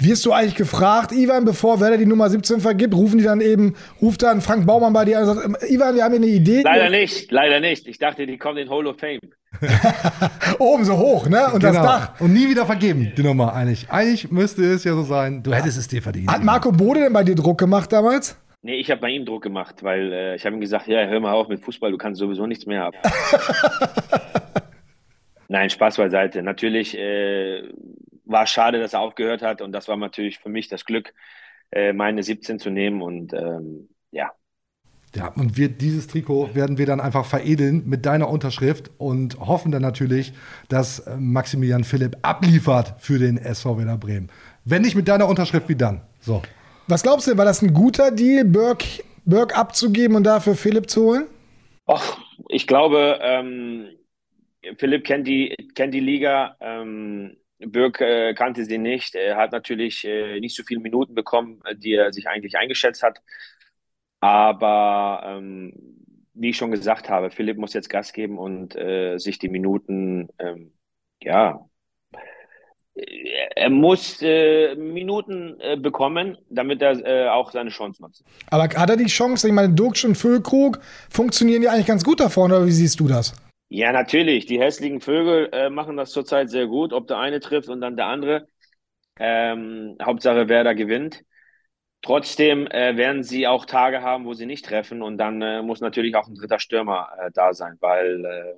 Wirst 0.00 0.24
du 0.24 0.32
eigentlich 0.32 0.54
gefragt, 0.54 1.10
Ivan, 1.10 1.44
bevor 1.44 1.80
Werder 1.80 1.98
die 1.98 2.06
Nummer 2.06 2.30
17 2.30 2.60
vergibt, 2.60 2.94
rufen 2.94 3.18
die 3.18 3.24
dann 3.24 3.40
eben, 3.40 3.74
ruft 4.00 4.22
dann 4.22 4.40
Frank 4.40 4.64
Baumann 4.64 4.92
bei 4.92 5.04
dir 5.04 5.18
an 5.18 5.28
und 5.28 5.34
sagt, 5.34 5.46
ähm, 5.46 5.56
Ivan, 5.68 5.96
wir 5.96 6.04
haben 6.04 6.12
hier 6.12 6.22
eine 6.22 6.26
Idee. 6.26 6.62
Leider 6.62 6.88
nicht, 6.88 7.32
leider 7.32 7.58
nicht. 7.58 7.86
Ich 7.88 7.98
dachte, 7.98 8.24
die 8.24 8.38
kommen 8.38 8.58
in 8.58 8.70
Hall 8.70 8.86
of 8.86 8.96
Fame. 8.98 9.18
Oben 10.60 10.84
so 10.84 10.96
hoch, 10.96 11.28
ne? 11.28 11.48
Und 11.52 11.64
das 11.64 11.72
Genau. 11.72 11.84
Dach. 11.84 12.20
Und 12.20 12.32
nie 12.32 12.48
wieder 12.48 12.64
vergeben, 12.64 13.12
die 13.16 13.22
Nummer 13.22 13.52
eigentlich. 13.54 13.90
Eigentlich 13.90 14.30
müsste 14.30 14.62
es 14.62 14.84
ja 14.84 14.92
so 14.94 15.02
sein, 15.02 15.42
du 15.42 15.52
hättest 15.52 15.76
es 15.78 15.88
dir 15.88 16.00
verdient. 16.00 16.30
Hat 16.30 16.44
Marco 16.44 16.70
Bode 16.70 17.00
denn 17.00 17.12
bei 17.12 17.24
dir 17.24 17.34
Druck 17.34 17.58
gemacht 17.58 17.92
damals? 17.92 18.36
Nee, 18.62 18.76
ich 18.76 18.90
habe 18.90 19.00
bei 19.00 19.10
ihm 19.10 19.24
Druck 19.24 19.42
gemacht, 19.42 19.82
weil 19.82 20.12
äh, 20.12 20.36
ich 20.36 20.44
habe 20.46 20.54
ihm 20.54 20.60
gesagt, 20.60 20.86
ja, 20.86 21.06
hör 21.06 21.18
mal 21.20 21.32
auf 21.32 21.48
mit 21.48 21.60
Fußball, 21.64 21.90
du 21.90 21.98
kannst 21.98 22.20
sowieso 22.20 22.46
nichts 22.46 22.66
mehr 22.66 22.82
haben. 22.82 22.96
Nein, 25.48 25.70
Spaß 25.70 25.96
beiseite. 25.96 26.42
Natürlich, 26.42 26.96
äh, 26.96 27.62
war 28.28 28.46
schade, 28.46 28.78
dass 28.78 28.92
er 28.92 29.00
aufgehört 29.00 29.42
hat 29.42 29.62
und 29.62 29.72
das 29.72 29.88
war 29.88 29.96
natürlich 29.96 30.38
für 30.38 30.48
mich 30.48 30.68
das 30.68 30.84
Glück, 30.84 31.14
äh, 31.70 31.92
meine 31.92 32.22
17 32.22 32.58
zu 32.58 32.70
nehmen 32.70 33.02
und 33.02 33.32
ähm, 33.32 33.88
ja. 34.10 34.30
Ja, 35.14 35.28
und 35.28 35.56
wir, 35.56 35.70
dieses 35.70 36.06
Trikot 36.06 36.54
werden 36.54 36.76
wir 36.76 36.84
dann 36.84 37.00
einfach 37.00 37.24
veredeln 37.24 37.84
mit 37.86 38.04
deiner 38.04 38.28
Unterschrift 38.28 38.90
und 38.98 39.40
hoffen 39.40 39.72
dann 39.72 39.80
natürlich, 39.80 40.34
dass 40.68 41.00
äh, 41.00 41.16
Maximilian 41.16 41.82
Philipp 41.84 42.18
abliefert 42.22 42.94
für 42.98 43.18
den 43.18 43.38
SV 43.38 43.78
Werder 43.78 43.96
Bremen. 43.96 44.28
Wenn 44.64 44.82
nicht 44.82 44.94
mit 44.94 45.08
deiner 45.08 45.26
Unterschrift, 45.26 45.68
wie 45.70 45.76
dann? 45.76 46.02
So. 46.20 46.42
Was 46.86 47.02
glaubst 47.02 47.26
du, 47.26 47.36
war 47.38 47.46
das 47.46 47.62
ein 47.62 47.72
guter 47.72 48.10
Deal, 48.10 48.44
Burke, 48.44 49.02
Burke 49.24 49.56
abzugeben 49.56 50.16
und 50.16 50.24
dafür 50.24 50.54
Philipp 50.54 50.90
zu 50.90 51.04
holen? 51.04 51.26
Och, 51.86 52.18
ich 52.50 52.66
glaube, 52.66 53.18
ähm, 53.22 53.88
Philipp 54.76 55.04
kennt 55.04 55.26
die, 55.26 55.56
kennt 55.74 55.94
die 55.94 56.00
Liga. 56.00 56.56
Ähm, 56.60 57.38
Birk 57.58 58.00
äh, 58.00 58.34
kannte 58.34 58.64
sie 58.64 58.78
nicht. 58.78 59.14
Er 59.14 59.36
hat 59.36 59.52
natürlich 59.52 60.04
äh, 60.04 60.40
nicht 60.40 60.54
so 60.56 60.62
viele 60.62 60.80
Minuten 60.80 61.14
bekommen, 61.14 61.60
die 61.76 61.94
er 61.94 62.12
sich 62.12 62.28
eigentlich 62.28 62.56
eingeschätzt 62.56 63.02
hat. 63.02 63.20
Aber 64.20 65.22
ähm, 65.24 65.72
wie 66.34 66.50
ich 66.50 66.56
schon 66.56 66.70
gesagt 66.70 67.08
habe, 67.08 67.30
Philipp 67.30 67.58
muss 67.58 67.74
jetzt 67.74 67.90
Gas 67.90 68.12
geben 68.12 68.38
und 68.38 68.76
äh, 68.76 69.18
sich 69.18 69.38
die 69.38 69.48
Minuten, 69.48 70.28
ähm, 70.38 70.72
ja, 71.22 71.68
er 73.54 73.70
muss 73.70 74.20
äh, 74.22 74.74
Minuten 74.74 75.56
äh, 75.60 75.76
bekommen, 75.76 76.36
damit 76.50 76.82
er 76.82 77.04
äh, 77.04 77.28
auch 77.28 77.52
seine 77.52 77.70
Chance 77.70 78.02
nutzt. 78.02 78.24
Aber 78.50 78.64
hat 78.64 78.90
er 78.90 78.96
die 78.96 79.06
Chance? 79.06 79.46
Ich 79.46 79.54
meine, 79.54 79.72
Dirk 79.72 80.02
und 80.04 80.16
Füllkrug 80.16 80.80
funktionieren 81.08 81.62
ja 81.62 81.72
eigentlich 81.72 81.86
ganz 81.86 82.04
gut 82.04 82.20
da 82.20 82.28
vorne, 82.28 82.56
oder 82.56 82.66
wie 82.66 82.72
siehst 82.72 82.98
du 82.98 83.06
das? 83.06 83.34
Ja, 83.70 83.92
natürlich. 83.92 84.46
Die 84.46 84.58
hässlichen 84.60 85.00
Vögel 85.00 85.50
äh, 85.52 85.68
machen 85.70 85.96
das 85.96 86.10
zurzeit 86.10 86.48
sehr 86.50 86.66
gut, 86.66 86.92
ob 86.92 87.06
der 87.06 87.18
eine 87.18 87.40
trifft 87.40 87.68
und 87.68 87.80
dann 87.80 87.96
der 87.96 88.06
andere. 88.06 88.48
Ähm, 89.18 89.96
Hauptsache, 90.02 90.48
wer 90.48 90.64
da 90.64 90.74
gewinnt. 90.74 91.24
Trotzdem 92.02 92.66
äh, 92.68 92.96
werden 92.96 93.24
sie 93.24 93.46
auch 93.48 93.66
Tage 93.66 94.02
haben, 94.02 94.26
wo 94.26 94.34
sie 94.34 94.46
nicht 94.46 94.64
treffen 94.66 95.02
und 95.02 95.18
dann 95.18 95.42
äh, 95.42 95.62
muss 95.62 95.80
natürlich 95.80 96.16
auch 96.16 96.28
ein 96.28 96.34
dritter 96.36 96.60
Stürmer 96.60 97.10
äh, 97.20 97.30
da 97.34 97.54
sein, 97.54 97.76
weil 97.80 98.24
äh, 98.24 98.54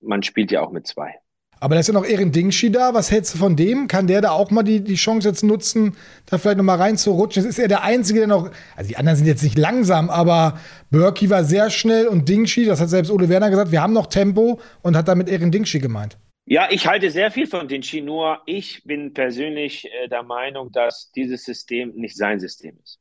man 0.00 0.22
spielt 0.22 0.52
ja 0.52 0.62
auch 0.62 0.72
mit 0.72 0.86
zwei. 0.86 1.16
Aber 1.58 1.74
da 1.74 1.80
ist 1.80 1.88
ja 1.88 1.94
noch 1.94 2.04
Erin 2.04 2.32
Dingshi 2.32 2.70
da. 2.70 2.92
Was 2.92 3.10
hältst 3.10 3.34
du 3.34 3.38
von 3.38 3.56
dem? 3.56 3.88
Kann 3.88 4.06
der 4.06 4.20
da 4.20 4.30
auch 4.30 4.50
mal 4.50 4.62
die, 4.62 4.84
die 4.84 4.94
Chance 4.94 5.28
jetzt 5.28 5.42
nutzen, 5.42 5.96
da 6.26 6.36
vielleicht 6.36 6.58
noch 6.58 6.64
mal 6.64 6.76
reinzurutschen? 6.76 7.42
Das 7.42 7.50
ist 7.50 7.58
er 7.58 7.68
der 7.68 7.82
Einzige, 7.82 8.20
der 8.20 8.28
noch. 8.28 8.50
Also 8.76 8.88
die 8.88 8.96
anderen 8.96 9.16
sind 9.16 9.26
jetzt 9.26 9.42
nicht 9.42 9.56
langsam, 9.56 10.10
aber 10.10 10.60
Berkey 10.90 11.30
war 11.30 11.44
sehr 11.44 11.70
schnell 11.70 12.08
und 12.08 12.28
Dingshi, 12.28 12.66
das 12.66 12.80
hat 12.80 12.90
selbst 12.90 13.10
Ole 13.10 13.28
Werner 13.28 13.50
gesagt, 13.50 13.72
wir 13.72 13.80
haben 13.80 13.94
noch 13.94 14.06
Tempo 14.06 14.60
und 14.82 14.96
hat 14.96 15.08
damit 15.08 15.28
Erin 15.28 15.50
Dingshi 15.50 15.78
gemeint. 15.78 16.18
Ja, 16.44 16.68
ich 16.70 16.86
halte 16.86 17.10
sehr 17.10 17.32
viel 17.32 17.46
von 17.46 17.66
Dingshi, 17.66 18.02
nur 18.02 18.40
ich 18.46 18.84
bin 18.84 19.12
persönlich 19.14 19.90
äh, 19.90 20.08
der 20.08 20.22
Meinung, 20.22 20.70
dass 20.70 21.10
dieses 21.10 21.42
System 21.44 21.92
nicht 21.96 22.16
sein 22.16 22.38
System 22.38 22.78
ist. 22.82 23.00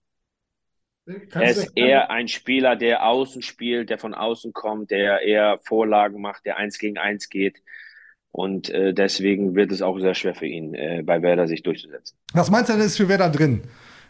Er 1.06 1.52
ist 1.52 1.72
eher 1.76 2.10
ein 2.10 2.28
Spieler, 2.28 2.76
der 2.76 3.06
außen 3.06 3.44
spielt, 3.44 3.91
der 3.91 4.00
von 4.00 4.15
außen 4.15 4.54
kommt, 4.54 4.89
der 4.89 5.22
eher 5.22 5.60
Vorlagen 5.63 6.20
macht, 6.20 6.46
der 6.46 6.58
eins 6.58 6.80
gegen 6.80 6.98
eins 6.98 7.30
geht. 7.30 7.62
Und 8.36 8.69
äh, 8.69 8.93
deswegen 8.93 9.56
wird 9.56 9.71
es 9.71 9.82
auch 9.82 9.98
sehr 9.98 10.13
schwer 10.13 10.36
für 10.36 10.45
ihn, 10.45 10.74
äh, 10.74 11.02
bei 11.06 11.21
Werder 11.21 11.48
sich 11.48 11.63
durchzusetzen. 11.63 12.17
Was 12.34 12.52
meinst 12.52 12.67
du 12.69 12.74
denn 12.74 12.82
ist 12.82 12.98
für 12.98 13.08
Werder 13.08 13.30
drin? 13.30 13.62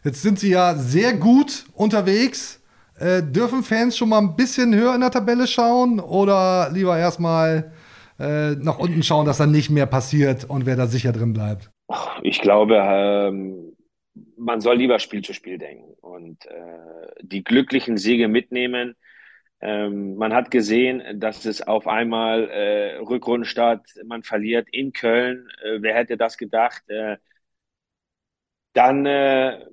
Jetzt 0.03 0.23
sind 0.23 0.39
sie 0.39 0.49
ja 0.49 0.73
sehr 0.73 1.13
gut 1.13 1.65
unterwegs. 1.73 2.59
Äh, 2.99 3.21
dürfen 3.21 3.61
Fans 3.61 3.95
schon 3.95 4.09
mal 4.09 4.17
ein 4.17 4.35
bisschen 4.35 4.73
höher 4.73 4.95
in 4.95 5.01
der 5.01 5.11
Tabelle 5.11 5.45
schauen 5.45 5.99
oder 5.99 6.71
lieber 6.73 6.97
erstmal 6.97 7.71
äh, 8.17 8.55
nach 8.55 8.79
unten 8.79 9.03
schauen, 9.03 9.27
dass 9.27 9.37
dann 9.37 9.51
nicht 9.51 9.69
mehr 9.69 9.85
passiert 9.85 10.45
und 10.45 10.65
wer 10.65 10.75
da 10.75 10.87
sicher 10.87 11.11
drin 11.11 11.33
bleibt? 11.33 11.69
Ich 12.23 12.41
glaube, 12.41 12.81
ähm, 12.83 13.75
man 14.37 14.59
soll 14.59 14.77
lieber 14.77 14.97
Spiel 14.97 15.21
zu 15.21 15.33
Spiel 15.33 15.59
denken 15.59 15.93
und 16.01 16.47
äh, 16.47 17.11
die 17.21 17.43
glücklichen 17.43 17.97
Siege 17.97 18.27
mitnehmen 18.27 18.95
ähm, 19.61 20.15
man 20.15 20.33
hat 20.33 20.51
gesehen, 20.51 21.19
dass 21.19 21.45
es 21.45 21.61
auf 21.61 21.87
einmal 21.87 22.49
äh, 22.49 22.97
Rückrundenstart, 22.97 23.87
man 24.05 24.23
verliert 24.23 24.67
in 24.71 24.91
Köln. 24.93 25.49
Äh, 25.63 25.81
wer 25.81 25.95
hätte 25.95 26.17
das 26.17 26.37
gedacht? 26.37 26.83
Äh, 26.89 27.17
dann 28.73 29.05
äh, 29.05 29.65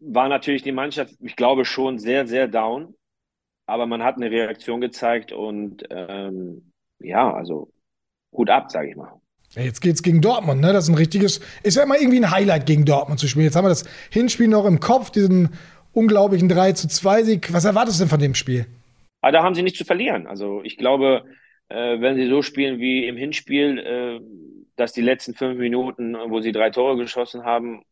war 0.00 0.28
natürlich 0.28 0.62
die 0.62 0.72
Mannschaft, 0.72 1.14
ich 1.20 1.36
glaube, 1.36 1.64
schon 1.64 1.98
sehr, 1.98 2.26
sehr 2.26 2.48
down. 2.48 2.94
Aber 3.66 3.86
man 3.86 4.02
hat 4.02 4.16
eine 4.16 4.30
Reaktion 4.30 4.82
gezeigt 4.82 5.32
und 5.32 5.84
ähm, 5.88 6.70
ja, 6.98 7.32
also 7.32 7.72
gut 8.30 8.50
ab, 8.50 8.70
sage 8.70 8.90
ich 8.90 8.96
mal. 8.96 9.20
Jetzt 9.54 9.80
geht's 9.80 10.02
gegen 10.02 10.20
Dortmund, 10.20 10.60
ne? 10.60 10.72
Das 10.72 10.84
ist 10.84 10.90
ein 10.90 10.96
richtiges, 10.96 11.40
ist 11.62 11.76
ja 11.76 11.84
immer 11.84 11.98
irgendwie 11.98 12.18
ein 12.18 12.30
Highlight 12.30 12.66
gegen 12.66 12.84
Dortmund 12.84 13.20
zu 13.20 13.28
spielen. 13.28 13.46
Jetzt 13.46 13.56
haben 13.56 13.64
wir 13.64 13.70
das 13.70 13.84
Hinspiel 14.10 14.48
noch 14.48 14.66
im 14.66 14.80
Kopf, 14.80 15.10
diesen 15.10 15.50
unglaublichen 15.92 16.48
3 16.48 16.72
zu 16.72 16.88
2 16.88 17.22
Sieg. 17.22 17.52
Was 17.52 17.64
erwartest 17.64 17.98
du 17.98 18.04
denn 18.04 18.10
von 18.10 18.20
dem 18.20 18.34
Spiel? 18.34 18.66
Aber 19.24 19.32
da 19.32 19.42
haben 19.42 19.54
sie 19.54 19.62
nichts 19.62 19.78
zu 19.78 19.86
verlieren. 19.86 20.26
Also 20.26 20.60
ich 20.64 20.76
glaube, 20.76 21.24
äh, 21.70 21.98
wenn 21.98 22.14
sie 22.14 22.28
so 22.28 22.42
spielen 22.42 22.78
wie 22.78 23.08
im 23.08 23.16
Hinspiel, 23.16 23.78
äh, 23.78 24.20
dass 24.76 24.92
die 24.92 25.00
letzten 25.00 25.32
fünf 25.32 25.58
Minuten, 25.58 26.14
wo 26.28 26.42
sie 26.42 26.52
drei 26.52 26.68
Tore 26.68 26.98
geschossen 26.98 27.42
haben, 27.42 27.84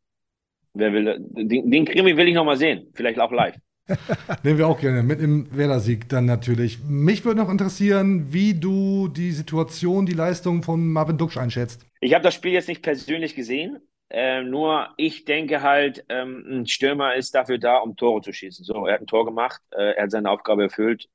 wer 0.75 0.93
will, 0.93 1.17
den, 1.21 1.71
den 1.71 1.87
Krimi 1.87 2.19
will 2.19 2.29
ich 2.29 2.35
noch 2.35 2.45
mal 2.45 2.59
sehen. 2.59 2.89
Vielleicht 2.93 3.19
auch 3.19 3.33
live. 3.33 3.57
Nehmen 4.43 4.59
wir 4.59 4.69
auch 4.69 4.79
gerne 4.79 5.03
mit 5.03 5.23
im 5.23 5.47
Werder-Sieg 5.57 6.07
dann 6.11 6.27
natürlich. 6.27 6.81
Mich 6.87 7.25
würde 7.25 7.41
noch 7.41 7.49
interessieren, 7.49 8.31
wie 8.31 8.53
du 8.53 9.09
die 9.09 9.33
Situation, 9.33 10.05
die 10.05 10.13
Leistung 10.13 10.63
von 10.63 10.87
Marvin 10.87 11.17
Duksch 11.17 11.39
einschätzt. 11.39 11.87
Ich 12.03 12.13
habe 12.13 12.25
das 12.25 12.35
Spiel 12.35 12.53
jetzt 12.53 12.69
nicht 12.69 12.83
persönlich 12.83 13.35
gesehen. 13.35 13.79
Äh, 14.11 14.43
nur 14.43 14.91
ich 14.99 15.25
denke 15.25 15.63
halt, 15.63 16.05
ähm, 16.11 16.45
ein 16.47 16.67
Stürmer 16.67 17.15
ist 17.15 17.35
dafür 17.35 17.57
da, 17.57 17.79
um 17.79 17.97
Tore 17.97 18.21
zu 18.21 18.35
schießen. 18.35 18.67
So, 18.67 18.85
er 18.85 18.97
hat 18.97 19.01
ein 19.01 19.07
Tor 19.07 19.25
gemacht, 19.25 19.63
äh, 19.71 19.95
er 19.95 20.03
hat 20.03 20.11
seine 20.11 20.29
Aufgabe 20.29 20.65
erfüllt 20.65 21.09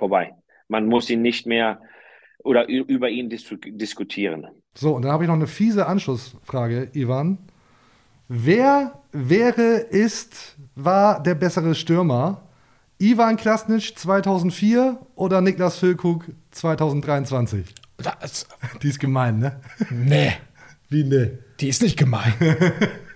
vorbei. 0.00 0.34
Man 0.66 0.86
muss 0.86 1.08
ihn 1.10 1.22
nicht 1.22 1.46
mehr 1.46 1.80
oder 2.42 2.66
über 2.68 3.08
ihn 3.08 3.28
dis 3.28 3.44
diskutieren. 3.66 4.48
So, 4.74 4.94
und 4.96 5.02
dann 5.02 5.12
habe 5.12 5.24
ich 5.24 5.28
noch 5.28 5.34
eine 5.34 5.46
fiese 5.46 5.86
Anschlussfrage, 5.86 6.90
Ivan. 6.94 7.38
Wer 8.28 9.02
wäre, 9.12 9.76
ist, 9.90 10.56
war 10.74 11.22
der 11.22 11.34
bessere 11.34 11.74
Stürmer? 11.74 12.42
Ivan 12.98 13.36
Klasnic 13.36 13.98
2004 13.98 14.98
oder 15.16 15.40
Niklas 15.40 15.78
Füllkrug 15.78 16.26
2023? 16.50 17.66
Das, 17.96 18.46
die 18.82 18.88
ist 18.88 19.00
gemein, 19.00 19.38
ne? 19.38 19.60
Nee. 19.90 20.32
Wie 20.88 21.04
ne? 21.04 21.38
Die 21.60 21.68
ist 21.68 21.82
nicht 21.82 21.98
gemein. 21.98 22.34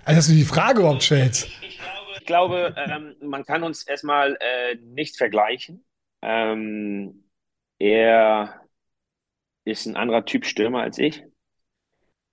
also, 0.05 0.19
dass 0.19 0.27
du 0.27 0.33
die 0.33 0.45
Frage 0.45 0.81
überhaupt 0.81 1.03
stellst. 1.03 1.49
Ich 1.63 1.79
glaube, 1.79 2.13
ich 2.19 2.27
glaube 2.27 2.75
ähm, 2.77 3.15
man 3.29 3.45
kann 3.45 3.63
uns 3.63 3.83
erstmal 3.87 4.35
äh, 4.35 4.77
nicht 4.95 5.17
vergleichen. 5.17 5.85
Ähm, 6.25 7.25
er 7.79 8.63
ist 9.65 9.87
ein 9.87 9.97
anderer 9.97 10.25
Typ 10.25 10.47
Stürmer 10.47 10.81
als 10.83 10.99
ich. 10.99 11.23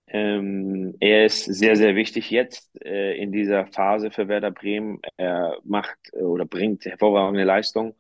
Ähm, 0.08 0.96
er 1.00 1.26
ist 1.26 1.46
sehr, 1.46 1.76
sehr 1.76 1.96
wichtig 1.96 2.32
jetzt 2.32 2.70
äh, 2.84 3.16
in 3.18 3.32
dieser 3.32 3.68
Phase 3.68 4.12
für 4.12 4.28
Werder 4.28 4.52
Bremen. 4.52 5.00
Er 5.18 5.58
macht 5.64 5.98
äh, 6.14 6.20
oder 6.20 6.46
bringt 6.46 6.86
hervorragende 6.86 7.44
Leistung. 7.44 7.96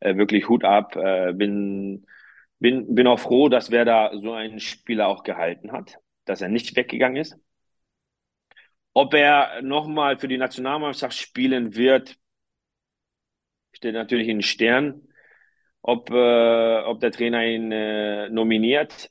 Äh, 0.00 0.16
wirklich 0.16 0.48
Hut 0.48 0.64
ab. 0.64 0.96
Äh, 0.96 1.32
bin, 1.34 2.06
bin, 2.60 2.94
bin 2.94 3.06
auch 3.08 3.20
froh, 3.20 3.48
dass 3.48 3.70
Werder 3.70 4.12
so 4.20 4.32
einen 4.32 4.60
Spieler 4.60 5.08
auch 5.08 5.24
gehalten 5.24 5.72
hat, 5.72 5.98
dass 6.24 6.40
er 6.40 6.48
nicht 6.48 6.76
weggegangen 6.76 7.16
ist. 7.16 7.36
Ob 8.94 9.14
er 9.14 9.62
nochmal 9.62 10.18
für 10.18 10.28
die 10.28 10.38
Nationalmannschaft 10.38 11.16
spielen 11.16 11.74
wird, 11.74 12.16
steht 13.72 13.94
natürlich 13.94 14.28
in 14.28 14.38
den 14.38 14.42
Stern 14.42 15.08
ob, 15.82 16.10
äh, 16.10 16.82
ob 16.84 17.00
der 17.00 17.12
Trainer 17.12 17.44
ihn 17.44 17.72
äh, 17.72 18.28
nominiert. 18.30 19.10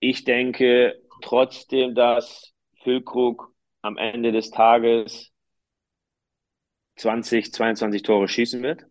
Ich 0.00 0.24
denke 0.24 1.00
trotzdem, 1.22 1.94
dass 1.94 2.52
Füllkrug 2.82 3.52
am 3.82 3.96
Ende 3.96 4.32
des 4.32 4.50
Tages 4.50 5.32
20, 6.96 7.52
22 7.52 8.02
Tore 8.02 8.28
schießen 8.28 8.62
wird. 8.62 8.84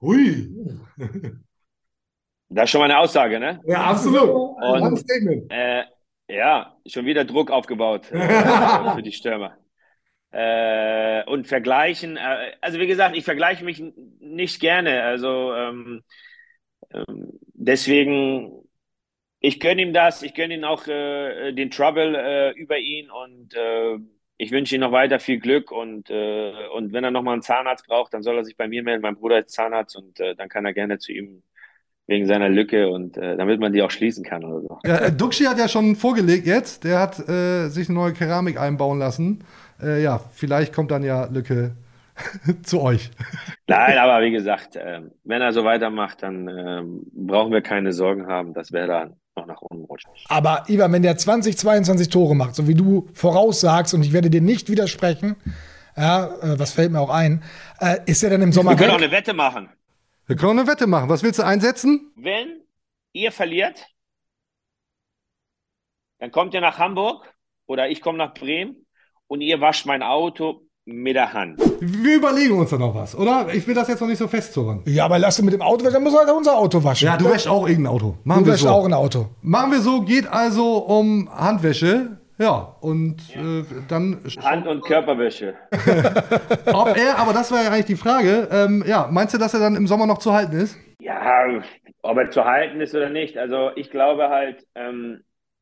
Hui. 0.00 0.50
Das 2.52 2.64
ist 2.64 2.70
schon 2.70 2.80
mal 2.80 2.86
eine 2.86 2.98
Aussage, 2.98 3.38
ne? 3.38 3.60
Ja, 3.64 3.84
absolut. 3.84 4.28
Und, 4.28 5.04
äh, 5.52 5.84
ja, 6.26 6.76
schon 6.84 7.06
wieder 7.06 7.24
Druck 7.24 7.48
aufgebaut 7.52 8.10
äh, 8.10 8.18
für 8.96 9.02
die 9.04 9.12
Stürmer 9.12 9.56
äh, 10.32 11.24
und 11.24 11.46
vergleichen. 11.46 12.16
Äh, 12.16 12.52
also 12.60 12.78
wie 12.78 12.86
gesagt, 12.86 13.16
ich 13.16 13.24
vergleiche 13.24 13.64
mich 13.64 13.82
nicht 14.20 14.60
gerne. 14.60 15.02
Also 15.02 15.54
ähm, 15.54 16.02
ähm, 16.92 17.38
deswegen, 17.54 18.52
ich 19.40 19.60
gönne 19.60 19.82
ihm 19.82 19.92
das. 19.92 20.22
Ich 20.22 20.34
gönne 20.34 20.54
ihm 20.54 20.64
auch 20.64 20.86
äh, 20.86 21.52
den 21.52 21.70
Trouble 21.70 22.16
äh, 22.16 22.50
über 22.58 22.78
ihn 22.78 23.10
und 23.10 23.54
äh, 23.54 23.98
ich 24.36 24.52
wünsche 24.52 24.74
ihm 24.74 24.80
noch 24.80 24.92
weiter 24.92 25.20
viel 25.20 25.38
Glück 25.38 25.70
und, 25.70 26.08
äh, 26.08 26.52
und 26.74 26.94
wenn 26.94 27.04
er 27.04 27.10
nochmal 27.10 27.34
einen 27.34 27.42
Zahnarzt 27.42 27.86
braucht, 27.86 28.14
dann 28.14 28.22
soll 28.22 28.38
er 28.38 28.44
sich 28.44 28.56
bei 28.56 28.68
mir 28.68 28.82
melden. 28.82 29.02
Mein 29.02 29.16
Bruder 29.16 29.40
ist 29.40 29.50
Zahnarzt 29.50 29.96
und 29.96 30.18
dann 30.18 30.48
kann 30.48 30.64
er 30.64 30.72
gerne 30.72 30.98
zu 30.98 31.12
ihm 31.12 31.42
wegen 32.10 32.26
seiner 32.26 32.48
Lücke 32.48 32.88
und 32.88 33.16
äh, 33.16 33.36
damit 33.36 33.60
man 33.60 33.72
die 33.72 33.82
auch 33.82 33.90
schließen 33.90 34.24
kann 34.24 34.44
oder 34.44 34.60
so. 34.60 34.78
Ja, 34.84 35.10
Duxi 35.10 35.44
hat 35.44 35.58
ja 35.58 35.68
schon 35.68 35.94
vorgelegt 35.94 36.44
jetzt. 36.44 36.82
Der 36.82 36.98
hat 36.98 37.20
äh, 37.28 37.68
sich 37.68 37.88
eine 37.88 37.98
neue 37.98 38.12
Keramik 38.12 38.58
einbauen 38.58 38.98
lassen. 38.98 39.44
Äh, 39.82 40.02
ja, 40.02 40.20
vielleicht 40.32 40.72
kommt 40.74 40.90
dann 40.90 41.02
ja 41.02 41.26
Lücke 41.26 41.76
zu 42.62 42.80
euch. 42.80 43.10
Nein, 43.66 43.98
aber 43.98 44.22
wie 44.24 44.30
gesagt, 44.30 44.76
äh, 44.76 45.02
wenn 45.24 45.42
er 45.42 45.52
so 45.52 45.64
weitermacht, 45.64 46.22
dann 46.22 46.48
äh, 46.48 46.82
brauchen 47.12 47.52
wir 47.52 47.62
keine 47.62 47.92
Sorgen 47.92 48.26
haben, 48.26 48.52
dass 48.54 48.72
wir 48.72 48.86
da 48.86 49.10
noch 49.36 49.46
nach 49.46 49.60
unten 49.62 49.84
rutschen. 49.84 50.10
Aber 50.28 50.64
Ivan, 50.68 50.92
wenn 50.92 51.02
der 51.02 51.16
20, 51.16 51.56
22 51.56 52.08
Tore 52.08 52.34
macht, 52.34 52.54
so 52.54 52.68
wie 52.68 52.74
du 52.74 53.08
voraussagst, 53.14 53.94
und 53.94 54.02
ich 54.02 54.12
werde 54.12 54.30
dir 54.30 54.40
nicht 54.42 54.68
widersprechen, 54.68 55.36
ja, 55.96 56.26
äh, 56.42 56.58
was 56.58 56.72
fällt 56.72 56.92
mir 56.92 57.00
auch 57.00 57.10
ein, 57.10 57.42
äh, 57.80 57.98
ist 58.06 58.22
er 58.22 58.30
dann 58.30 58.42
im 58.42 58.52
Sommer 58.52 58.72
Wir 58.72 58.76
können 58.76 58.90
auch 58.90 58.94
weg? 58.96 59.04
eine 59.04 59.12
Wette 59.12 59.32
machen. 59.34 59.68
Wir 60.26 60.36
können 60.36 60.58
eine 60.60 60.68
Wette 60.68 60.86
machen. 60.86 61.08
Was 61.08 61.22
willst 61.22 61.38
du 61.38 61.44
einsetzen? 61.44 62.12
Wenn 62.16 62.60
ihr 63.12 63.32
verliert, 63.32 63.86
dann 66.18 66.30
kommt 66.30 66.54
ihr 66.54 66.60
nach 66.60 66.78
Hamburg 66.78 67.34
oder 67.66 67.88
ich 67.88 68.00
komme 68.00 68.18
nach 68.18 68.34
Bremen 68.34 68.79
und 69.30 69.40
ihr 69.42 69.60
wascht 69.60 69.86
mein 69.86 70.02
Auto 70.02 70.62
mit 70.84 71.14
der 71.14 71.32
Hand. 71.32 71.60
Wir 71.80 72.16
überlegen 72.16 72.58
uns 72.58 72.70
da 72.70 72.78
noch 72.78 72.94
was, 72.94 73.14
oder? 73.14 73.46
Ich 73.54 73.64
will 73.66 73.74
das 73.76 73.86
jetzt 73.86 74.00
noch 74.00 74.08
nicht 74.08 74.18
so 74.18 74.26
festzurren. 74.26 74.82
Ja, 74.86 75.04
aber 75.04 75.18
lass 75.20 75.36
du 75.36 75.44
mit 75.44 75.54
dem 75.54 75.62
Auto 75.62 75.84
waschen, 75.84 75.94
dann 75.94 76.02
muss 76.02 76.16
halt 76.18 76.28
unser 76.30 76.56
Auto 76.56 76.82
waschen. 76.82 77.06
Ja, 77.06 77.16
du 77.16 77.30
wäschst 77.30 77.46
auch 77.46 77.68
irgendein 77.68 77.92
Auto. 77.92 78.16
Machen 78.24 78.40
Du 78.42 78.46
wir 78.46 78.54
wäschst 78.54 78.64
so. 78.64 78.70
auch 78.70 78.84
ein 78.84 78.92
Auto. 78.92 79.26
Machen 79.40 79.70
wir 79.70 79.80
so, 79.80 80.02
geht 80.02 80.26
also 80.26 80.78
um 80.78 81.28
Handwäsche. 81.32 82.18
Ja, 82.38 82.74
und 82.80 83.16
Äh, 83.36 83.62
dann 83.86 84.18
Hand- 84.42 84.66
und 84.66 84.82
Körperwäsche. 84.82 85.54
ob 86.72 86.96
er, 86.96 87.18
aber 87.18 87.32
das 87.34 87.52
war 87.52 87.62
ja 87.62 87.70
eigentlich 87.70 87.84
die 87.86 87.96
Frage, 87.96 88.48
ähm, 88.50 88.82
ja, 88.86 89.08
meinst 89.12 89.34
du, 89.34 89.38
dass 89.38 89.54
er 89.54 89.60
dann 89.60 89.76
im 89.76 89.86
Sommer 89.86 90.06
noch 90.06 90.18
zu 90.18 90.32
halten 90.32 90.56
ist? 90.56 90.76
Ja, 91.00 91.20
ob 92.02 92.16
er 92.16 92.30
zu 92.30 92.44
halten 92.44 92.80
ist 92.80 92.94
oder 92.94 93.10
nicht. 93.10 93.36
Also 93.36 93.70
ich 93.76 93.90
glaube 93.90 94.28
halt, 94.30 94.66
ähm, 94.74 95.20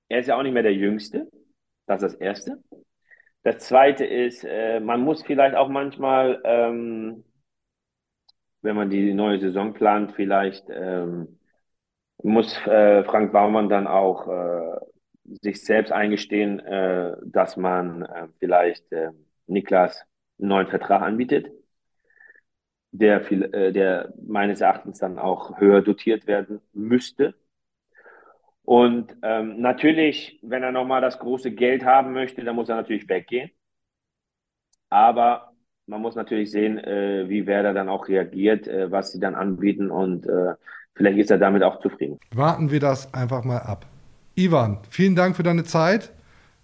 er 0.08 0.20
ist 0.20 0.26
ja 0.28 0.36
auch 0.38 0.42
nicht 0.42 0.54
mehr 0.54 0.62
der 0.62 0.72
Jüngste. 0.74 1.28
Das 1.86 2.02
ist 2.02 2.12
das 2.14 2.20
Erste. 2.20 2.58
Das 3.48 3.60
Zweite 3.60 4.04
ist, 4.04 4.44
äh, 4.44 4.78
man 4.78 5.00
muss 5.00 5.22
vielleicht 5.22 5.56
auch 5.56 5.70
manchmal, 5.70 6.38
ähm, 6.44 7.24
wenn 8.60 8.76
man 8.76 8.90
die 8.90 9.14
neue 9.14 9.40
Saison 9.40 9.72
plant, 9.72 10.12
vielleicht 10.12 10.66
ähm, 10.68 11.38
muss 12.22 12.54
äh, 12.66 13.04
Frank 13.04 13.32
Baumann 13.32 13.70
dann 13.70 13.86
auch 13.86 14.28
äh, 14.28 14.80
sich 15.40 15.64
selbst 15.64 15.92
eingestehen, 15.92 16.60
äh, 16.60 17.16
dass 17.24 17.56
man 17.56 18.02
äh, 18.02 18.28
vielleicht 18.38 18.92
äh, 18.92 19.12
Niklas 19.46 19.98
einen 20.38 20.48
neuen 20.48 20.66
Vertrag 20.68 21.00
anbietet 21.00 21.50
der, 22.90 23.22
viel, 23.22 23.48
der 23.48 24.12
meines 24.26 24.60
Erachtens 24.60 24.98
dann 24.98 25.18
auch 25.18 25.58
höher 25.58 25.80
dotiert 25.80 26.26
werden 26.26 26.60
müsste. 26.74 27.34
Und 28.68 29.16
ähm, 29.22 29.62
natürlich, 29.62 30.38
wenn 30.42 30.62
er 30.62 30.72
nochmal 30.72 31.00
das 31.00 31.18
große 31.18 31.52
Geld 31.52 31.86
haben 31.86 32.12
möchte, 32.12 32.44
dann 32.44 32.54
muss 32.54 32.68
er 32.68 32.76
natürlich 32.76 33.08
weggehen. 33.08 33.50
Aber 34.90 35.52
man 35.86 36.02
muss 36.02 36.16
natürlich 36.16 36.50
sehen, 36.50 36.76
äh, 36.76 37.24
wie 37.30 37.46
Werder 37.46 37.72
dann 37.72 37.88
auch 37.88 38.08
reagiert, 38.08 38.68
äh, 38.68 38.92
was 38.92 39.12
sie 39.12 39.20
dann 39.20 39.34
anbieten 39.34 39.90
und 39.90 40.26
äh, 40.26 40.52
vielleicht 40.94 41.16
ist 41.16 41.30
er 41.30 41.38
damit 41.38 41.62
auch 41.62 41.78
zufrieden. 41.78 42.18
Warten 42.34 42.70
wir 42.70 42.78
das 42.78 43.14
einfach 43.14 43.42
mal 43.42 43.60
ab. 43.60 43.86
Ivan, 44.34 44.80
vielen 44.90 45.16
Dank 45.16 45.34
für 45.34 45.42
deine 45.42 45.64
Zeit. 45.64 46.12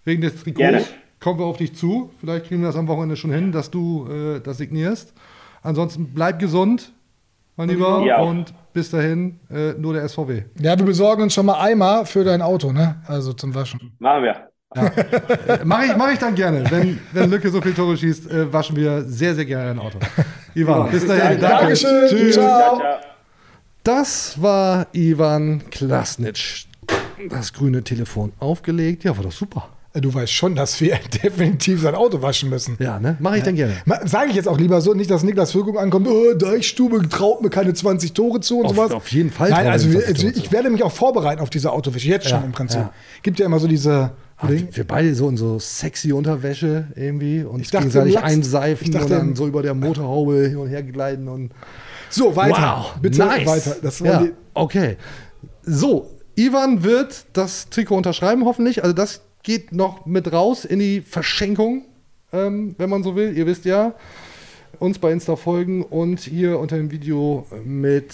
Wegen 0.03 0.21
des 0.21 0.43
Trikots 0.43 0.59
Gerne. 0.59 0.85
kommen 1.19 1.39
wir 1.39 1.47
auf 1.47 1.57
dich 1.57 1.73
zu. 1.73 2.11
Vielleicht 2.19 2.45
kriegen 2.45 2.61
wir 2.61 2.67
das 2.67 2.77
am 2.77 2.87
Wochenende 2.87 3.15
schon 3.15 3.31
hin, 3.31 3.51
dass 3.51 3.71
du 3.71 4.07
äh, 4.07 4.41
das 4.41 4.59
signierst. 4.59 5.15
Ansonsten 5.63 6.13
bleib 6.13 6.37
gesund, 6.37 6.93
mein 7.55 7.69
Lieber. 7.69 8.03
Ja. 8.05 8.21
Und 8.21 8.53
bis 8.73 8.89
dahin 8.91 9.39
äh, 9.49 9.73
nur 9.73 9.93
der 9.93 10.07
SVW. 10.07 10.43
Ja, 10.59 10.77
wir 10.77 10.85
besorgen 10.85 11.23
uns 11.23 11.33
schon 11.33 11.45
mal 11.45 11.59
Eimer 11.61 12.05
für 12.05 12.23
dein 12.23 12.41
Auto, 12.41 12.71
ne? 12.71 13.01
Also 13.07 13.33
zum 13.33 13.55
Waschen. 13.55 13.95
Machen 13.99 14.23
wir. 14.23 14.49
Mache 15.63 15.85
ich, 15.85 15.95
mach 15.95 16.11
ich 16.11 16.19
dann 16.19 16.35
gerne. 16.35 16.69
Wenn, 16.69 16.99
wenn 17.13 17.29
Lücke 17.29 17.49
so 17.49 17.61
viele 17.61 17.75
Tore 17.75 17.95
schießt, 17.95 18.29
äh, 18.29 18.51
waschen 18.51 18.75
wir 18.75 19.03
sehr, 19.03 19.33
sehr 19.33 19.45
gerne 19.45 19.71
ein 19.71 19.79
Auto. 19.79 19.99
Ivan, 20.53 20.91
bis 20.91 21.07
dahin. 21.07 21.39
Danke. 21.39 21.57
Dankeschön. 21.59 22.09
Tschüss. 22.09 22.33
Ciao, 22.35 22.77
ciao. 22.77 22.97
Das 23.83 24.41
war 24.41 24.87
Ivan 24.93 25.61
Klasnitsch. 25.69 26.65
Das 27.29 27.53
grüne 27.53 27.83
Telefon 27.83 28.33
aufgelegt. 28.39 29.03
Ja, 29.03 29.15
war 29.15 29.23
doch 29.23 29.31
super. 29.31 29.69
Du 29.99 30.13
weißt 30.13 30.31
schon, 30.33 30.55
dass 30.55 30.79
wir 30.81 30.97
definitiv 31.23 31.81
sein 31.81 31.95
Auto 31.95 32.21
waschen 32.21 32.49
müssen. 32.49 32.75
Ja, 32.79 32.99
ne? 32.99 33.15
Mache 33.19 33.37
ich 33.37 33.43
dann 33.43 33.55
gerne. 33.55 33.73
Sage 34.05 34.29
ich 34.29 34.35
jetzt 34.35 34.47
auch 34.47 34.57
lieber 34.59 34.81
so, 34.81 34.93
nicht, 34.93 35.09
dass 35.09 35.23
Niklas 35.23 35.51
Füllkrug 35.53 35.79
ankommt, 35.79 36.07
oh, 36.09 36.33
Deichstube 36.33 37.07
traut 37.07 37.41
mir 37.41 37.49
keine 37.49 37.73
20 37.73 38.13
Tore 38.13 38.39
zu 38.41 38.59
und 38.59 38.65
Auf- 38.65 38.75
sowas. 38.75 38.91
auf 38.91 39.07
jeden 39.11 39.31
Fall 39.31 39.49
Nein, 39.51 39.67
also, 39.67 39.87
wir 39.87 39.99
wir, 39.99 39.99
ihm 40.01 40.15
20 40.15 40.25
also 40.27 40.39
ich 40.43 40.51
werde 40.51 40.69
mich 40.69 40.83
auch 40.83 40.91
vorbereiten 40.91 41.41
auf 41.41 41.49
diese 41.49 41.71
Autowäsche, 41.71 42.07
jetzt 42.09 42.27
schon 42.27 42.39
Ja, 42.39 42.45
im 42.45 42.51
Prinzip. 42.51 42.79
ja. 42.81 42.93
Gibt 43.23 43.39
ja 43.39 43.45
immer 43.45 43.59
so 43.59 43.67
diese. 43.67 44.11
Ah, 44.37 44.49
wir, 44.49 44.83
beide 44.85 45.15
so 45.15 45.29
in 45.29 45.37
so 45.37 45.59
sexy 45.59 46.11
Unterwäsche 46.11 46.87
irgendwie 46.95 47.43
und 47.43 47.61
Ich 47.61 47.71
dachte, 47.71 47.85
gegenseitig 47.87 48.15
Lachs- 48.15 48.25
einseifen 48.33 48.83
ich 48.87 48.91
dachte, 48.91 49.05
und 49.05 49.11
dann 49.11 49.35
so 49.37 49.47
über 49.47 49.61
der 49.63 49.73
Motorhaube 49.73 50.47
hin 50.49 50.57
und 50.57 50.67
her 50.67 50.83
gleiten 50.83 51.29
und 51.29 51.51
So, 52.09 52.35
weiter. 52.35 52.79
Wow, 52.79 52.95
Bitte 53.01 53.19
nice. 53.19 53.47
weiter. 53.47 53.77
Das 53.81 53.99
ja, 53.99 54.25
okay. 54.53 54.97
So, 55.63 56.09
Ivan 56.35 56.83
wird 56.83 57.27
das 57.31 57.69
Trikot 57.69 57.95
unterschreiben, 57.95 58.43
hoffentlich. 58.43 58.83
Also 58.83 58.93
das 58.93 59.21
geht 59.45 59.71
noch 59.71 60.05
mit 60.05 60.33
raus 60.33 60.65
in 60.65 60.79
die 60.79 60.99
Verschenkung, 61.01 61.85
ähm, 62.33 62.75
wenn 62.77 62.89
man 62.89 63.03
so 63.03 63.15
will. 63.15 63.37
Ihr 63.37 63.45
wisst 63.45 63.63
ja, 63.63 63.93
uns 64.79 64.99
bei 64.99 65.11
Insta 65.11 65.37
folgen 65.37 65.83
und 65.83 66.19
hier 66.19 66.59
unter 66.59 66.75
dem 66.75 66.91
Video 66.91 67.45
mit 67.63 68.13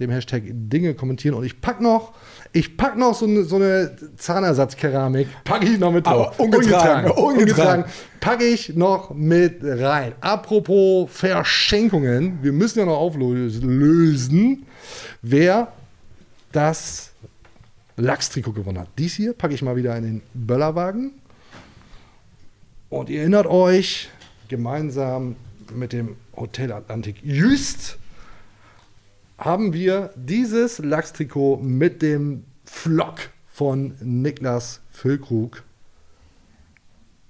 dem 0.00 0.10
Hashtag 0.10 0.42
Dinge 0.44 0.94
kommentieren. 0.94 1.34
Und 1.36 1.44
ich 1.44 1.60
pack 1.60 1.80
noch, 1.80 2.12
ich 2.52 2.76
pack 2.76 2.98
noch 2.98 3.14
so 3.14 3.26
eine, 3.26 3.44
so 3.44 3.56
eine 3.56 3.96
Zahnersatzkeramik, 4.16 5.28
packe 5.44 5.66
ich 5.66 5.78
noch 5.78 5.92
mit 5.92 6.06
drauf. 6.06 6.34
Aber 6.34 6.40
ungetragen, 6.40 7.10
ungetragen. 7.12 7.84
Packe 8.20 8.44
ich 8.44 8.74
noch 8.74 9.14
mit 9.14 9.60
rein. 9.62 10.14
Apropos 10.20 11.08
Verschenkungen, 11.10 12.40
wir 12.42 12.52
müssen 12.52 12.80
ja 12.80 12.84
noch 12.84 12.98
auflösen, 12.98 14.66
wer 15.22 15.72
das 16.52 17.12
Lachstrikot 17.96 18.52
gewonnen 18.52 18.78
hat. 18.78 18.88
Dies 18.98 19.14
hier 19.14 19.32
packe 19.32 19.54
ich 19.54 19.62
mal 19.62 19.76
wieder 19.76 19.96
in 19.96 20.04
den 20.04 20.22
Böllerwagen. 20.34 21.12
Und 22.88 23.10
ihr 23.10 23.20
erinnert 23.20 23.46
euch, 23.46 24.10
gemeinsam 24.48 25.36
mit 25.74 25.92
dem 25.92 26.16
Hotel 26.36 26.72
Atlantik 26.72 27.16
Jüst 27.22 27.98
haben 29.38 29.72
wir 29.72 30.10
dieses 30.14 30.78
Lachstrikot 30.78 31.58
mit 31.58 32.02
dem 32.02 32.44
Flock 32.64 33.30
von 33.52 33.94
Niklas 34.00 34.80
Füllkrug 34.90 35.62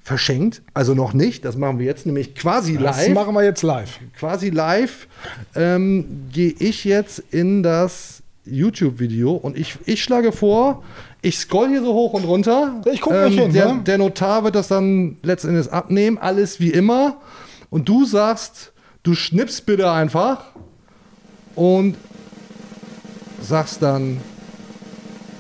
verschenkt. 0.02 0.62
Also 0.72 0.94
noch 0.94 1.14
nicht, 1.14 1.44
das 1.44 1.56
machen 1.56 1.78
wir 1.78 1.86
jetzt 1.86 2.06
nämlich 2.06 2.34
quasi 2.34 2.76
das 2.76 3.06
live 3.06 3.14
machen 3.14 3.34
wir 3.34 3.42
jetzt 3.42 3.62
live. 3.62 3.98
quasi 4.16 4.50
live 4.50 5.08
ähm, 5.56 6.28
gehe 6.32 6.54
ich 6.58 6.84
jetzt 6.84 7.18
in 7.30 7.64
das 7.64 8.22
YouTube-Video 8.46 9.32
und 9.32 9.56
ich, 9.56 9.76
ich 9.84 10.02
schlage 10.02 10.32
vor, 10.32 10.82
ich 11.22 11.38
scroll 11.38 11.68
hier 11.68 11.82
so 11.82 11.92
hoch 11.92 12.12
und 12.12 12.24
runter. 12.24 12.80
Ich 12.90 13.00
guck 13.00 13.12
nicht 13.12 13.38
hin, 13.38 13.52
der, 13.52 13.74
ne? 13.74 13.82
der 13.84 13.98
Notar 13.98 14.44
wird 14.44 14.54
das 14.54 14.68
dann 14.68 15.16
letztendlich 15.22 15.72
abnehmen, 15.72 16.18
alles 16.18 16.60
wie 16.60 16.70
immer. 16.70 17.16
Und 17.70 17.88
du 17.88 18.04
sagst, 18.04 18.72
du 19.02 19.14
schnippst 19.14 19.66
bitte 19.66 19.90
einfach 19.90 20.44
und 21.54 21.96
sagst 23.40 23.82
dann 23.82 24.20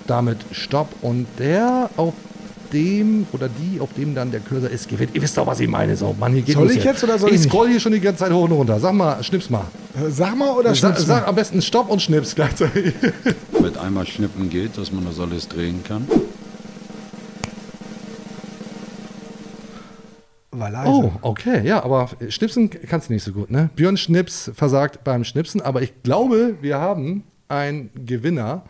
damit 0.06 0.38
Stopp. 0.52 0.88
Und 1.02 1.26
der 1.38 1.90
auf 1.96 2.14
dem 2.72 3.26
oder 3.32 3.48
die, 3.48 3.80
auf 3.80 3.92
dem 3.94 4.14
dann 4.14 4.30
der 4.30 4.40
Cursor 4.40 4.70
ist, 4.70 4.88
gewinnt. 4.88 5.14
Ihr 5.14 5.22
wisst 5.22 5.36
doch, 5.36 5.46
was 5.46 5.60
ich 5.60 5.68
meine. 5.68 5.96
So, 5.96 6.14
Mann, 6.18 6.32
hier 6.32 6.42
geht 6.42 6.54
Soll 6.54 6.70
ich 6.70 6.84
jetzt 6.84 7.02
oder 7.04 7.18
soll 7.18 7.30
ich 7.30 7.36
ich 7.36 7.42
scroll 7.42 7.68
hier 7.68 7.80
schon 7.80 7.92
die 7.92 8.00
ganze 8.00 8.24
Zeit 8.24 8.32
hoch 8.32 8.44
und 8.44 8.52
runter. 8.52 8.78
Sag 8.80 8.94
mal, 8.94 9.22
schnips 9.22 9.50
mal. 9.50 9.64
Äh, 9.94 10.10
Sag 10.10 10.36
mal 10.36 10.50
oder 10.50 10.70
Sag, 10.74 10.76
schnippst 10.76 11.06
sag 11.06 11.22
mal? 11.22 11.28
am 11.28 11.34
besten 11.34 11.62
Stopp 11.62 11.88
und 11.90 12.00
schnips 12.00 12.34
gleichzeitig. 12.34 12.94
Mit 13.60 13.78
einmal 13.78 14.06
schnippen 14.06 14.50
geht, 14.50 14.76
dass 14.76 14.92
man 14.92 15.04
das 15.04 15.18
alles 15.20 15.48
drehen 15.48 15.82
kann. 15.84 16.06
War 20.50 20.70
leise. 20.70 20.90
Oh, 20.90 21.12
okay, 21.20 21.66
ja, 21.66 21.82
aber 21.84 22.08
schnipsen 22.28 22.70
kannst 22.70 23.08
du 23.08 23.12
nicht 23.12 23.24
so 23.24 23.32
gut, 23.32 23.50
ne? 23.50 23.68
Björn 23.76 23.96
Schnips 23.96 24.50
versagt 24.54 25.04
beim 25.04 25.24
Schnipsen, 25.24 25.60
aber 25.60 25.82
ich 25.82 26.02
glaube, 26.02 26.56
wir 26.62 26.78
haben 26.78 27.24
einen 27.48 27.90
Gewinner. 28.06 28.62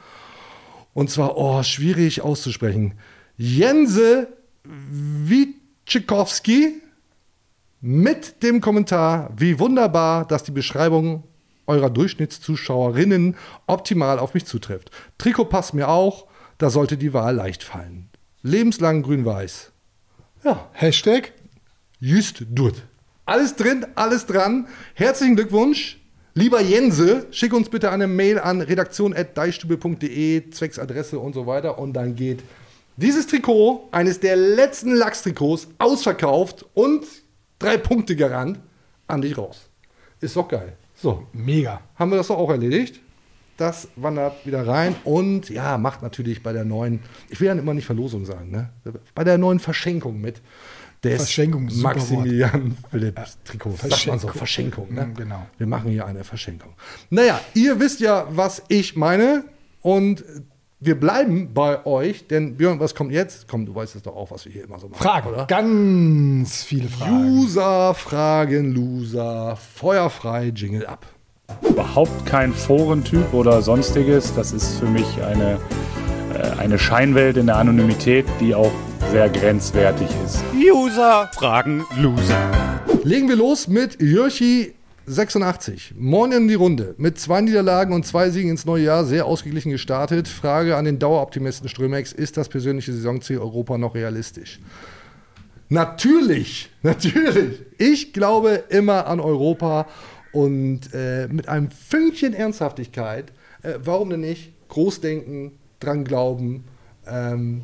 Und 0.94 1.10
zwar, 1.10 1.36
oh, 1.36 1.62
schwierig 1.62 2.22
auszusprechen. 2.22 2.94
Jense 3.36 4.28
Witschikowski 4.64 6.80
mit 7.80 8.42
dem 8.42 8.60
Kommentar, 8.60 9.32
wie 9.36 9.58
wunderbar, 9.58 10.26
dass 10.26 10.42
die 10.42 10.52
Beschreibung 10.52 11.24
eurer 11.66 11.90
Durchschnittszuschauerinnen 11.90 13.36
optimal 13.66 14.18
auf 14.18 14.34
mich 14.34 14.46
zutrifft. 14.46 14.90
Trikot 15.18 15.46
passt 15.46 15.74
mir 15.74 15.88
auch, 15.88 16.26
da 16.58 16.70
sollte 16.70 16.96
die 16.96 17.12
Wahl 17.12 17.34
leicht 17.34 17.62
fallen. 17.62 18.08
Lebenslang 18.42 19.02
grün-weiß. 19.02 19.72
Ja, 20.44 20.68
Hashtag? 20.72 21.32
Just 21.98 22.44
Durt. 22.50 22.84
Alles 23.24 23.56
drin, 23.56 23.84
alles 23.96 24.26
dran. 24.26 24.68
Herzlichen 24.94 25.36
Glückwunsch. 25.36 26.00
Lieber 26.34 26.60
Jense, 26.60 27.26
schick 27.30 27.52
uns 27.52 27.68
bitte 27.68 27.90
eine 27.90 28.06
Mail 28.06 28.38
an 28.38 28.60
redaktion.deichstube.de, 28.60 30.50
zwecks 30.50 30.78
Adresse 30.78 31.18
und 31.18 31.34
so 31.34 31.46
weiter. 31.46 31.78
Und 31.78 31.94
dann 31.94 32.14
geht 32.14 32.42
dieses 32.96 33.26
Trikot, 33.26 33.88
eines 33.92 34.20
der 34.20 34.36
letzten 34.36 34.94
Lachs-Trikots, 34.94 35.68
ausverkauft 35.78 36.64
und 36.74 37.04
drei 37.58 37.76
Punkte 37.76 38.16
garant 38.16 38.58
an 39.06 39.22
dich 39.22 39.36
raus. 39.36 39.68
Ist 40.20 40.36
doch 40.36 40.48
geil. 40.48 40.76
So, 40.94 41.26
Mega. 41.32 41.80
haben 41.94 42.10
wir 42.10 42.16
das 42.16 42.28
doch 42.28 42.38
auch 42.38 42.50
erledigt. 42.50 43.00
Das 43.58 43.88
wandert 43.96 44.44
wieder 44.44 44.66
rein 44.66 44.94
und 45.04 45.48
ja, 45.48 45.78
macht 45.78 46.02
natürlich 46.02 46.42
bei 46.42 46.52
der 46.52 46.64
neuen, 46.66 47.00
ich 47.30 47.40
will 47.40 47.46
ja 47.46 47.54
immer 47.54 47.72
nicht 47.72 47.86
Verlosung 47.86 48.26
sagen, 48.26 48.50
ne? 48.50 48.68
bei 49.14 49.24
der 49.24 49.38
neuen 49.38 49.60
Verschenkung 49.60 50.20
mit 50.20 50.42
des 51.02 51.16
Verschenkung, 51.16 51.70
Maximilian 51.76 52.76
Philipps 52.90 53.38
Trikots. 53.44 53.80
Sagt 53.80 54.06
man 54.08 54.18
so, 54.18 54.28
Verschenkung. 54.28 54.92
Ne? 54.92 55.06
Mm, 55.06 55.14
genau. 55.14 55.46
Wir 55.58 55.66
machen 55.66 55.90
hier 55.90 56.06
eine 56.06 56.24
Verschenkung. 56.24 56.72
Naja, 57.10 57.40
ihr 57.54 57.78
wisst 57.80 58.00
ja, 58.00 58.26
was 58.30 58.62
ich 58.68 58.96
meine 58.96 59.44
und 59.82 60.24
wir 60.86 60.98
bleiben 60.98 61.52
bei 61.52 61.84
euch, 61.84 62.26
denn 62.28 62.56
Björn, 62.56 62.80
was 62.80 62.94
kommt 62.94 63.12
jetzt? 63.12 63.48
Komm, 63.48 63.66
du 63.66 63.74
weißt 63.74 63.96
es 63.96 64.02
doch 64.02 64.14
auch, 64.16 64.30
was 64.30 64.44
wir 64.44 64.52
hier 64.52 64.64
immer 64.64 64.78
so 64.78 64.88
machen, 64.88 65.02
Fragen. 65.02 65.28
oder? 65.28 65.46
Ganz 65.46 66.62
viele 66.62 66.88
Fragen. 66.88 67.38
User, 67.38 67.92
Fragen, 67.94 68.72
Loser, 68.72 69.56
feuerfrei, 69.56 70.52
Jingle 70.54 70.86
ab. 70.86 71.06
überhaupt 71.68 72.24
kein 72.26 72.52
Forentyp 72.52 73.32
oder 73.34 73.62
sonstiges. 73.62 74.34
Das 74.34 74.52
ist 74.52 74.78
für 74.78 74.86
mich 74.86 75.06
eine, 75.22 75.58
äh, 76.34 76.58
eine 76.58 76.78
Scheinwelt 76.78 77.36
in 77.36 77.46
der 77.46 77.56
Anonymität, 77.56 78.26
die 78.40 78.54
auch 78.54 78.72
sehr 79.12 79.28
grenzwertig 79.28 80.08
ist. 80.24 80.42
User 80.54 81.30
fragen 81.34 81.84
Loser. 81.96 82.50
Legen 83.04 83.28
wir 83.28 83.36
los 83.36 83.68
mit 83.68 84.00
Jürchi 84.00 84.74
86. 85.06 85.94
Moin 85.96 86.32
in 86.32 86.48
die 86.48 86.54
Runde. 86.54 86.96
Mit 86.98 87.18
zwei 87.18 87.40
Niederlagen 87.40 87.94
und 87.94 88.04
zwei 88.04 88.28
Siegen 88.30 88.50
ins 88.50 88.66
neue 88.66 88.84
Jahr 88.84 89.04
sehr 89.04 89.26
ausgeglichen 89.26 89.70
gestartet. 89.70 90.26
Frage 90.26 90.76
an 90.76 90.84
den 90.84 90.98
Daueroptimisten 90.98 91.68
Strömex: 91.68 92.12
Ist 92.12 92.36
das 92.36 92.48
persönliche 92.48 92.92
Saisonziel 92.92 93.38
Europa 93.38 93.78
noch 93.78 93.94
realistisch? 93.94 94.58
Natürlich, 95.68 96.70
natürlich. 96.82 97.62
Ich 97.78 98.12
glaube 98.12 98.64
immer 98.68 99.06
an 99.06 99.20
Europa 99.20 99.86
und 100.32 100.92
äh, 100.92 101.28
mit 101.28 101.48
einem 101.48 101.70
Fünkchen 101.70 102.34
Ernsthaftigkeit. 102.34 103.32
Äh, 103.62 103.74
warum 103.84 104.10
denn 104.10 104.20
nicht? 104.20 104.52
Großdenken, 104.68 105.52
dran 105.78 106.04
glauben. 106.04 106.64
Ähm, 107.06 107.62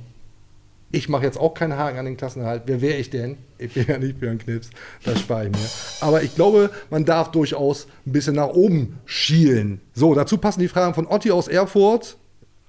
ich 0.93 1.09
mache 1.09 1.25
jetzt 1.25 1.39
auch 1.39 1.55
keinen 1.55 1.77
Haken 1.77 1.99
an 1.99 2.05
den 2.05 2.17
Klassenerhalt. 2.19 2.63
Wer 2.67 2.83
wäre 2.83 2.99
ich 2.99 3.09
denn? 3.11 3.39
Ich 3.59 3.73
bin 3.73 3.87
ja 3.89 3.99
nicht 3.99 4.21
Björn 4.21 4.39
Knips. 4.39 4.69
Das 5.05 5.19
spare 5.19 5.47
ich 5.47 5.51
mir. 5.51 5.69
Aber 6.01 6.23
ich 6.23 6.35
glaube, 6.35 6.71
man 6.91 7.07
darf 7.07 7.31
durchaus 7.31 7.87
ein 8.07 8.13
bisschen 8.13 8.37
nach 8.37 8.49
oben 8.49 8.99
schielen. 9.07 9.81
So, 9.95 10.15
dazu 10.15 10.37
passen 10.37 10.61
die 10.61 10.69
Fragen 10.69 10.95
von 10.95 11.07
Otti 11.07 11.31
aus 11.31 11.49
Erfurt 11.49 12.19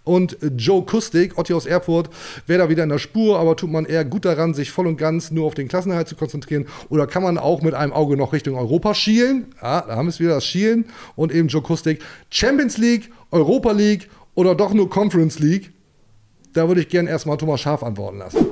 und 0.06 0.38
Joe 0.58 0.84
Kustik, 0.84 1.38
Otti 1.38 1.54
aus 1.54 1.66
Erfurt, 1.66 2.10
wäre 2.48 2.64
da 2.64 2.70
wieder 2.70 2.84
in 2.84 2.90
der 2.90 3.00
Spur, 3.00 3.40
aber 3.40 3.58
tut 3.58 3.72
man 3.72 3.86
eher 3.86 4.06
gut 4.06 4.24
daran, 4.24 4.54
sich 4.54 4.72
voll 4.72 4.88
und 4.88 4.98
ganz 4.98 5.30
nur 5.32 5.46
auf 5.46 5.54
den 5.54 5.68
Klassenerhalt 5.68 6.08
zu 6.08 6.16
konzentrieren? 6.16 6.66
Oder 6.90 7.08
kann 7.08 7.24
man 7.24 7.38
auch 7.38 7.62
mit 7.62 7.74
einem 7.74 7.92
Auge 7.92 8.16
noch 8.16 8.32
Richtung 8.32 8.56
Europa 8.56 8.94
schielen? 8.96 9.48
Ja, 9.62 9.82
da 9.82 9.98
haben 9.98 10.06
wir 10.06 10.12
es 10.12 10.22
wieder, 10.22 10.36
das 10.36 10.46
Schielen. 10.46 10.86
Und 11.18 11.34
eben 11.34 11.50
Joe 11.50 11.62
Kustik, 11.62 12.02
Champions 12.30 12.78
League, 12.78 13.12
Europa 13.32 13.72
League 13.72 14.10
oder 14.34 14.56
doch 14.56 14.74
nur 14.74 14.90
Conference 14.90 15.40
League? 15.40 15.73
Da 16.54 16.68
würde 16.68 16.82
ich 16.82 16.90
gerne 16.90 17.10
erstmal 17.10 17.38
Thomas 17.38 17.62
Schaf 17.62 17.84
antworten 17.84 18.20
lassen. 18.20 18.46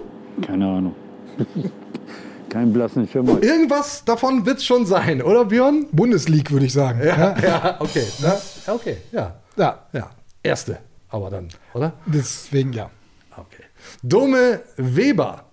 Keine 0.46 0.68
Ahnung. 0.68 0.96
Kein 2.50 2.74
blassen 2.74 3.08
Schimmer. 3.08 3.42
Irgendwas 3.42 4.04
davon 4.04 4.46
wird 4.46 4.58
es 4.58 4.66
schon 4.66 4.86
sein, 4.86 5.22
oder 5.22 5.46
Björn? 5.46 5.86
Bundesliga, 5.92 6.52
würde 6.52 6.66
ich 6.66 6.74
sagen. 6.74 7.00
Ja, 7.02 7.38
ja 7.40 7.78
okay. 7.80 8.04
Das, 8.22 8.68
okay, 8.68 8.98
ja. 9.12 9.40
Ja. 9.56 9.86
Ja, 9.94 10.10
erste, 10.44 10.80
aber 11.10 11.30
dann, 11.30 11.48
oder? 11.74 11.94
Deswegen 12.08 12.74
ja. 12.74 12.90
Okay. 13.38 13.64
Dome 14.04 14.62
Weber. 14.76 15.46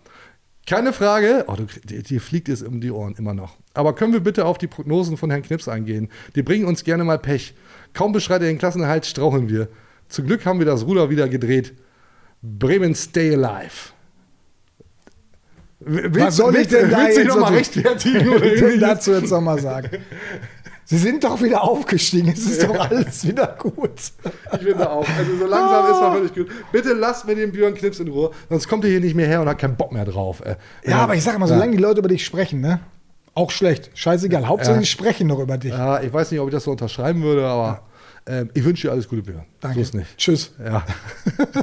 Keine 0.66 0.92
Frage. 0.92 1.44
Oh, 1.46 1.54
du, 1.54 1.66
dir, 1.84 2.02
dir 2.02 2.20
fliegt 2.20 2.48
es 2.48 2.62
um 2.62 2.80
die 2.80 2.90
Ohren 2.90 3.14
immer 3.16 3.32
noch. 3.32 3.56
Aber 3.74 3.94
können 3.94 4.12
wir 4.12 4.20
bitte 4.20 4.44
auf 4.44 4.58
die 4.58 4.66
Prognosen 4.66 5.16
von 5.16 5.30
Herrn 5.30 5.42
Knips 5.42 5.68
eingehen? 5.68 6.08
Die 6.34 6.42
bringen 6.42 6.66
uns 6.66 6.82
gerne 6.82 7.04
mal 7.04 7.18
Pech. 7.18 7.54
Kaum 7.92 8.12
beschreitet 8.12 8.46
er 8.46 8.52
den 8.52 8.58
Klassenerhalt, 8.58 9.06
straucheln 9.06 9.48
wir. 9.48 9.68
Zum 10.08 10.26
Glück 10.26 10.44
haben 10.44 10.58
wir 10.58 10.66
das 10.66 10.84
Ruder 10.84 11.10
wieder 11.10 11.28
gedreht. 11.28 11.74
Bremen 12.42 12.94
stay 12.94 13.34
alive. 13.34 13.92
W- 15.80 16.20
Was 16.20 16.36
soll 16.36 16.56
ich 16.56 16.68
denn 16.68 16.90
da 16.90 16.98
willst 16.98 17.18
jetzt 17.18 17.28
noch 17.28 17.36
mal 17.36 17.42
dazu- 17.46 17.54
rechtfertigen? 17.54 18.28
Oder 18.34 18.40
denn 18.56 18.80
dazu 18.80 19.12
jetzt 19.12 19.30
noch 19.30 19.40
mal 19.40 19.58
sagen? 19.60 19.90
Sie 20.84 20.96
sind 20.98 21.22
doch 21.22 21.40
wieder 21.42 21.62
aufgestiegen. 21.62 22.28
Es 22.32 22.46
ist 22.46 22.62
doch 22.62 22.88
alles 22.90 23.26
wieder 23.26 23.56
gut. 23.58 23.90
Ich 24.54 24.58
finde 24.58 24.90
auch. 24.90 25.06
Also 25.18 25.36
so 25.38 25.46
langsam 25.46 25.92
ist 25.92 26.00
man 26.00 26.12
völlig 26.14 26.34
gut. 26.34 26.48
Bitte 26.72 26.94
lasst 26.94 27.26
mir 27.26 27.34
den 27.34 27.52
Björn 27.52 27.74
Knips 27.74 28.00
in 28.00 28.08
Ruhe, 28.08 28.30
sonst 28.48 28.66
kommt 28.68 28.84
er 28.84 28.90
hier 28.90 29.00
nicht 29.00 29.14
mehr 29.14 29.26
her 29.26 29.40
und 29.42 29.48
hat 29.48 29.58
keinen 29.58 29.76
Bock 29.76 29.92
mehr 29.92 30.06
drauf. 30.06 30.40
Äh, 30.40 30.56
Ja, 30.84 30.92
er- 30.92 30.96
aber 31.00 31.14
ich 31.14 31.22
sage 31.22 31.38
mal, 31.38 31.46
Ja. 31.48 31.54
solange 31.54 31.72
die 31.72 31.82
Leute 31.82 31.98
über 32.00 32.08
dich 32.08 32.24
sprechen, 32.24 32.60
ne? 32.60 32.80
Auch 33.34 33.50
schlecht. 33.50 33.90
Scheißegal. 33.94 34.48
Hauptsache, 34.48 34.74
Ja. 34.76 34.80
die 34.80 34.86
sprechen 34.86 35.26
noch 35.28 35.38
über 35.38 35.58
dich. 35.58 35.72
Ja, 35.72 36.00
ich 36.00 36.12
weiß 36.12 36.30
nicht, 36.30 36.40
ob 36.40 36.48
ich 36.48 36.54
das 36.54 36.64
so 36.64 36.70
unterschreiben 36.72 37.22
würde, 37.22 37.46
aber 37.46 37.82
ähm, 38.28 38.50
ich 38.54 38.64
wünsche 38.64 38.86
dir 38.86 38.92
alles 38.92 39.08
Gute, 39.08 39.22
Björn. 39.22 39.44
Danke. 39.60 39.84
So 39.84 39.96
nicht. 39.98 40.16
Tschüss. 40.16 40.52
Ja. 40.64 40.84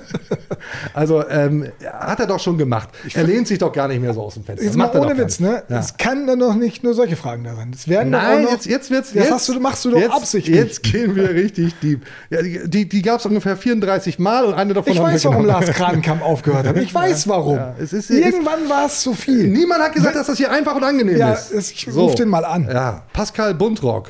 also 0.94 1.28
ähm, 1.30 1.72
hat 1.86 2.20
er 2.20 2.28
doch 2.28 2.40
schon 2.40 2.58
gemacht. 2.58 2.90
Er 3.14 3.24
lehnt 3.24 3.48
sich 3.48 3.60
doch 3.60 3.72
gar 3.72 3.88
nicht 3.88 4.02
mehr 4.02 4.14
so 4.14 4.22
aus 4.24 4.34
dem 4.34 4.44
Fenster. 4.44 4.66
Jetzt 4.66 4.76
mal 4.76 4.86
Macht 4.88 4.96
ohne 4.96 5.18
Witz, 5.18 5.40
ne? 5.40 5.64
Ja. 5.70 5.80
Es 5.80 5.96
kann 5.98 6.28
dann 6.28 6.40
doch 6.40 6.56
nicht 6.56 6.84
nur 6.84 6.94
solche 6.94 7.16
Fragen 7.16 7.44
da 7.44 7.56
sein. 7.56 7.72
Es 7.74 7.88
werden 7.88 8.10
Nein, 8.10 8.40
auch 8.40 8.42
noch, 8.44 8.52
jetzt, 8.52 8.66
jetzt 8.66 8.92
wird's. 8.92 9.14
Das 9.14 9.24
jetzt, 9.24 9.32
hast 9.32 9.50
du, 9.50 9.60
machst 9.60 9.86
du 9.86 9.92
doch 9.92 10.00
jetzt, 10.00 10.12
absichtlich. 10.12 10.56
Jetzt 10.56 10.84
gehen 10.84 11.16
wir 11.16 11.30
richtig 11.30 11.74
deep. 11.80 12.02
Ja, 12.30 12.42
die 12.42 12.70
die, 12.70 12.90
die 12.90 13.02
gab 13.02 13.20
es 13.20 13.26
ungefähr 13.26 13.56
34 13.56 14.20
Mal 14.20 14.46
und 14.46 14.54
eine 14.56 14.74
davon 14.74 14.92
ich 14.92 15.00
weiß, 15.00 15.26
warum. 15.26 15.46
Lars 15.46 15.68
Kranenkamp 15.72 16.22
aufgehört 16.26 16.68
hat. 16.68 16.78
Ich 16.78 16.94
weiß, 16.94 17.28
warum. 17.28 17.58
Ja, 17.58 17.76
es 17.80 17.94
ist- 17.94 18.10
Irgendwann 18.10 18.68
war 18.70 18.88
es 18.88 19.02
zu 19.02 19.14
viel. 19.14 19.48
Niemand 19.48 19.82
hat 19.82 19.94
gesagt, 19.94 20.16
dass 20.16 20.28
das 20.28 20.38
hier 20.38 20.52
einfach 20.52 20.76
und 20.76 20.84
angenehm 20.84 21.18
Ja, 21.18 21.34
ist. 21.34 21.52
es- 21.52 21.72
ich 21.72 21.88
ruf 21.94 22.16
den 22.16 22.30
mal 22.30 22.44
an. 22.46 22.68
Ja, 22.72 23.04
Pascal 23.14 23.54
Buntrock. 23.54 24.10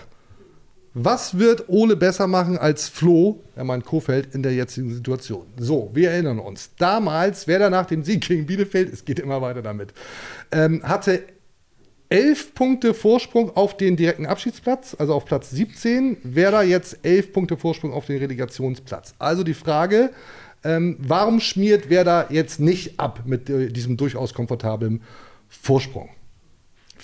Was 0.97 1.37
wird 1.37 1.67
Ole 1.67 1.97
besser 1.97 2.25
machen 2.25 2.57
als 2.57 2.87
Flo, 2.87 3.43
er 3.57 3.65
meint 3.65 3.83
Kofeld, 3.83 4.33
in 4.33 4.41
der 4.43 4.53
jetzigen 4.53 4.93
Situation? 4.93 5.45
So, 5.57 5.91
wir 5.93 6.11
erinnern 6.11 6.39
uns. 6.39 6.69
Damals, 6.77 7.47
wer 7.47 7.59
da 7.59 7.69
nach 7.69 7.85
dem 7.85 8.01
Sieg 8.01 8.25
gegen 8.25 8.45
Bielefeld, 8.45 8.93
es 8.93 9.03
geht 9.03 9.19
immer 9.19 9.41
weiter 9.41 9.61
damit, 9.61 9.93
ähm, 10.53 10.81
hatte 10.83 11.23
elf 12.07 12.53
Punkte 12.55 12.93
Vorsprung 12.93 13.53
auf 13.57 13.75
den 13.75 13.97
direkten 13.97 14.25
Abschiedsplatz, 14.25 14.95
also 14.97 15.13
auf 15.13 15.25
Platz 15.25 15.51
17. 15.51 16.15
Werder 16.23 16.63
jetzt 16.63 16.99
elf 17.03 17.33
Punkte 17.33 17.57
Vorsprung 17.57 17.91
auf 17.91 18.05
den 18.05 18.17
Relegationsplatz. 18.17 19.15
Also 19.19 19.43
die 19.43 19.53
Frage, 19.53 20.11
ähm, 20.63 20.95
warum 21.01 21.41
schmiert 21.41 21.89
Werder 21.89 22.27
jetzt 22.29 22.61
nicht 22.61 23.01
ab 23.01 23.23
mit 23.25 23.49
äh, 23.49 23.67
diesem 23.67 23.97
durchaus 23.97 24.33
komfortablen 24.33 25.01
Vorsprung? 25.49 26.07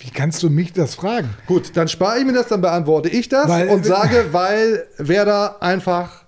Wie 0.04 0.10
kannst 0.10 0.42
du 0.42 0.50
mich 0.50 0.72
das 0.72 0.94
fragen? 0.96 1.30
Gut, 1.46 1.76
dann 1.76 1.86
spare 1.88 2.18
ich 2.18 2.24
mir 2.24 2.32
das, 2.32 2.48
dann 2.48 2.60
beantworte 2.60 3.08
ich 3.08 3.28
das 3.28 3.48
Weil- 3.48 3.68
und 3.68 3.86
sage, 3.86 4.26
weil 4.32 4.86
Werder 4.98 5.62
einfach 5.62 6.24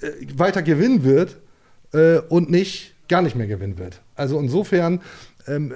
äh, 0.00 0.10
weiter 0.36 0.62
gewinnen 0.62 1.02
wird 1.02 1.38
äh, 1.92 2.18
und 2.18 2.50
nicht 2.50 2.94
gar 3.08 3.20
nicht 3.22 3.34
mehr 3.36 3.48
gewinnen 3.48 3.78
wird. 3.78 4.00
Also 4.14 4.38
insofern 4.38 5.00
ähm, 5.48 5.74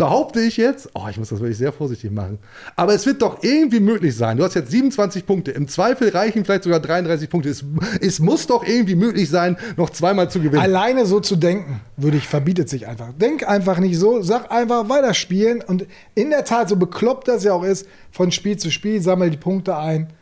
behaupte 0.00 0.40
ich 0.40 0.56
jetzt, 0.56 0.88
oh, 0.94 1.08
ich 1.10 1.18
muss 1.18 1.28
das 1.28 1.40
wirklich 1.40 1.58
sehr 1.58 1.74
vorsichtig 1.74 2.10
machen, 2.10 2.38
aber 2.74 2.94
es 2.94 3.04
wird 3.04 3.20
doch 3.20 3.42
irgendwie 3.42 3.80
möglich 3.80 4.16
sein. 4.16 4.38
Du 4.38 4.44
hast 4.44 4.54
jetzt 4.54 4.70
27 4.70 5.26
Punkte, 5.26 5.50
im 5.50 5.68
Zweifel 5.68 6.08
reichen 6.08 6.46
vielleicht 6.46 6.62
sogar 6.62 6.80
33 6.80 7.28
Punkte. 7.28 7.50
Es, 7.50 7.62
es 8.00 8.18
muss 8.18 8.46
doch 8.46 8.66
irgendwie 8.66 8.94
möglich 8.94 9.28
sein, 9.28 9.58
noch 9.76 9.90
zweimal 9.90 10.30
zu 10.30 10.40
gewinnen. 10.40 10.62
Alleine 10.62 11.04
so 11.04 11.20
zu 11.20 11.36
denken, 11.36 11.82
würde 11.98 12.16
ich, 12.16 12.26
verbietet 12.26 12.70
sich 12.70 12.88
einfach. 12.88 13.12
Denk 13.12 13.46
einfach 13.46 13.78
nicht 13.78 13.98
so, 13.98 14.22
sag 14.22 14.50
einfach 14.50 14.88
weiterspielen 14.88 15.60
und 15.60 15.86
in 16.14 16.30
der 16.30 16.46
Tat, 16.46 16.70
so 16.70 16.76
bekloppt 16.76 17.28
das 17.28 17.44
ja 17.44 17.52
auch 17.52 17.64
ist, 17.64 17.86
von 18.10 18.32
Spiel 18.32 18.56
zu 18.56 18.70
Spiel, 18.70 19.02
sammel 19.02 19.28
die 19.28 19.36
Punkte 19.36 19.76
ein. 19.76 20.14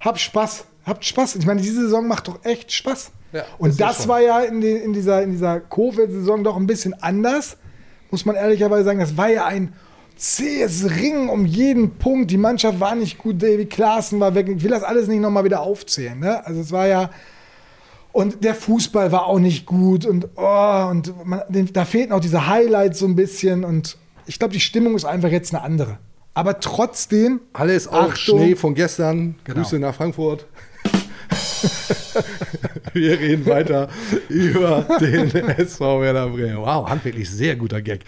Hab 0.00 0.18
Spaß, 0.18 0.64
habt 0.86 1.04
Spaß. 1.04 1.36
Ich 1.36 1.44
meine, 1.44 1.60
diese 1.60 1.82
Saison 1.82 2.08
macht 2.08 2.26
doch 2.26 2.42
echt 2.42 2.72
Spaß. 2.72 3.10
Ja, 3.32 3.44
und 3.58 3.78
das 3.78 4.08
war 4.08 4.22
ja 4.22 4.40
in, 4.40 4.62
den, 4.62 4.78
in 4.78 4.92
dieser, 4.94 5.22
in 5.22 5.32
dieser 5.32 5.60
Covid-Saison 5.60 6.42
doch 6.42 6.56
ein 6.56 6.66
bisschen 6.66 6.94
anders, 7.02 7.58
muss 8.10 8.24
man 8.24 8.36
ehrlicherweise 8.36 8.84
sagen. 8.84 9.00
Das 9.00 9.16
war 9.16 9.28
ja 9.28 9.46
ein 9.46 9.72
zähes 10.16 10.90
Ringen 10.90 11.28
um 11.28 11.46
jeden 11.46 11.96
Punkt. 11.96 12.30
Die 12.30 12.36
Mannschaft 12.36 12.78
war 12.80 12.94
nicht 12.94 13.18
gut, 13.18 13.42
David 13.42 13.70
Klaassen 13.70 14.20
war 14.20 14.34
weg. 14.34 14.48
Ich 14.48 14.62
will 14.62 14.70
das 14.70 14.82
alles 14.82 15.08
nicht 15.08 15.20
nochmal 15.20 15.44
wieder 15.44 15.60
aufzählen. 15.60 16.18
Ne? 16.18 16.44
Also 16.46 16.60
es 16.60 16.72
war 16.72 16.86
ja, 16.86 17.10
und 18.12 18.44
der 18.44 18.54
Fußball 18.54 19.12
war 19.12 19.26
auch 19.26 19.38
nicht 19.38 19.66
gut 19.66 20.04
und, 20.04 20.28
oh, 20.36 20.86
und 20.90 21.14
man, 21.24 21.42
da 21.72 21.84
fehlten 21.84 22.12
auch 22.12 22.20
diese 22.20 22.46
Highlights 22.46 22.98
so 22.98 23.06
ein 23.06 23.16
bisschen 23.16 23.64
und 23.64 23.96
ich 24.26 24.38
glaube, 24.38 24.52
die 24.52 24.60
Stimmung 24.60 24.94
ist 24.94 25.04
einfach 25.04 25.30
jetzt 25.30 25.54
eine 25.54 25.62
andere. 25.62 25.98
Aber 26.34 26.60
trotzdem, 26.60 27.40
Alles 27.52 27.88
auch 27.88 28.10
Achtung. 28.10 28.38
Schnee 28.38 28.54
von 28.54 28.74
gestern. 28.74 29.36
Genau. 29.44 29.60
Grüße 29.60 29.78
nach 29.78 29.94
Frankfurt. 29.94 30.46
Wir 32.92 33.18
reden 33.18 33.46
weiter 33.46 33.88
über 34.28 34.86
den 35.00 35.30
SV 35.30 36.00
Werder 36.00 36.28
Bremen. 36.28 36.58
Wow, 36.58 36.88
handwerklich 36.88 37.30
sehr 37.30 37.56
guter 37.56 37.80
Gag. 37.82 38.04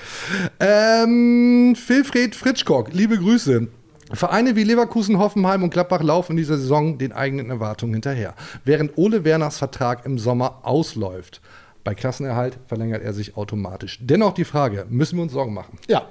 Ähm, 0.61 1.77
Wilfried 1.87 2.35
Fritschkock, 2.35 2.93
liebe 2.93 3.19
Grüße. 3.19 3.69
Vereine 4.13 4.57
wie 4.57 4.65
Leverkusen, 4.65 5.19
Hoffenheim 5.19 5.63
und 5.63 5.71
Gladbach 5.71 6.03
laufen 6.03 6.33
in 6.33 6.37
dieser 6.37 6.59
Saison 6.59 6.99
den 6.99 7.13
eigenen 7.13 7.49
Erwartungen 7.49 7.95
hinterher, 7.95 8.35
während 8.65 8.99
Ole 8.99 9.25
Werners 9.25 9.59
Vertrag 9.59 10.05
im 10.05 10.19
Sommer 10.19 10.61
ausläuft. 10.65 11.41
Bei 11.85 11.95
Klassenerhalt 11.95 12.59
verlängert 12.67 13.03
er 13.03 13.13
sich 13.13 13.37
automatisch. 13.37 13.99
Dennoch 14.01 14.35
die 14.35 14.45
Frage, 14.45 14.87
müssen 14.89 15.17
wir 15.17 15.23
uns 15.23 15.33
Sorgen 15.33 15.55
machen? 15.55 15.79
Ja. 15.89 16.07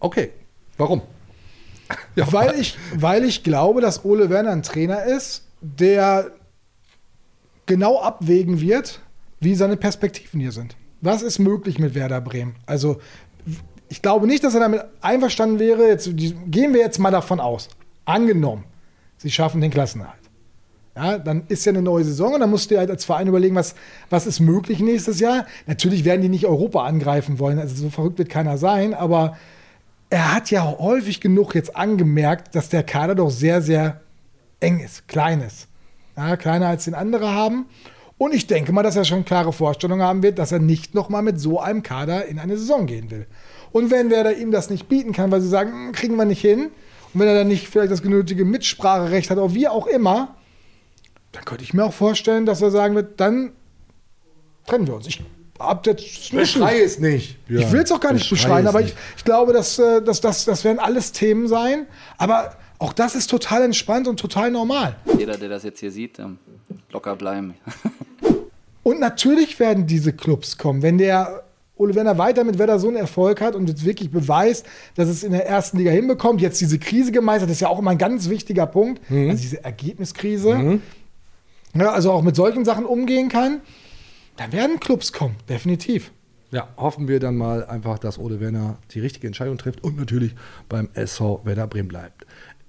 Okay, 0.00 0.30
warum? 0.76 1.02
Ja, 2.16 2.30
weil, 2.32 2.58
ich, 2.58 2.76
weil 2.94 3.24
ich 3.24 3.42
glaube, 3.42 3.80
dass 3.80 4.04
Ole 4.04 4.30
Werner 4.30 4.50
ein 4.50 4.62
Trainer 4.62 5.04
ist, 5.04 5.44
der 5.60 6.30
genau 7.66 8.00
abwägen 8.00 8.60
wird, 8.60 9.00
wie 9.40 9.54
seine 9.54 9.76
Perspektiven 9.76 10.40
hier 10.40 10.52
sind. 10.52 10.76
Was 11.00 11.22
ist 11.22 11.38
möglich 11.38 11.78
mit 11.78 11.94
Werder 11.94 12.20
Bremen? 12.20 12.56
Also, 12.66 12.98
ich 13.88 14.02
glaube 14.02 14.26
nicht, 14.26 14.42
dass 14.42 14.54
er 14.54 14.60
damit 14.60 14.84
einverstanden 15.00 15.58
wäre. 15.58 15.88
Jetzt, 15.88 16.10
gehen 16.16 16.72
wir 16.72 16.80
jetzt 16.80 16.98
mal 16.98 17.10
davon 17.10 17.40
aus. 17.40 17.68
Angenommen, 18.04 18.64
sie 19.18 19.30
schaffen 19.30 19.60
den 19.60 19.70
Klassenerhalt. 19.70 20.18
Ja, 20.96 21.18
dann 21.18 21.42
ist 21.48 21.64
ja 21.66 21.70
eine 21.70 21.82
neue 21.82 22.04
Saison 22.04 22.34
und 22.34 22.40
dann 22.40 22.50
musst 22.50 22.70
du 22.70 22.78
halt 22.78 22.88
als 22.88 23.04
Verein 23.04 23.26
überlegen, 23.26 23.56
was, 23.56 23.74
was 24.10 24.26
ist 24.26 24.38
möglich 24.38 24.78
nächstes 24.78 25.18
Jahr. 25.18 25.46
Natürlich 25.66 26.04
werden 26.04 26.22
die 26.22 26.28
nicht 26.28 26.46
Europa 26.46 26.84
angreifen 26.84 27.40
wollen, 27.40 27.58
also 27.58 27.74
so 27.74 27.90
verrückt 27.90 28.18
wird 28.18 28.28
keiner 28.28 28.58
sein, 28.58 28.94
aber 28.94 29.36
er 30.08 30.32
hat 30.32 30.52
ja 30.52 30.78
häufig 30.78 31.20
genug 31.20 31.56
jetzt 31.56 31.74
angemerkt, 31.74 32.54
dass 32.54 32.68
der 32.68 32.84
Kader 32.84 33.16
doch 33.16 33.30
sehr, 33.30 33.60
sehr 33.60 34.02
eng 34.60 34.78
ist, 34.78 35.08
klein 35.08 35.40
ist. 35.40 35.66
Ja, 36.16 36.36
kleiner 36.36 36.68
als 36.68 36.84
den 36.84 36.94
andere 36.94 37.32
haben. 37.32 37.66
Und 38.16 38.32
ich 38.32 38.46
denke 38.46 38.72
mal, 38.72 38.82
dass 38.82 38.96
er 38.96 39.04
schon 39.04 39.24
klare 39.24 39.52
Vorstellungen 39.52 40.02
haben 40.02 40.22
wird, 40.22 40.38
dass 40.38 40.52
er 40.52 40.60
nicht 40.60 40.94
nochmal 40.94 41.22
mit 41.22 41.40
so 41.40 41.60
einem 41.60 41.82
Kader 41.82 42.26
in 42.26 42.38
eine 42.38 42.56
Saison 42.56 42.86
gehen 42.86 43.10
will. 43.10 43.26
Und 43.72 43.90
wenn 43.90 44.10
Werder 44.10 44.36
ihm 44.36 44.52
das 44.52 44.70
nicht 44.70 44.88
bieten 44.88 45.12
kann, 45.12 45.32
weil 45.32 45.40
sie 45.40 45.48
sagen, 45.48 45.72
"Hm, 45.72 45.92
kriegen 45.92 46.16
wir 46.16 46.24
nicht 46.24 46.40
hin, 46.40 46.70
und 47.12 47.20
wenn 47.20 47.28
er 47.28 47.34
dann 47.34 47.48
nicht 47.48 47.68
vielleicht 47.68 47.90
das 47.90 48.02
genötige 48.02 48.44
Mitspracherecht 48.44 49.30
hat, 49.30 49.38
oder 49.38 49.54
wie 49.54 49.68
auch 49.68 49.86
immer, 49.86 50.36
dann 51.32 51.44
könnte 51.44 51.64
ich 51.64 51.74
mir 51.74 51.84
auch 51.84 51.92
vorstellen, 51.92 52.46
dass 52.46 52.62
er 52.62 52.70
sagen 52.70 52.94
wird, 52.94 53.20
dann 53.20 53.52
trennen 54.66 54.86
wir 54.86 54.94
uns. 54.94 55.06
Ich 55.06 55.22
hab 55.58 55.86
jetzt 55.86 56.02
es 56.02 56.98
nicht. 56.98 57.38
ich 57.48 57.72
will 57.72 57.80
es 57.82 57.92
auch 57.92 58.00
gar 58.00 58.12
nicht 58.12 58.28
Beschrei 58.28 58.48
beschreien, 58.48 58.66
es 58.66 58.68
aber 58.68 58.80
ich, 58.80 58.94
ich 59.16 59.24
glaube, 59.24 59.52
dass, 59.52 59.78
äh, 59.78 60.02
dass, 60.02 60.20
dass, 60.20 60.44
das 60.44 60.64
werden 60.64 60.78
alles 60.78 61.12
Themen 61.12 61.48
sein. 61.48 61.86
Aber 62.18 62.56
auch 62.78 62.92
das 62.92 63.14
ist 63.14 63.28
total 63.30 63.62
entspannt 63.62 64.08
und 64.08 64.18
total 64.20 64.50
normal. 64.50 64.96
Jeder, 65.18 65.36
der 65.36 65.48
das 65.48 65.62
jetzt 65.62 65.80
hier 65.80 65.90
sieht, 65.90 66.18
ähm, 66.18 66.38
locker 66.90 67.16
bleiben. 67.16 67.54
Und 68.82 69.00
natürlich 69.00 69.58
werden 69.58 69.86
diese 69.86 70.12
Clubs 70.12 70.58
kommen. 70.58 70.82
Wenn 70.82 70.98
der 70.98 71.44
Ole 71.76 71.94
Werner 71.94 72.18
weiter 72.18 72.44
mit 72.44 72.58
Werder 72.58 72.78
so 72.78 72.88
einen 72.88 72.98
Erfolg 72.98 73.40
hat 73.40 73.54
und 73.56 73.66
jetzt 73.66 73.82
wirklich 73.84 74.10
beweist, 74.10 74.66
dass 74.94 75.08
es 75.08 75.24
in 75.24 75.32
der 75.32 75.46
ersten 75.46 75.78
Liga 75.78 75.90
hinbekommt, 75.90 76.42
jetzt 76.42 76.60
diese 76.60 76.78
Krise 76.78 77.10
gemeistert, 77.10 77.48
das 77.48 77.56
ist 77.56 77.60
ja 77.62 77.68
auch 77.68 77.78
immer 77.78 77.92
ein 77.92 77.98
ganz 77.98 78.28
wichtiger 78.28 78.66
Punkt, 78.66 79.00
Mhm. 79.10 79.30
also 79.30 79.42
diese 79.42 79.64
Ergebniskrise, 79.64 80.80
ja, 81.74 81.92
also 81.92 82.12
auch 82.12 82.20
mit 82.22 82.36
solchen 82.36 82.64
Sachen 82.66 82.84
umgehen 82.84 83.30
kann, 83.30 83.60
dann 84.36 84.52
werden 84.52 84.78
Clubs 84.80 85.12
kommen, 85.14 85.36
definitiv. 85.48 86.12
Ja, 86.50 86.68
hoffen 86.76 87.08
wir 87.08 87.18
dann 87.18 87.36
mal 87.36 87.64
einfach, 87.64 87.98
dass 87.98 88.18
Ole 88.18 88.38
Werner 88.38 88.76
die 88.92 89.00
richtige 89.00 89.26
Entscheidung 89.26 89.56
trifft 89.58 89.82
und 89.82 89.96
natürlich 89.96 90.34
beim 90.68 90.88
SV 90.92 91.40
Werder 91.44 91.66
Bremen 91.66 91.88
bleibt. 91.88 92.23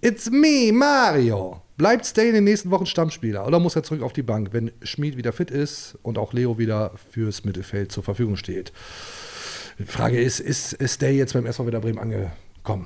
It's 0.05 0.29
me, 0.29 0.71
Mario. 0.71 1.61
Bleibt 1.77 2.05
Stay 2.05 2.27
in 2.27 2.35
den 2.35 2.43
nächsten 2.43 2.69
Wochen 2.69 2.85
Stammspieler 2.85 3.47
oder 3.47 3.59
muss 3.59 3.75
er 3.75 3.81
zurück 3.81 4.03
auf 4.03 4.13
die 4.13 4.21
Bank, 4.21 4.49
wenn 4.51 4.69
Schmid 4.83 5.17
wieder 5.17 5.33
fit 5.33 5.49
ist 5.49 5.97
und 6.03 6.19
auch 6.19 6.31
Leo 6.31 6.59
wieder 6.59 6.91
fürs 7.09 7.43
Mittelfeld 7.43 7.91
zur 7.91 8.03
Verfügung 8.03 8.35
steht? 8.35 8.71
Die 9.79 9.85
Frage 9.85 10.21
ist, 10.21 10.39
ist, 10.39 10.73
ist 10.73 10.93
Stay 10.93 11.17
jetzt 11.17 11.33
beim 11.33 11.47
SV 11.47 11.65
Werder 11.65 11.79
Bremen 11.79 11.97
angekommen? 11.97 12.85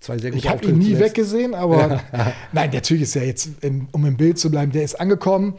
Zwei 0.00 0.16
sehr 0.16 0.30
gute 0.30 0.42
Ich 0.42 0.48
habe 0.48 0.64
ihn 0.64 0.78
nie 0.78 0.94
zuletzt. 0.94 1.02
weggesehen, 1.02 1.52
aber 1.52 2.02
nein, 2.52 2.70
natürlich 2.72 3.02
ist 3.02 3.16
er 3.16 3.26
jetzt, 3.26 3.50
um 3.92 4.06
im 4.06 4.16
Bild 4.16 4.38
zu 4.38 4.50
bleiben, 4.50 4.72
der 4.72 4.84
ist 4.84 4.98
angekommen. 4.98 5.56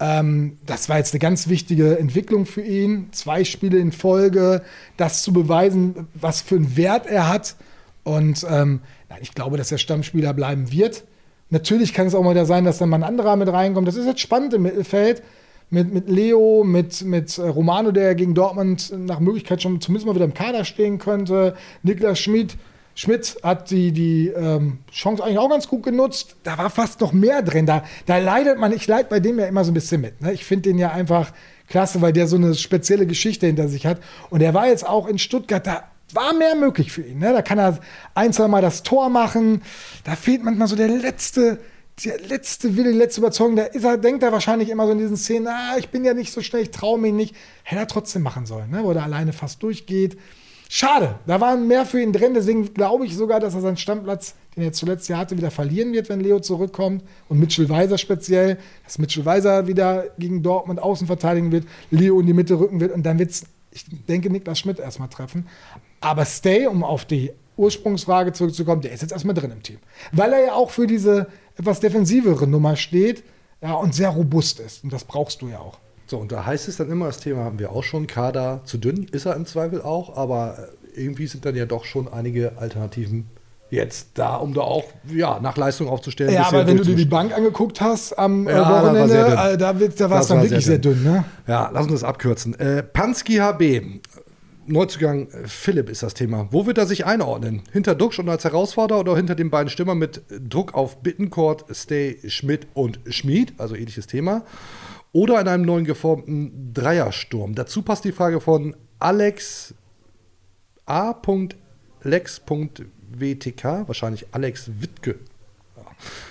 Ähm, 0.00 0.58
das 0.66 0.88
war 0.88 0.98
jetzt 0.98 1.14
eine 1.14 1.20
ganz 1.20 1.46
wichtige 1.46 1.96
Entwicklung 1.96 2.44
für 2.44 2.62
ihn. 2.62 3.06
Zwei 3.12 3.44
Spiele 3.44 3.78
in 3.78 3.92
Folge, 3.92 4.62
das 4.96 5.22
zu 5.22 5.32
beweisen, 5.32 6.08
was 6.14 6.40
für 6.40 6.56
einen 6.56 6.76
Wert 6.76 7.06
er 7.06 7.28
hat. 7.28 7.54
Und 8.02 8.44
ähm, 8.50 8.80
nein, 9.14 9.22
ich 9.22 9.34
glaube, 9.34 9.56
dass 9.56 9.70
er 9.70 9.78
Stammspieler 9.78 10.34
bleiben 10.34 10.72
wird. 10.72 11.04
Natürlich 11.50 11.94
kann 11.94 12.06
es 12.06 12.14
auch 12.14 12.22
mal 12.22 12.32
wieder 12.32 12.46
sein, 12.46 12.64
dass 12.64 12.78
dann 12.78 12.88
mal 12.88 12.96
ein 12.96 13.04
anderer 13.04 13.36
mit 13.36 13.48
reinkommt. 13.48 13.86
Das 13.86 13.96
ist 13.96 14.06
jetzt 14.06 14.20
spannend 14.20 14.54
im 14.54 14.62
Mittelfeld. 14.62 15.22
Mit, 15.70 15.92
mit 15.92 16.10
Leo, 16.10 16.62
mit, 16.62 17.02
mit 17.02 17.38
äh, 17.38 17.42
Romano, 17.42 17.90
der 17.90 18.14
gegen 18.14 18.34
Dortmund 18.34 18.92
nach 18.96 19.18
Möglichkeit 19.18 19.62
schon 19.62 19.80
zumindest 19.80 20.06
mal 20.06 20.14
wieder 20.14 20.26
im 20.26 20.34
Kader 20.34 20.64
stehen 20.64 20.98
könnte. 20.98 21.56
Niklas 21.82 22.18
Schmid, 22.18 22.56
Schmidt 22.94 23.36
hat 23.42 23.70
die, 23.70 23.90
die 23.90 24.28
ähm, 24.28 24.78
Chance 24.92 25.24
eigentlich 25.24 25.38
auch 25.38 25.48
ganz 25.48 25.66
gut 25.66 25.82
genutzt. 25.82 26.36
Da 26.42 26.58
war 26.58 26.70
fast 26.70 27.00
noch 27.00 27.12
mehr 27.12 27.42
drin. 27.42 27.66
Da, 27.66 27.82
da 28.06 28.18
leidet 28.18 28.58
man, 28.58 28.72
ich 28.72 28.86
leide 28.86 29.08
bei 29.08 29.20
dem 29.20 29.38
ja 29.38 29.46
immer 29.46 29.64
so 29.64 29.70
ein 29.70 29.74
bisschen 29.74 30.02
mit. 30.02 30.20
Ne? 30.20 30.32
Ich 30.32 30.44
finde 30.44 30.70
den 30.70 30.78
ja 30.78 30.90
einfach 30.90 31.32
klasse, 31.68 32.02
weil 32.02 32.12
der 32.12 32.26
so 32.26 32.36
eine 32.36 32.54
spezielle 32.54 33.06
Geschichte 33.06 33.46
hinter 33.46 33.68
sich 33.68 33.86
hat. 33.86 34.00
Und 34.30 34.42
er 34.42 34.54
war 34.54 34.68
jetzt 34.68 34.86
auch 34.86 35.08
in 35.08 35.18
Stuttgart, 35.18 35.66
da 35.66 35.84
war 36.12 36.32
mehr 36.34 36.54
möglich 36.54 36.92
für 36.92 37.02
ihn. 37.02 37.18
Ne? 37.18 37.32
Da 37.32 37.42
kann 37.42 37.58
er 37.58 37.78
ein, 38.14 38.32
zwei 38.32 38.48
Mal 38.48 38.62
das 38.62 38.82
Tor 38.82 39.08
machen. 39.08 39.62
Da 40.04 40.16
fehlt 40.16 40.44
manchmal 40.44 40.68
so 40.68 40.76
der 40.76 40.88
letzte, 40.88 41.58
der 42.04 42.20
letzte 42.20 42.76
Wille, 42.76 42.92
die 42.92 42.98
letzte 42.98 43.20
Überzeugung. 43.20 43.56
Da 43.56 43.64
ist 43.64 43.84
er, 43.84 43.98
denkt 43.98 44.22
er 44.22 44.32
wahrscheinlich 44.32 44.68
immer 44.68 44.86
so 44.86 44.92
in 44.92 44.98
diesen 44.98 45.16
Szenen, 45.16 45.48
ah, 45.48 45.76
ich 45.78 45.88
bin 45.88 46.04
ja 46.04 46.14
nicht 46.14 46.32
so 46.32 46.40
schnell, 46.40 46.62
ich 46.62 46.70
traue 46.70 46.98
mich 46.98 47.12
nicht. 47.12 47.34
Hätte 47.62 47.82
er 47.82 47.88
trotzdem 47.88 48.22
machen 48.22 48.46
sollen, 48.46 48.70
ne? 48.70 48.84
wo 48.84 48.92
er 48.92 49.02
alleine 49.02 49.32
fast 49.32 49.62
durchgeht. 49.62 50.16
Schade, 50.68 51.20
da 51.26 51.40
waren 51.40 51.68
mehr 51.68 51.86
für 51.86 52.00
ihn 52.00 52.12
drin. 52.12 52.34
Deswegen 52.34 52.74
glaube 52.74 53.06
ich 53.06 53.16
sogar, 53.16 53.38
dass 53.38 53.54
er 53.54 53.60
seinen 53.60 53.76
Stammplatz, 53.76 54.34
den 54.56 54.64
er 54.64 54.72
zuletzt 54.72 55.08
ja 55.08 55.18
hatte, 55.18 55.36
wieder 55.36 55.50
verlieren 55.50 55.92
wird, 55.92 56.08
wenn 56.08 56.20
Leo 56.20 56.40
zurückkommt. 56.40 57.04
Und 57.28 57.38
Mitchell 57.38 57.68
Weiser 57.68 57.98
speziell, 57.98 58.58
dass 58.82 58.98
Mitchell 58.98 59.24
Weiser 59.24 59.66
wieder 59.66 60.06
gegen 60.18 60.42
Dortmund 60.42 60.80
außen 60.80 61.06
verteidigen 61.06 61.52
wird, 61.52 61.66
Leo 61.90 62.18
in 62.18 62.26
die 62.26 62.32
Mitte 62.32 62.58
rücken 62.58 62.80
wird. 62.80 62.92
Und 62.92 63.04
dann 63.04 63.18
wird 63.18 63.30
es, 63.30 63.44
ich 63.70 63.84
denke, 64.08 64.30
Niklas 64.30 64.58
Schmidt 64.58 64.78
erstmal 64.78 65.08
treffen. 65.08 65.46
Aber 66.04 66.24
Stay, 66.24 66.66
um 66.66 66.84
auf 66.84 67.04
die 67.04 67.32
Ursprungsfrage 67.56 68.32
zurückzukommen, 68.32 68.82
der 68.82 68.92
ist 68.92 69.02
jetzt 69.02 69.12
erstmal 69.12 69.34
drin 69.34 69.50
im 69.50 69.62
Team. 69.62 69.78
Weil 70.12 70.32
er 70.32 70.44
ja 70.44 70.52
auch 70.54 70.70
für 70.70 70.86
diese 70.86 71.28
etwas 71.56 71.80
defensivere 71.80 72.46
Nummer 72.46 72.76
steht 72.76 73.22
ja, 73.62 73.74
und 73.74 73.94
sehr 73.94 74.10
robust 74.10 74.60
ist. 74.60 74.84
Und 74.84 74.92
das 74.92 75.04
brauchst 75.04 75.40
du 75.42 75.48
ja 75.48 75.58
auch. 75.58 75.78
So, 76.06 76.18
und 76.18 76.32
da 76.32 76.44
heißt 76.44 76.68
es 76.68 76.76
dann 76.76 76.90
immer, 76.90 77.06
das 77.06 77.20
Thema 77.20 77.44
haben 77.44 77.58
wir 77.58 77.72
auch 77.72 77.82
schon, 77.82 78.06
Kader 78.06 78.60
zu 78.64 78.76
dünn, 78.76 79.06
ist 79.10 79.24
er 79.24 79.36
im 79.36 79.46
Zweifel 79.46 79.80
auch, 79.80 80.16
aber 80.16 80.68
äh, 80.94 81.00
irgendwie 81.00 81.26
sind 81.26 81.46
dann 81.46 81.56
ja 81.56 81.64
doch 81.64 81.84
schon 81.84 82.12
einige 82.12 82.58
Alternativen 82.58 83.30
jetzt 83.70 84.10
da, 84.14 84.36
um 84.36 84.52
da 84.52 84.60
auch 84.60 84.84
ja, 85.12 85.40
nach 85.40 85.56
Leistung 85.56 85.88
aufzustellen. 85.88 86.32
Ja, 86.32 86.46
aber 86.46 86.66
wenn 86.66 86.76
du 86.76 86.84
dir 86.84 86.94
die. 86.94 87.06
Bank 87.06 87.34
angeguckt 87.34 87.80
hast 87.80 88.12
am 88.18 88.46
äh, 88.46 88.52
Ja, 88.52 88.58
da 88.58 88.70
war 88.70 88.82
Wochenende, 88.84 89.08
sehr 89.08 89.24
dünn. 89.24 89.38
äh, 89.38 89.58
da, 89.58 89.72
da 90.08 90.20
es 90.20 90.26
dann 90.26 90.42
wirklich 90.42 90.64
sehr 90.66 90.78
dünn. 90.78 91.02
ne? 91.02 91.24
Ja, 91.46 91.70
lass 91.72 91.84
uns 91.84 91.92
das 91.92 92.04
abkürzen. 92.04 92.58
Äh, 92.58 92.82
Pansky 92.82 93.36
HB, 93.36 94.00
Neuzugang 94.66 95.28
äh, 95.28 95.46
Philipp 95.46 95.88
ist 95.90 96.02
das 96.02 96.14
Thema. 96.14 96.48
Wo 96.50 96.66
wird 96.66 96.78
er 96.78 96.86
sich 96.86 97.06
einordnen? 97.06 97.62
Hinter 97.72 97.94
Duxch 97.94 98.18
und 98.18 98.28
als 98.28 98.44
Herausforderer 98.44 99.00
oder 99.00 99.16
hinter 99.16 99.34
den 99.34 99.50
beiden 99.50 99.70
Stimmern 99.70 99.98
mit 99.98 100.22
Druck 100.28 100.74
auf 100.74 101.02
Bittencourt, 101.02 101.64
Stay, 101.74 102.18
Schmidt 102.28 102.66
und 102.74 103.00
Schmid, 103.08 103.54
also 103.58 103.74
ähnliches 103.74 104.06
Thema? 104.06 104.44
Oder 105.12 105.40
in 105.40 105.48
einem 105.48 105.64
neuen 105.64 105.84
geformten 105.84 106.72
Dreiersturm? 106.72 107.54
Dazu 107.54 107.82
passt 107.82 108.04
die 108.04 108.12
Frage 108.12 108.40
von 108.40 108.74
Alex 108.98 109.74
A.lex.wtk, 110.86 112.04
wahrscheinlich 113.86 114.26
Alex 114.32 114.70
Wittke. 114.80 115.18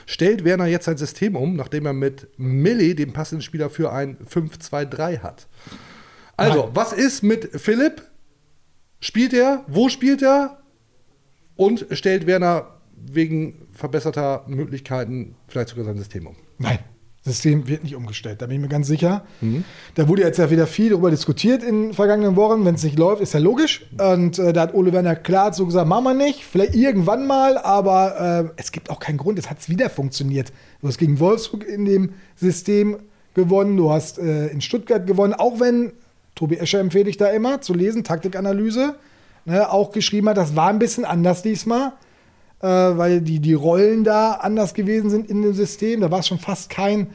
Stellt 0.05 0.43
Werner 0.43 0.65
jetzt 0.65 0.85
sein 0.85 0.97
System 0.97 1.35
um, 1.35 1.55
nachdem 1.55 1.85
er 1.85 1.93
mit 1.93 2.27
Milli 2.37 2.95
den 2.95 3.13
passenden 3.13 3.41
Spieler 3.41 3.69
für 3.69 3.91
ein 3.91 4.17
5-2-3 4.17 5.19
hat? 5.19 5.47
Also, 6.35 6.71
was 6.73 6.93
ist 6.93 7.23
mit 7.23 7.61
Philipp? 7.61 8.03
Spielt 9.03 9.33
er? 9.33 9.65
Wo 9.67 9.89
spielt 9.89 10.21
er? 10.21 10.59
Und 11.57 11.87
stellt 11.91 12.25
Werner 12.25 12.67
wegen 12.95 13.67
verbesserter 13.73 14.45
Möglichkeiten 14.47 15.35
vielleicht 15.49 15.69
sogar 15.69 15.83
sein 15.83 15.97
System 15.97 16.25
um? 16.25 16.37
Nein, 16.57 16.79
System 17.21 17.67
wird 17.67 17.83
nicht 17.83 17.97
umgestellt, 17.97 18.41
da 18.41 18.45
bin 18.45 18.55
ich 18.55 18.61
mir 18.61 18.69
ganz 18.69 18.87
sicher. 18.87 19.25
Da 19.95 20.07
wurde 20.07 20.21
jetzt 20.21 20.39
ja 20.39 20.49
wieder 20.49 20.67
viel 20.67 20.91
darüber 20.91 21.11
diskutiert 21.11 21.63
in 21.63 21.87
den 21.87 21.93
vergangenen 21.93 22.37
Wochen. 22.37 22.63
Wenn 22.63 22.75
es 22.75 22.83
nicht 22.83 22.97
läuft, 22.97 23.21
ist 23.21 23.33
ja 23.33 23.41
logisch. 23.41 23.85
Und 23.99 24.39
äh, 24.39 24.53
da 24.53 24.61
hat 24.61 24.73
Ole 24.73 24.93
Werner 24.93 25.17
klar 25.17 25.51
so 25.51 25.65
gesagt, 25.65 25.85
machen 25.85 26.05
wir 26.05 26.13
nicht, 26.13 26.45
vielleicht 26.45 26.73
irgendwann 26.73 27.27
mal, 27.27 27.57
aber 27.57 28.53
äh, 28.55 28.61
es 28.61 28.71
gibt 28.71 28.89
auch 28.89 29.01
keinen 29.01 29.17
Grund, 29.17 29.37
es 29.37 29.49
hat 29.49 29.67
wieder 29.67 29.89
funktioniert. 29.89 30.53
Du 30.79 30.87
hast 30.87 30.97
gegen 30.97 31.19
Wolfsburg 31.19 31.67
in 31.67 31.83
dem 31.83 32.13
System 32.37 32.99
gewonnen, 33.33 33.75
du 33.75 33.91
hast 33.91 34.17
äh, 34.17 34.47
in 34.47 34.61
Stuttgart 34.61 35.05
gewonnen, 35.05 35.33
auch 35.33 35.59
wenn, 35.59 35.91
Tobi 36.35 36.57
Escher 36.57 36.79
empfehle 36.79 37.09
ich 37.09 37.17
da 37.17 37.27
immer 37.27 37.61
zu 37.61 37.73
lesen, 37.73 38.03
Taktikanalyse, 38.03 38.95
ne, 39.45 39.71
auch 39.71 39.91
geschrieben 39.91 40.29
hat, 40.29 40.37
das 40.37 40.55
war 40.55 40.69
ein 40.69 40.79
bisschen 40.79 41.05
anders 41.05 41.41
diesmal 41.41 41.93
äh, 42.63 42.67
weil 42.67 43.21
die, 43.21 43.39
die 43.39 43.53
Rollen 43.53 44.03
da 44.03 44.31
anders 44.35 44.73
gewesen 44.73 45.09
sind 45.09 45.29
in 45.29 45.41
dem 45.41 45.53
System. 45.53 45.99
Da 45.99 46.09
war 46.09 46.19
es 46.19 46.27
schon 46.27 46.39
fast 46.39 46.69
kein 46.69 47.07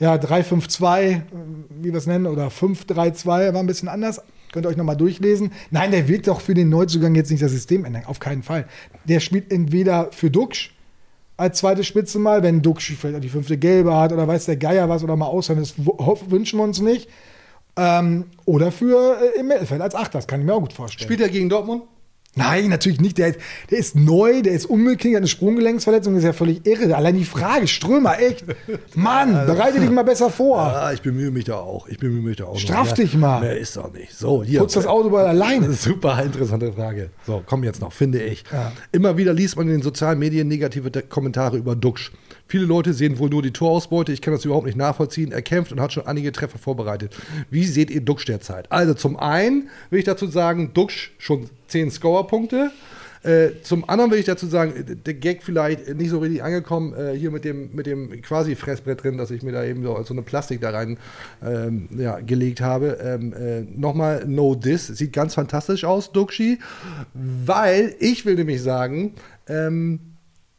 ja, 0.00 0.14
3-5-2, 0.14 1.02
äh, 1.02 1.20
wie 1.82 1.92
wir 1.92 1.98
es 1.98 2.06
nennen, 2.06 2.26
oder 2.26 2.48
5-3-2, 2.48 3.26
war 3.26 3.60
ein 3.60 3.66
bisschen 3.66 3.88
anders. 3.88 4.22
Könnt 4.52 4.64
ihr 4.64 4.70
euch 4.70 4.76
nochmal 4.76 4.96
durchlesen. 4.96 5.52
Nein, 5.70 5.90
der 5.90 6.08
wird 6.08 6.28
doch 6.28 6.40
für 6.40 6.54
den 6.54 6.70
Neuzugang 6.70 7.14
jetzt 7.14 7.30
nicht 7.30 7.42
das 7.42 7.52
System 7.52 7.84
ändern, 7.84 8.04
auf 8.06 8.20
keinen 8.20 8.42
Fall. 8.42 8.66
Der 9.04 9.20
spielt 9.20 9.52
entweder 9.52 10.10
für 10.12 10.30
Duxch 10.30 10.74
als 11.36 11.58
zweite 11.58 11.84
Spitze 11.84 12.18
mal, 12.18 12.42
wenn 12.42 12.62
Duxch 12.62 12.94
vielleicht 12.98 13.22
die 13.22 13.28
fünfte 13.28 13.58
Gelbe 13.58 13.94
hat 13.94 14.12
oder 14.12 14.26
weiß 14.26 14.46
der 14.46 14.56
Geier 14.56 14.88
was 14.88 15.04
oder 15.04 15.16
mal 15.16 15.26
aushören, 15.26 15.60
das 15.60 15.74
wünschen 15.76 16.58
wir 16.58 16.64
uns 16.64 16.80
nicht. 16.80 17.10
Ähm, 17.76 18.24
oder 18.44 18.72
für 18.72 19.18
äh, 19.20 19.40
im 19.40 19.48
Mittelfeld 19.48 19.80
als 19.80 19.94
Achter, 19.94 20.18
das 20.18 20.26
kann 20.26 20.40
ich 20.40 20.46
mir 20.46 20.54
auch 20.54 20.60
gut 20.60 20.72
vorstellen. 20.72 21.04
Spielt 21.04 21.20
er 21.20 21.28
gegen 21.28 21.48
Dortmund? 21.48 21.82
Nein, 22.38 22.68
natürlich 22.68 23.00
nicht. 23.00 23.16
Der, 23.16 23.32
der 23.70 23.78
ist 23.78 23.96
neu, 23.96 24.42
der 24.42 24.52
ist 24.52 24.66
unbeklingt, 24.66 25.16
hat 25.16 25.20
eine 25.20 25.26
Sprunggelenksverletzung, 25.26 26.12
das 26.12 26.22
ist 26.22 26.26
ja 26.26 26.32
völlig 26.34 26.66
irre. 26.66 26.94
Allein 26.94 27.16
die 27.16 27.24
Frage, 27.24 27.66
Strömer, 27.66 28.20
echt. 28.20 28.44
Mann, 28.94 29.46
bereite 29.46 29.80
dich 29.80 29.90
mal 29.90 30.04
besser 30.04 30.28
vor. 30.28 30.58
Ja, 30.58 30.92
ich 30.92 31.00
bemühe 31.00 31.30
mich 31.30 31.44
da 31.44 31.56
auch. 31.56 31.88
Ich 31.88 31.98
bemühe 31.98 32.20
mich 32.20 32.36
da 32.36 32.44
auch. 32.44 32.58
Straff 32.58 32.90
noch. 32.90 32.94
dich 32.96 33.14
mal. 33.14 33.40
Mehr 33.40 33.56
ist 33.56 33.78
doch 33.78 33.90
nicht. 33.90 34.12
So, 34.14 34.44
hier. 34.44 34.60
Putz 34.60 34.74
das 34.74 34.86
Auto 34.86 35.08
mal 35.08 35.26
alleine. 35.26 35.72
Super 35.72 36.22
interessante 36.22 36.74
Frage. 36.74 37.08
So, 37.26 37.42
komm 37.44 37.64
jetzt 37.64 37.80
noch, 37.80 37.94
finde 37.94 38.22
ich. 38.22 38.44
Ja. 38.52 38.70
Immer 38.92 39.16
wieder 39.16 39.32
liest 39.32 39.56
man 39.56 39.66
in 39.68 39.72
den 39.72 39.82
sozialen 39.82 40.18
Medien 40.18 40.46
negative 40.46 40.90
Kommentare 41.08 41.56
über 41.56 41.74
Duxch. 41.74 42.12
Viele 42.48 42.64
Leute 42.64 42.92
sehen 42.92 43.18
wohl 43.18 43.30
nur 43.30 43.42
die 43.42 43.52
Torausbeute. 43.52 44.12
Ich 44.12 44.22
kann 44.22 44.32
das 44.32 44.44
überhaupt 44.44 44.66
nicht 44.66 44.78
nachvollziehen. 44.78 45.32
Er 45.32 45.42
kämpft 45.42 45.72
und 45.72 45.80
hat 45.80 45.92
schon 45.92 46.06
einige 46.06 46.32
Treffer 46.32 46.58
vorbereitet. 46.58 47.16
Wie 47.50 47.64
seht 47.64 47.90
ihr 47.90 48.00
Duxch 48.00 48.26
derzeit? 48.26 48.70
Also 48.70 48.94
zum 48.94 49.18
einen 49.18 49.68
will 49.90 49.98
ich 49.98 50.04
dazu 50.04 50.26
sagen, 50.26 50.72
Duxch 50.72 51.12
schon 51.18 51.50
10 51.68 51.90
Scorerpunkte. 51.90 52.70
Äh, 53.26 53.60
zum 53.62 53.88
anderen 53.88 54.12
will 54.12 54.20
ich 54.20 54.26
dazu 54.26 54.46
sagen, 54.46 55.00
der 55.04 55.14
Gag 55.14 55.42
vielleicht 55.42 55.92
nicht 55.96 56.10
so 56.10 56.20
richtig 56.20 56.44
angekommen, 56.44 56.94
äh, 56.94 57.12
hier 57.18 57.32
mit 57.32 57.44
dem, 57.44 57.74
mit 57.74 57.86
dem 57.86 58.22
quasi 58.22 58.54
Fressbrett 58.54 59.02
drin, 59.02 59.18
dass 59.18 59.32
ich 59.32 59.42
mir 59.42 59.50
da 59.50 59.64
eben 59.64 59.82
so, 59.82 60.00
so 60.04 60.14
eine 60.14 60.22
Plastik 60.22 60.60
da 60.60 60.70
rein 60.70 60.96
ähm, 61.44 61.88
ja, 61.98 62.20
gelegt 62.20 62.60
habe. 62.60 62.98
Ähm, 63.02 63.32
äh, 63.32 63.62
Nochmal 63.62 64.24
No 64.28 64.54
Diss, 64.54 64.86
sieht 64.86 65.12
ganz 65.12 65.34
fantastisch 65.34 65.84
aus, 65.84 66.12
Duxi, 66.12 66.60
weil 67.14 67.96
ich 67.98 68.24
will 68.26 68.36
nämlich 68.36 68.62
sagen, 68.62 69.14
ähm, 69.48 69.98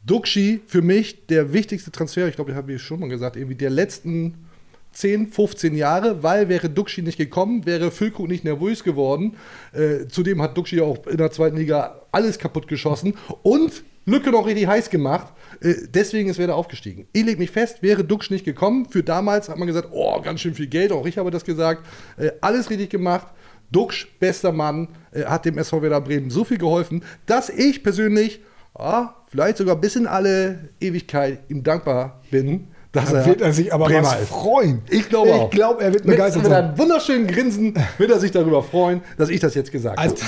Duxi 0.08 0.60
für 0.66 0.82
mich 0.82 1.26
der 1.26 1.52
wichtigste 1.52 1.92
Transfer, 1.92 2.26
ich 2.26 2.34
glaube, 2.34 2.50
ich 2.50 2.56
habe 2.56 2.72
ich 2.72 2.82
schon 2.82 3.00
mal 3.00 3.08
gesagt, 3.08 3.36
irgendwie 3.36 3.54
der 3.54 3.70
letzten 3.70 4.46
10, 4.92 5.28
15 5.28 5.76
Jahre, 5.76 6.22
weil 6.22 6.48
wäre 6.48 6.70
Duxi 6.70 7.02
nicht 7.02 7.18
gekommen, 7.18 7.66
wäre 7.66 7.90
Füllkrug 7.90 8.26
nicht 8.26 8.42
nervös 8.42 8.82
geworden. 8.82 9.36
Äh, 9.72 10.08
zudem 10.08 10.42
hat 10.42 10.56
Duxi 10.56 10.80
auch 10.80 11.06
in 11.06 11.18
der 11.18 11.30
zweiten 11.30 11.56
Liga 11.56 12.02
alles 12.10 12.38
kaputt 12.38 12.66
geschossen 12.68 13.14
und 13.42 13.84
Lücke 14.06 14.30
noch 14.30 14.46
richtig 14.46 14.66
heiß 14.66 14.88
gemacht. 14.88 15.32
Äh, 15.60 15.74
deswegen 15.92 16.30
ist 16.30 16.38
Werder 16.38 16.56
aufgestiegen. 16.56 17.06
Ich 17.12 17.24
lege 17.24 17.38
mich 17.38 17.50
fest, 17.50 17.82
wäre 17.82 18.02
Duxch 18.02 18.30
nicht 18.30 18.44
gekommen, 18.44 18.86
für 18.86 19.02
damals 19.02 19.48
hat 19.50 19.58
man 19.58 19.68
gesagt, 19.68 19.88
oh, 19.92 20.20
ganz 20.22 20.40
schön 20.40 20.54
viel 20.54 20.66
Geld, 20.66 20.90
auch 20.90 21.06
ich 21.06 21.18
habe 21.18 21.30
das 21.30 21.44
gesagt. 21.44 21.86
Äh, 22.16 22.30
alles 22.40 22.70
richtig 22.70 22.90
gemacht. 22.90 23.26
Duxch, 23.70 24.08
bester 24.18 24.52
Mann, 24.52 24.88
äh, 25.12 25.24
hat 25.24 25.44
dem 25.44 25.58
SV 25.58 25.82
Werder 25.82 26.00
Bremen 26.00 26.30
so 26.30 26.44
viel 26.44 26.58
geholfen, 26.58 27.04
dass 27.26 27.50
ich 27.50 27.82
persönlich, 27.82 28.40
ah, 28.78 29.14
vielleicht 29.28 29.58
sogar 29.58 29.76
bis 29.76 29.96
in 29.96 30.06
alle 30.06 30.70
Ewigkeit 30.80 31.40
ihm 31.48 31.62
dankbar 31.62 32.20
bin. 32.30 32.68
Dass 32.92 33.12
Da 33.12 33.26
wird 33.26 33.42
er 33.42 33.52
sich 33.52 33.74
aber 33.74 33.84
Bremer 33.84 34.08
was 34.08 34.28
freuen. 34.28 34.80
Ich 34.88 35.10
glaube 35.10 35.28
Ich 35.28 35.34
auch. 35.34 35.50
glaube, 35.50 35.82
er 35.82 35.92
wird 35.92 36.06
Mit- 36.06 36.16
begeistert 36.16 36.42
Mit 36.44 36.52
sein. 36.52 36.64
einem 36.64 36.78
wunderschönen 36.78 37.26
Grinsen 37.26 37.74
wird 37.98 38.10
er 38.10 38.18
sich 38.18 38.30
darüber 38.30 38.62
freuen, 38.62 39.02
dass 39.18 39.28
ich 39.28 39.40
das 39.40 39.54
jetzt 39.54 39.70
gesagt 39.72 39.98
Also- 39.98 40.16
habe. 40.16 40.24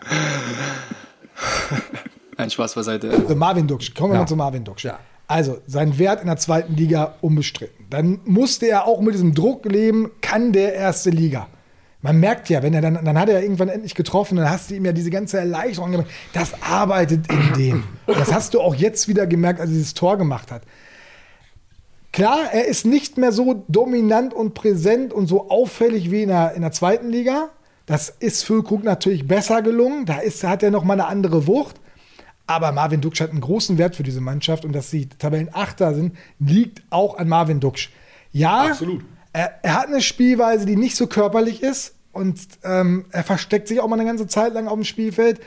Ein 2.36 2.50
Spaß 2.50 2.74
beiseite. 2.74 3.10
Also 3.10 3.34
Marvin 3.36 3.66
Duksch, 3.66 3.94
kommen 3.94 4.10
wir 4.12 4.14
Ja. 4.14 4.20
mal 4.22 4.26
zu 4.26 4.36
Marvin 4.36 4.64
Duksch. 4.64 4.86
Also, 5.26 5.58
sein 5.66 5.98
Wert 5.98 6.22
in 6.22 6.26
der 6.26 6.38
zweiten 6.38 6.74
Liga 6.74 7.14
unbestritten. 7.20 7.86
Dann 7.90 8.20
musste 8.24 8.66
er 8.66 8.86
auch 8.86 9.00
mit 9.00 9.14
diesem 9.14 9.34
Druck 9.34 9.64
leben, 9.66 10.10
kann 10.22 10.52
der 10.52 10.74
erste 10.74 11.10
Liga. 11.10 11.46
Man 12.02 12.18
merkt 12.18 12.48
ja, 12.48 12.62
wenn 12.62 12.72
er 12.72 12.80
dann, 12.80 13.04
dann 13.04 13.18
hat 13.18 13.28
er 13.28 13.42
irgendwann 13.42 13.68
endlich 13.68 13.94
getroffen, 13.94 14.36
dann 14.36 14.48
hast 14.48 14.70
du 14.70 14.74
ihm 14.74 14.86
ja 14.86 14.92
diese 14.92 15.10
ganze 15.10 15.38
Erleichterung 15.38 15.92
gemacht. 15.92 16.08
Das 16.32 16.62
arbeitet 16.62 17.30
in 17.30 17.52
dem. 17.58 17.84
Das 18.06 18.32
hast 18.32 18.54
du 18.54 18.60
auch 18.60 18.74
jetzt 18.74 19.06
wieder 19.06 19.26
gemerkt, 19.26 19.60
als 19.60 19.70
er 19.70 19.74
dieses 19.74 19.94
Tor 19.94 20.16
gemacht 20.16 20.50
hat. 20.50 20.62
Klar, 22.12 22.52
er 22.52 22.66
ist 22.66 22.86
nicht 22.86 23.18
mehr 23.18 23.32
so 23.32 23.64
dominant 23.68 24.34
und 24.34 24.54
präsent 24.54 25.12
und 25.12 25.26
so 25.26 25.50
auffällig 25.50 26.10
wie 26.10 26.22
in 26.22 26.28
der, 26.28 26.54
in 26.54 26.62
der 26.62 26.72
zweiten 26.72 27.10
Liga. 27.10 27.50
Das 27.86 28.08
ist 28.08 28.44
Füllkrug 28.44 28.82
natürlich 28.82 29.28
besser 29.28 29.62
gelungen. 29.62 30.06
Da 30.06 30.18
ist, 30.18 30.42
hat 30.42 30.62
er 30.62 30.70
noch 30.70 30.84
mal 30.84 30.94
eine 30.94 31.06
andere 31.06 31.46
Wucht. 31.46 31.76
Aber 32.46 32.72
Marvin 32.72 33.00
Duksch 33.00 33.20
hat 33.20 33.30
einen 33.30 33.40
großen 33.40 33.78
Wert 33.78 33.94
für 33.94 34.02
diese 34.02 34.20
Mannschaft 34.20 34.64
und 34.64 34.72
dass 34.72 34.90
sie 34.90 35.08
Tabellenachter 35.08 35.94
sind, 35.94 36.16
liegt 36.40 36.82
auch 36.90 37.16
an 37.16 37.28
Marvin 37.28 37.60
Duksch. 37.60 37.90
Ja, 38.32 38.70
Absolut. 38.70 39.04
Er, 39.32 39.58
er 39.62 39.74
hat 39.74 39.88
eine 39.88 40.00
Spielweise, 40.00 40.66
die 40.66 40.76
nicht 40.76 40.96
so 40.96 41.06
körperlich 41.06 41.62
ist 41.62 41.94
und 42.12 42.40
ähm, 42.64 43.06
er 43.10 43.24
versteckt 43.24 43.68
sich 43.68 43.80
auch 43.80 43.88
mal 43.88 43.98
eine 43.98 44.08
ganze 44.08 44.26
Zeit 44.26 44.54
lang 44.54 44.66
auf 44.66 44.74
dem 44.74 44.84
Spielfeld. 44.84 45.40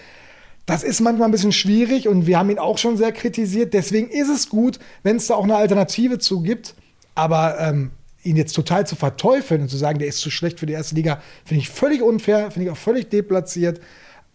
Das 0.66 0.84
ist 0.84 1.02
manchmal 1.02 1.28
ein 1.28 1.32
bisschen 1.32 1.52
schwierig 1.52 2.08
und 2.08 2.26
wir 2.26 2.40
haben 2.40 2.50
ihn 2.50 2.60
auch 2.60 2.78
schon 2.78 2.96
sehr 2.96 3.12
kritisiert. 3.12 3.74
Deswegen 3.74 4.10
ist 4.10 4.30
es 4.30 4.48
gut, 4.48 4.80
wenn 5.04 5.18
es 5.18 5.28
da 5.28 5.36
auch 5.36 5.44
eine 5.44 5.58
Alternative 5.58 6.20
zu 6.20 6.42
gibt. 6.42 6.76
Aber 7.16 7.60
ähm, 7.60 7.92
ihn 8.24 8.38
jetzt 8.38 8.54
total 8.54 8.88
zu 8.88 8.96
verteufeln 8.96 9.64
und 9.64 9.70
zu 9.70 9.78
sagen, 9.78 10.00
der 10.00 10.08
ist 10.08 10.20
zu 10.20 10.32
schlecht 10.32 10.60
für 10.60 10.66
die 10.66 10.74
erste 10.74 10.96
Liga, 10.96 11.22
finde 11.46 11.62
ich 11.62 11.70
völlig 11.70 12.02
unfair, 12.02 12.50
finde 12.52 12.68
ich 12.68 12.72
auch 12.72 12.78
völlig 12.78 13.10
deplatziert. 13.10 13.82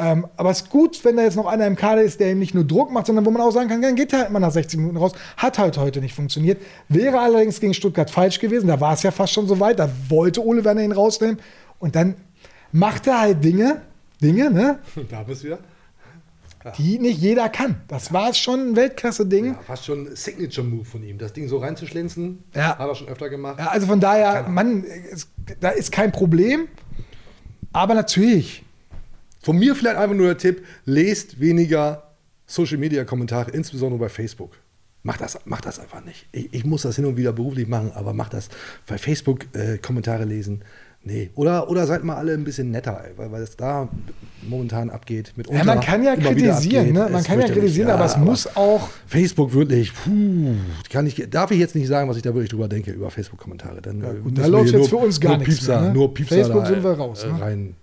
Ähm, 0.00 0.28
aber 0.36 0.50
es 0.50 0.62
ist 0.62 0.70
gut, 0.70 1.04
wenn 1.04 1.16
da 1.16 1.24
jetzt 1.24 1.36
noch 1.36 1.46
einer 1.46 1.66
im 1.66 1.74
Kader 1.74 2.02
ist, 2.02 2.20
der 2.20 2.30
ihm 2.30 2.38
nicht 2.38 2.54
nur 2.54 2.64
Druck 2.64 2.92
macht, 2.92 3.06
sondern 3.06 3.26
wo 3.26 3.30
man 3.30 3.42
auch 3.42 3.50
sagen 3.50 3.68
kann, 3.68 3.82
dann 3.82 3.96
geht 3.96 4.12
er 4.12 4.20
halt 4.20 4.30
mal 4.30 4.38
nach 4.38 4.52
60 4.52 4.78
Minuten 4.78 4.96
raus. 4.96 5.12
Hat 5.36 5.58
halt 5.58 5.76
heute 5.76 6.00
nicht 6.00 6.14
funktioniert. 6.14 6.62
Wäre 6.88 7.18
allerdings 7.18 7.58
gegen 7.58 7.74
Stuttgart 7.74 8.08
falsch 8.08 8.38
gewesen. 8.38 8.68
Da 8.68 8.80
war 8.80 8.94
es 8.94 9.02
ja 9.02 9.10
fast 9.10 9.32
schon 9.32 9.48
so 9.48 9.58
weit. 9.58 9.80
Da 9.80 9.90
wollte 10.08 10.44
Ole 10.44 10.64
Werner 10.64 10.82
ihn 10.82 10.92
rausnehmen. 10.92 11.40
Und 11.80 11.96
dann 11.96 12.14
macht 12.70 13.08
er 13.08 13.20
halt 13.20 13.42
Dinge, 13.42 13.82
Dinge, 14.22 14.50
ne? 14.50 14.78
Da 15.10 15.24
bist 15.24 15.42
du 15.42 15.48
wieder. 15.48 15.58
Die 16.76 16.98
nicht 16.98 17.20
jeder 17.20 17.48
kann. 17.48 17.80
Das 17.88 18.12
war 18.12 18.34
schon 18.34 18.70
ein 18.70 18.76
Weltklasse-Ding. 18.76 19.46
Ja, 19.46 19.58
fast 19.66 19.86
schon 19.86 20.06
ein 20.06 20.16
Signature-Move 20.16 20.84
von 20.84 21.02
ihm, 21.02 21.16
das 21.16 21.32
Ding 21.32 21.48
so 21.48 21.58
reinzuschlänzen. 21.58 22.44
Ja. 22.54 22.78
Hat 22.78 22.88
er 22.88 22.94
schon 22.94 23.08
öfter 23.08 23.28
gemacht. 23.28 23.58
Ja, 23.58 23.68
also 23.68 23.86
von 23.86 24.00
daher, 24.00 24.48
Mann, 24.48 24.84
es, 24.84 25.28
da 25.60 25.70
ist 25.70 25.92
kein 25.92 26.12
Problem. 26.12 26.68
Aber 27.72 27.94
natürlich. 27.94 28.64
Von 29.40 29.58
mir 29.58 29.74
vielleicht 29.74 29.96
einfach 29.96 30.16
nur 30.16 30.26
der 30.26 30.38
Tipp: 30.38 30.64
lest 30.84 31.40
weniger 31.40 32.04
Social-Media-Kommentare, 32.46 33.50
insbesondere 33.50 34.00
bei 34.00 34.08
Facebook. 34.08 34.58
Macht 35.02 35.20
das, 35.20 35.38
macht 35.44 35.64
das 35.64 35.78
einfach 35.78 36.04
nicht. 36.04 36.26
Ich, 36.32 36.52
ich 36.52 36.64
muss 36.64 36.82
das 36.82 36.96
hin 36.96 37.04
und 37.04 37.16
wieder 37.16 37.32
beruflich 37.32 37.68
machen, 37.68 37.92
aber 37.94 38.12
macht 38.12 38.34
das 38.34 38.48
bei 38.86 38.98
Facebook 38.98 39.46
äh, 39.54 39.78
Kommentare 39.78 40.24
lesen. 40.24 40.62
Nee. 41.04 41.30
Oder, 41.36 41.70
oder 41.70 41.86
seid 41.86 42.02
mal 42.02 42.16
alle 42.16 42.34
ein 42.34 42.42
bisschen 42.42 42.72
netter, 42.72 43.00
ey, 43.04 43.12
weil, 43.16 43.30
weil 43.30 43.42
es 43.42 43.56
da 43.56 43.88
momentan 44.46 44.90
abgeht. 44.90 45.32
Mit 45.36 45.48
Ja, 45.48 45.62
man 45.62 45.80
kann 45.80 46.02
ja 46.02 46.16
kritisieren, 46.16 46.92
ne? 46.92 47.08
Man 47.10 47.22
kann 47.22 47.40
ja 47.40 47.46
kritisieren, 47.46 47.90
aber 47.90 48.04
es 48.04 48.16
muss 48.16 48.56
auch. 48.56 48.90
Facebook 49.06 49.54
wirklich, 49.54 49.92
puh, 49.94 50.56
kann 50.90 51.06
ich, 51.06 51.24
darf 51.30 51.52
ich 51.52 51.58
jetzt 51.60 51.76
nicht 51.76 51.86
sagen, 51.86 52.10
was 52.10 52.16
ich 52.16 52.22
da 52.24 52.34
wirklich 52.34 52.50
drüber 52.50 52.68
denke 52.68 52.90
über 52.90 53.10
Facebook-Kommentare. 53.10 53.80
Dann 53.80 54.02
Ja, 54.02 54.10
äh, 54.10 54.16
gut, 54.16 54.36
da 54.36 54.46
läuft 54.46 54.72
jetzt 54.72 54.78
nur- 54.80 54.88
für 54.88 54.96
uns 54.96 55.20
gar 55.20 55.38
nichts 55.38 55.54
Piepser, 55.54 55.80
mehr, 55.80 55.88
ne? 55.90 55.94
Nur 55.94 56.12
Piepser 56.12 56.34
Facebook 56.34 56.62
da, 56.64 56.68
sind 56.68 56.82
wir 56.82 56.90
äh, 56.90 56.94
raus, 56.94 57.24
ne? 57.24 57.40
Rein 57.40 57.76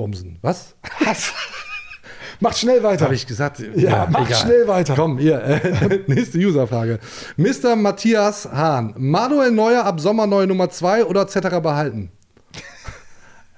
bomsen. 0.00 0.38
Was? 0.40 0.74
Macht 2.40 2.56
schnell 2.56 2.82
weiter. 2.82 3.04
Habe 3.04 3.14
ich 3.14 3.26
gesagt? 3.26 3.62
Ja, 3.76 4.08
mach 4.10 4.34
schnell 4.34 4.66
weiter. 4.66 4.94
Komm, 4.96 5.18
hier, 5.18 5.42
äh, 5.42 6.00
nächste 6.06 6.38
Userfrage. 6.38 6.98
Mr. 7.36 7.76
Matthias 7.76 8.48
Hahn. 8.50 8.94
Manuel 8.96 9.50
Neuer 9.50 9.84
ab 9.84 10.00
Sommer 10.00 10.26
neue 10.26 10.46
Nummer 10.46 10.70
2 10.70 11.04
oder 11.04 11.28
Zetterer 11.28 11.60
behalten? 11.60 12.10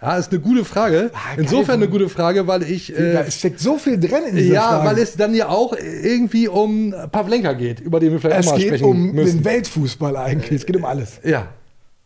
Ja, 0.01 0.17
ist 0.17 0.33
eine 0.33 0.41
gute 0.41 0.65
Frage. 0.65 1.13
Insofern 1.37 1.77
eine 1.77 1.89
gute 1.89 2.09
Frage, 2.09 2.49
weil 2.49 2.65
ich. 2.65 2.93
äh, 2.99 3.13
da 3.13 3.31
steckt 3.31 3.61
so 3.61 3.79
viel 3.79 4.01
drin 4.01 4.25
in 4.31 4.35
dieser 4.35 4.55
ja, 4.55 4.69
Frage. 4.69 4.89
weil 4.89 4.99
es 4.99 5.17
dann 5.17 5.33
ja 5.33 5.47
auch 5.49 5.77
irgendwie 5.77 6.49
um 6.49 6.93
Pavlenka 7.13 7.53
geht, 7.53 7.79
über 7.79 8.01
den 8.01 8.11
wir 8.11 8.19
vielleicht 8.19 8.41
es 8.41 8.47
mal 8.47 8.57
geht 8.57 8.67
sprechen 8.67 8.85
um 8.85 9.13
müssen. 9.13 9.39
den 9.39 9.45
Weltfußball 9.45 10.17
eigentlich. 10.17 10.59
Es 10.63 10.67
geht 10.67 10.77
um 10.77 10.85
alles. 10.85 11.21
Ja. 11.23 11.51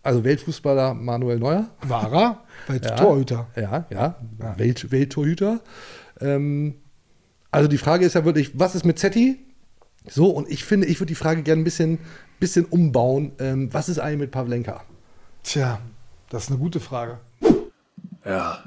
Also 0.06 0.22
Weltfußballer 0.22 0.94
Manuel 0.94 1.40
Neuer. 1.40 1.66
War 1.82 2.12
er? 2.12 2.44
Welt 2.68 2.84
Ja. 2.84 2.94
Torhüter. 2.94 3.48
Ja, 3.56 3.86
ja. 3.90 4.14
Welt, 4.56 4.92
Welttorhüter. 4.92 5.58
Ähm, 6.20 6.76
also 7.50 7.66
die 7.66 7.76
Frage 7.76 8.06
ist 8.06 8.14
ja 8.14 8.24
wirklich, 8.24 8.56
was 8.56 8.76
ist 8.76 8.84
mit 8.84 9.00
Zetti? 9.00 9.44
So, 10.08 10.28
und 10.28 10.48
ich 10.48 10.64
finde, 10.64 10.86
ich 10.86 11.00
würde 11.00 11.08
die 11.08 11.16
Frage 11.16 11.42
gerne 11.42 11.62
ein 11.62 11.64
bisschen, 11.64 11.98
bisschen 12.38 12.66
umbauen. 12.66 13.32
Ähm, 13.40 13.74
was 13.74 13.88
ist 13.88 13.98
eigentlich 13.98 14.20
mit 14.20 14.30
Pavlenka? 14.30 14.84
Tja, 15.42 15.80
das 16.30 16.44
ist 16.44 16.50
eine 16.50 16.60
gute 16.60 16.78
Frage. 16.78 17.18
Ja, 18.24 18.62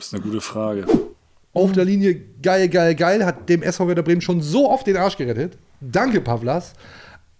ist 0.00 0.12
eine 0.12 0.20
gute 0.24 0.40
Frage. 0.40 0.84
Auf 1.52 1.70
der 1.70 1.84
Linie 1.84 2.20
geil, 2.42 2.68
geil, 2.68 2.96
geil, 2.96 3.24
hat 3.24 3.48
dem 3.48 3.62
SV 3.62 3.86
Werder 3.86 4.02
Bremen 4.02 4.20
schon 4.20 4.40
so 4.40 4.68
oft 4.68 4.88
den 4.88 4.96
Arsch 4.96 5.16
gerettet. 5.16 5.58
Danke, 5.80 6.20
Pavlas. 6.20 6.72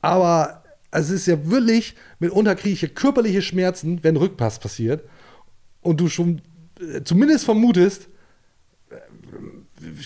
Aber 0.01 0.62
es 0.93 1.11
ist 1.11 1.27
ja 1.27 1.47
wirklich, 1.51 1.95
mitunter 2.19 2.55
kriege 2.55 2.75
ich 2.75 2.81
hier 2.81 2.89
körperliche 2.91 3.43
Schmerzen, 3.43 4.01
wenn 4.03 4.17
Rückpass 4.17 4.59
passiert. 4.59 5.05
Und 5.81 6.01
du 6.01 6.09
schon 6.09 6.43
äh, 6.81 7.03
zumindest 7.03 7.45
vermutest, 7.45 8.09
äh, 8.91 8.97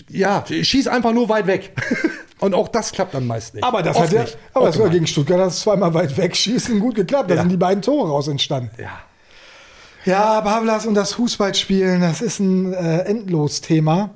ja, 0.09 0.43
schieß 0.47 0.87
einfach 0.87 1.13
nur 1.13 1.29
weit 1.29 1.47
weg. 1.47 1.73
Und 2.39 2.53
auch 2.53 2.67
das 2.67 2.91
klappt 2.91 3.13
dann 3.15 3.25
meist 3.27 3.55
nicht. 3.55 3.63
Aber 3.63 3.81
das 3.81 3.95
Oft 3.95 4.05
hat 4.07 4.13
ja, 4.13 4.21
nicht. 4.21 4.37
aber 4.53 4.67
das 4.67 4.77
war 4.79 4.89
gegen 4.89 5.07
Stuttgart, 5.07 5.39
das 5.39 5.59
zweimal 5.61 5.93
weit 5.93 6.15
wegschießen 6.17 6.79
gut 6.79 6.95
geklappt. 6.95 7.29
Da 7.31 7.35
Ja. 7.35 7.41
sind 7.41 7.49
die 7.49 7.57
beiden 7.57 7.81
Tore 7.81 8.09
raus 8.09 8.27
entstanden. 8.27 8.69
Ja. 8.79 8.91
Ja, 10.05 10.39
Pavlas 10.41 10.85
und 10.85 10.93
das 10.93 11.13
Fußballspielen, 11.13 11.99
das 11.99 12.21
ist 12.21 12.39
ein 12.39 12.73
äh, 12.73 12.99
Endlos-Thema. 12.99 14.11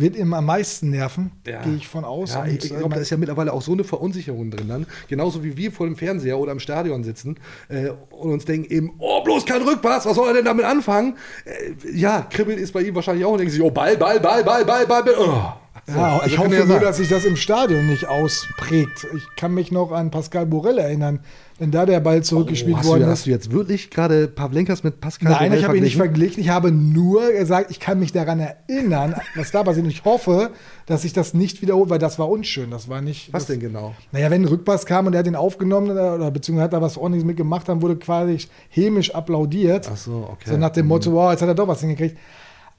Wird 0.00 0.16
ihm 0.16 0.32
am 0.34 0.46
meisten 0.46 0.90
nerven, 0.90 1.32
Ja. 1.46 1.62
gehe 1.62 1.74
ich 1.76 1.86
von 1.88 2.04
aus. 2.04 2.34
Ja, 2.34 2.44
ich, 2.46 2.64
ich 2.64 2.76
glaube, 2.76 2.94
da 2.94 3.00
ist 3.00 3.10
ja 3.10 3.16
mittlerweile 3.16 3.52
auch 3.52 3.62
so 3.62 3.72
eine 3.72 3.84
Verunsicherung 3.84 4.50
drin 4.50 4.68
dann. 4.68 4.86
Genauso 5.08 5.44
wie 5.44 5.56
wir 5.56 5.70
vor 5.72 5.86
dem 5.86 5.96
Fernseher 5.96 6.38
oder 6.38 6.52
im 6.52 6.60
Stadion 6.60 7.04
sitzen 7.04 7.36
äh, 7.68 7.90
und 8.10 8.32
uns 8.32 8.44
denken 8.44 8.72
eben, 8.72 8.92
oh, 8.98 9.22
bloß 9.22 9.46
kein 9.46 9.62
Rückpass, 9.62 10.06
was 10.06 10.14
soll 10.16 10.28
er 10.28 10.34
denn 10.34 10.44
damit 10.44 10.64
anfangen? 10.64 11.16
Äh, 11.44 11.96
ja, 11.96 12.22
kribbelt 12.22 12.58
ist 12.58 12.72
bei 12.72 12.82
ihm 12.82 12.94
wahrscheinlich 12.94 13.24
auch 13.24 13.32
und 13.32 13.38
denken 13.38 13.52
sich, 13.52 13.62
oh, 13.62 13.70
Ball, 13.70 13.96
Ball, 13.96 14.18
Ball, 14.20 14.42
Ball, 14.44 14.64
Ball, 14.64 14.86
Ball, 14.86 15.02
Ball. 15.04 15.14
Oh. 15.18 15.52
Ja, 15.96 16.18
also 16.18 16.26
ich 16.26 16.38
hoffe 16.38 16.54
ja 16.54 16.64
nur, 16.64 16.80
dass 16.80 16.98
sich 16.98 17.08
das 17.08 17.24
im 17.24 17.36
Stadion 17.36 17.86
nicht 17.86 18.06
ausprägt. 18.08 19.06
Ich 19.16 19.24
kann 19.36 19.54
mich 19.54 19.72
noch 19.72 19.92
an 19.92 20.10
Pascal 20.10 20.46
Borel 20.46 20.78
erinnern, 20.78 21.20
wenn 21.58 21.70
da 21.70 21.84
der 21.86 22.00
Ball 22.00 22.22
zurückgespielt 22.22 22.78
Oh, 22.82 22.86
worden 22.88 23.00
du, 23.00 23.06
ist. 23.06 23.10
hast 23.12 23.26
du 23.26 23.30
jetzt 23.30 23.52
wirklich 23.52 23.90
gerade 23.90 24.28
Pavlenkas 24.28 24.82
mit 24.82 25.00
Pascal 25.00 25.30
Nein, 25.32 25.48
Borel 25.50 25.58
ich 25.58 25.64
habe 25.64 25.76
ihn 25.76 25.82
nicht 25.84 25.96
verglichen? 25.96 26.40
Ich 26.42 26.48
habe 26.48 26.72
nur 26.72 27.30
gesagt, 27.32 27.70
ich 27.70 27.80
kann 27.80 27.98
mich 27.98 28.12
daran 28.12 28.40
erinnern, 28.40 29.14
was 29.36 29.50
da 29.50 29.62
passiert. 29.62 29.84
Und 29.84 29.90
ich 29.90 30.04
hoffe, 30.04 30.50
dass 30.86 31.02
sich 31.02 31.12
das 31.12 31.34
nicht 31.34 31.62
wiederholt, 31.62 31.90
weil 31.90 31.98
das 31.98 32.18
war 32.18 32.28
unschön. 32.28 32.70
Das 32.70 32.88
war 32.88 33.00
nicht. 33.00 33.32
Was 33.32 33.42
das, 33.46 33.48
denn 33.48 33.60
genau? 33.60 33.94
Naja, 34.12 34.30
wenn 34.30 34.42
ein 34.42 34.48
Rückpass 34.48 34.86
kam 34.86 35.06
und 35.06 35.14
er 35.14 35.20
hat 35.20 35.26
den 35.26 35.36
aufgenommen 35.36 35.90
oder, 35.90 36.14
oder 36.14 36.30
beziehungsweise 36.30 36.64
hat 36.64 36.72
da 36.72 36.82
was 36.82 36.96
ordentliches 36.96 37.26
mitgemacht, 37.26 37.68
dann 37.68 37.82
wurde 37.82 37.96
quasi 37.96 38.38
hämisch 38.68 39.14
applaudiert. 39.14 39.88
Ach 39.92 39.96
so, 39.96 40.28
okay. 40.32 40.50
So 40.50 40.56
nach 40.56 40.70
dem 40.70 40.84
Mhm. 40.86 40.88
Motto, 40.88 41.12
wow, 41.12 41.30
jetzt 41.30 41.42
hat 41.42 41.48
er 41.48 41.54
doch 41.54 41.68
was 41.68 41.80
hingekriegt. 41.80 42.16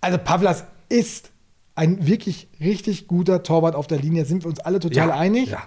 Also 0.02 0.18
Pavlas 0.18 0.64
ist 0.90 1.31
ein 1.82 2.06
wirklich 2.06 2.48
richtig 2.60 3.08
guter 3.08 3.42
Torwart 3.42 3.74
auf 3.74 3.88
der 3.88 3.98
Linie. 3.98 4.26
Sind 4.26 4.44
wir 4.44 4.50
uns 4.50 4.60
alle 4.60 4.80
total 4.80 5.08
Ja, 5.10 5.16
einig? 5.16 5.50
ja. 5.50 5.64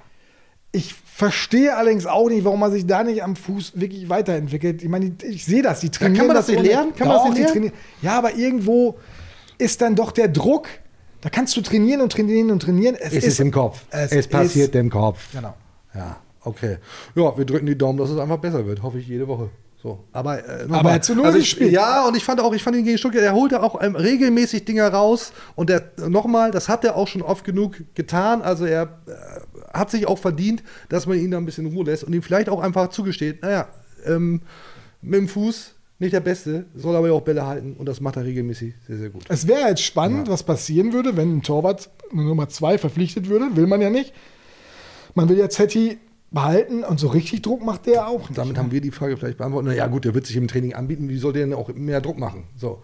Ich 0.71 0.95
verstehe 0.95 1.77
allerdings 1.77 2.07
auch 2.07 2.29
nicht, 2.29 2.45
warum 2.45 2.61
man 2.61 2.71
sich 2.71 2.87
da 2.87 3.03
nicht 3.03 3.23
am 3.25 3.35
Fuß 3.35 3.73
wirklich 3.81 4.09
weiterentwickelt. 4.09 4.83
Ich 4.83 4.89
meine, 4.89 5.13
ich, 5.23 5.45
sehe 5.45 5.63
das, 5.63 5.81
die 5.81 5.91
trainieren 5.91 6.19
kann 6.19 6.27
man 6.29 6.37
das 6.37 6.47
nicht 6.49 6.59
ohne- 6.61 6.69
lernen? 6.69 6.95
Kann 6.95 7.09
man 7.09 7.17
das 7.29 7.37
nicht 7.39 7.55
lernen? 7.55 7.73
Ja, 8.01 8.17
aber 8.19 8.35
irgendwo 8.37 8.97
ist 9.59 9.81
dann 9.83 9.97
doch 9.97 10.13
der 10.13 10.29
Druck. 10.29 10.69
Da 11.21 11.31
kannst 11.31 11.57
du 11.57 11.63
trainieren 11.63 12.01
und 12.01 12.13
trainieren 12.13 12.51
und 12.53 12.61
trainieren. 12.63 12.97
Es, 12.99 13.13
ist 13.13 13.41
im 13.41 13.51
Kopf. 13.51 13.85
Es, 13.91 14.13
es 14.13 14.29
passiert 14.29 14.75
ist- 14.75 14.81
im 14.81 14.91
Kopf. 14.91 15.33
Genau. 15.33 15.55
Ja, 15.95 16.19
okay. 16.43 16.77
Ja, 17.17 17.37
wir 17.37 17.45
drücken 17.45 17.67
die 17.67 17.79
Daumen, 17.79 17.99
dass 17.99 18.11
es 18.11 18.19
einfach 18.19 18.39
besser 18.39 18.65
wird. 18.67 18.83
Hoffe 18.83 18.99
ich 18.99 19.09
jede 19.09 19.27
Woche. 19.27 19.51
So. 19.85 20.03
Aber, 20.13 20.39
äh. 20.39 20.65
Aber 20.71 20.89
er 20.89 20.95
hat 20.95 21.05
zu 21.05 21.15
Null 21.15 21.27
also 21.27 21.39
gespielt. 21.39 21.71
Ja, 21.71 22.09
und 22.09 22.17
ich 22.17 22.25
fand 22.25 22.41
auch, 22.41 22.55
ich 22.55 22.63
fand 22.63 22.75
ihn 22.75 22.85
gegen 22.85 22.97
Stuttgart, 22.97 23.23
er 23.23 23.35
holte 23.35 23.63
auch 23.63 23.83
ähm, 23.83 23.95
regelmäßig 23.95 24.65
Dinger 24.65 24.89
raus. 24.89 25.35
Und 25.57 25.69
der, 25.69 25.91
nochmal, 26.09 26.51
das 26.51 26.71
hat 26.71 26.87
er 26.87 26.97
auch 26.97 27.07
schon 27.07 27.21
oft 27.21 27.45
genug 27.45 27.77
getan. 27.95 28.41
Also 28.41 28.65
er 28.65 28.85
äh, 29.07 29.77
hat 29.77 29.91
sich 29.91 30.07
auch 30.07 30.17
verdient, 30.17 30.63
dass 30.89 31.07
man 31.07 31.19
ihn 31.19 31.31
da 31.31 31.37
ein 31.37 31.45
bisschen 31.45 31.67
Ruhe 31.67 31.85
lässt 31.85 32.03
und 32.03 32.15
ihm 32.15 32.23
vielleicht 32.23 32.49
auch 32.49 32.61
einfach 32.61 32.89
zugesteht, 32.89 33.43
naja, 33.43 33.69
ähm, 34.07 34.41
mit 35.03 35.21
dem 35.21 35.29
Fuß 35.29 35.75
nicht 35.99 36.15
der 36.15 36.21
Beste, 36.21 36.65
soll 36.75 36.97
aber 36.97 37.09
ja 37.09 37.13
auch 37.13 37.21
Bälle 37.21 37.47
halten 37.47 37.77
und 37.79 37.87
das 37.87 38.01
macht 38.01 38.17
er 38.17 38.25
regelmäßig 38.25 38.73
sehr, 38.89 38.97
sehr 38.97 39.11
gut. 39.11 39.25
Es 39.29 39.47
wäre 39.47 39.69
jetzt 39.69 39.83
spannend, 39.83 40.31
was 40.31 40.43
passieren 40.45 40.95
würde, 40.95 41.19
wenn 41.19 41.37
ein 41.37 41.43
Torwart 41.43 41.91
eine 42.11 42.23
Nummer 42.23 42.49
zwei 42.49 42.79
verpflichtet 42.79 43.29
würde. 43.29 43.55
Will 43.55 43.67
man 43.67 43.83
ja 43.83 43.91
nicht. 43.91 44.15
Man 45.15 45.29
will 45.29 45.37
ja 45.37 45.51
Zetti 45.51 45.99
behalten 46.35 46.85
und 46.85 47.01
so 47.01 47.09
richtig 47.09 47.43
Druck 47.43 47.65
macht 47.65 47.87
der 47.87 48.09
auch 48.09 48.29
nicht. 48.29 48.37
Damit 48.37 48.59
haben 48.59 48.73
wir 48.73 48.81
die 48.81 48.91
Frage 48.91 49.17
vielleicht 49.17 49.39
beantwortet. 49.39 49.71
Na 49.71 49.77
ja, 49.77 49.87
gut, 49.87 50.05
der 50.05 50.15
wird 50.15 50.27
sich 50.27 50.37
im 50.37 50.49
Training 50.49 50.75
anbieten. 50.75 51.09
Wie 51.09 51.17
soll 51.19 51.33
der 51.33 51.47
denn 51.47 51.55
auch 51.55 51.73
mehr 51.75 52.01
Druck 52.01 52.19
machen? 52.19 52.45
So. 52.57 52.83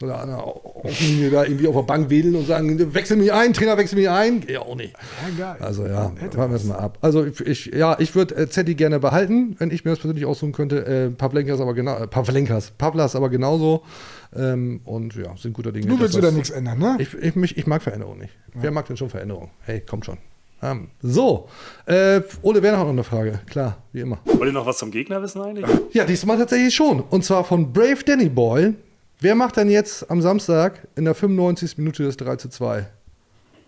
Soll 0.00 0.10
er 0.10 0.26
der 0.26 0.42
Außenlinie 0.42 1.30
da 1.30 1.44
irgendwie 1.44 1.68
auf 1.68 1.74
der 1.74 1.82
Bank 1.82 2.08
wedeln 2.08 2.34
und 2.34 2.46
sagen, 2.46 2.94
wechsel 2.94 3.18
mich 3.18 3.32
ein, 3.32 3.52
Trainer, 3.52 3.76
wechsel 3.76 3.96
mich 3.98 4.08
ein? 4.08 4.42
Ja, 4.48 4.60
auch 4.60 4.74
nicht. 4.74 4.94
Ja, 4.94 5.52
geil. 5.52 5.62
Also 5.62 5.86
ja, 5.86 6.12
warten 6.34 6.52
wir 6.52 6.56
es 6.56 6.64
mal 6.64 6.76
ab. 6.76 6.98
Also 7.02 7.26
ich, 7.26 7.66
ja, 7.66 7.96
ich 8.00 8.14
würde 8.14 8.34
äh, 8.36 8.48
Zetti 8.48 8.74
gerne 8.74 8.98
behalten, 9.00 9.54
wenn 9.58 9.70
ich 9.70 9.84
mir 9.84 9.90
das 9.90 10.00
persönlich 10.00 10.24
aussuchen 10.24 10.52
könnte. 10.52 10.86
Äh, 10.86 11.10
Pavlenkas 11.10 11.60
aber 11.60 11.74
genau, 11.74 11.98
äh, 11.98 12.08
Pavlenkas, 12.08 12.70
Pavlas 12.72 13.14
aber 13.14 13.28
genauso. 13.28 13.82
Ähm, 14.34 14.80
und 14.84 15.14
ja, 15.14 15.36
sind 15.36 15.52
guter 15.52 15.72
Dinge. 15.72 15.86
Du 15.86 16.00
willst 16.00 16.16
wieder 16.16 16.32
nichts 16.32 16.50
ändern, 16.50 16.78
ne? 16.78 16.96
Ich, 16.98 17.12
ich, 17.14 17.36
mich, 17.36 17.58
ich 17.58 17.66
mag 17.66 17.82
Veränderung 17.82 18.18
nicht. 18.18 18.32
Wer 18.54 18.70
mag 18.70 18.86
denn 18.86 18.96
schon 18.96 19.10
Veränderung? 19.10 19.50
Hey, 19.60 19.82
kommt 19.82 20.06
schon. 20.06 20.16
Ähm, 20.62 20.90
so, 21.02 21.48
äh, 21.86 22.20
Ole 22.42 22.62
Werner 22.62 22.78
hat 22.78 22.84
noch 22.84 22.92
eine 22.92 23.04
Frage. 23.04 23.40
Klar, 23.50 23.78
wie 23.92 24.00
immer. 24.00 24.18
Wollt 24.24 24.48
ihr 24.48 24.52
noch 24.52 24.64
was 24.64 24.78
zum 24.78 24.92
Gegner 24.92 25.20
wissen 25.20 25.42
eigentlich? 25.42 25.66
Ja, 25.92 26.04
diesmal 26.04 26.38
tatsächlich 26.38 26.72
schon. 26.74 27.00
Und 27.00 27.24
zwar 27.24 27.42
von 27.44 27.72
Brave 27.72 28.04
Danny 28.06 28.28
Boy. 28.28 28.74
Wer 29.20 29.34
macht 29.34 29.56
denn 29.56 29.70
jetzt 29.70 30.08
am 30.10 30.22
Samstag 30.22 30.86
in 30.94 31.04
der 31.04 31.14
95. 31.14 31.78
Minute 31.78 32.04
das 32.04 32.16
3 32.16 32.36
zu 32.36 32.48
2? 32.48 32.86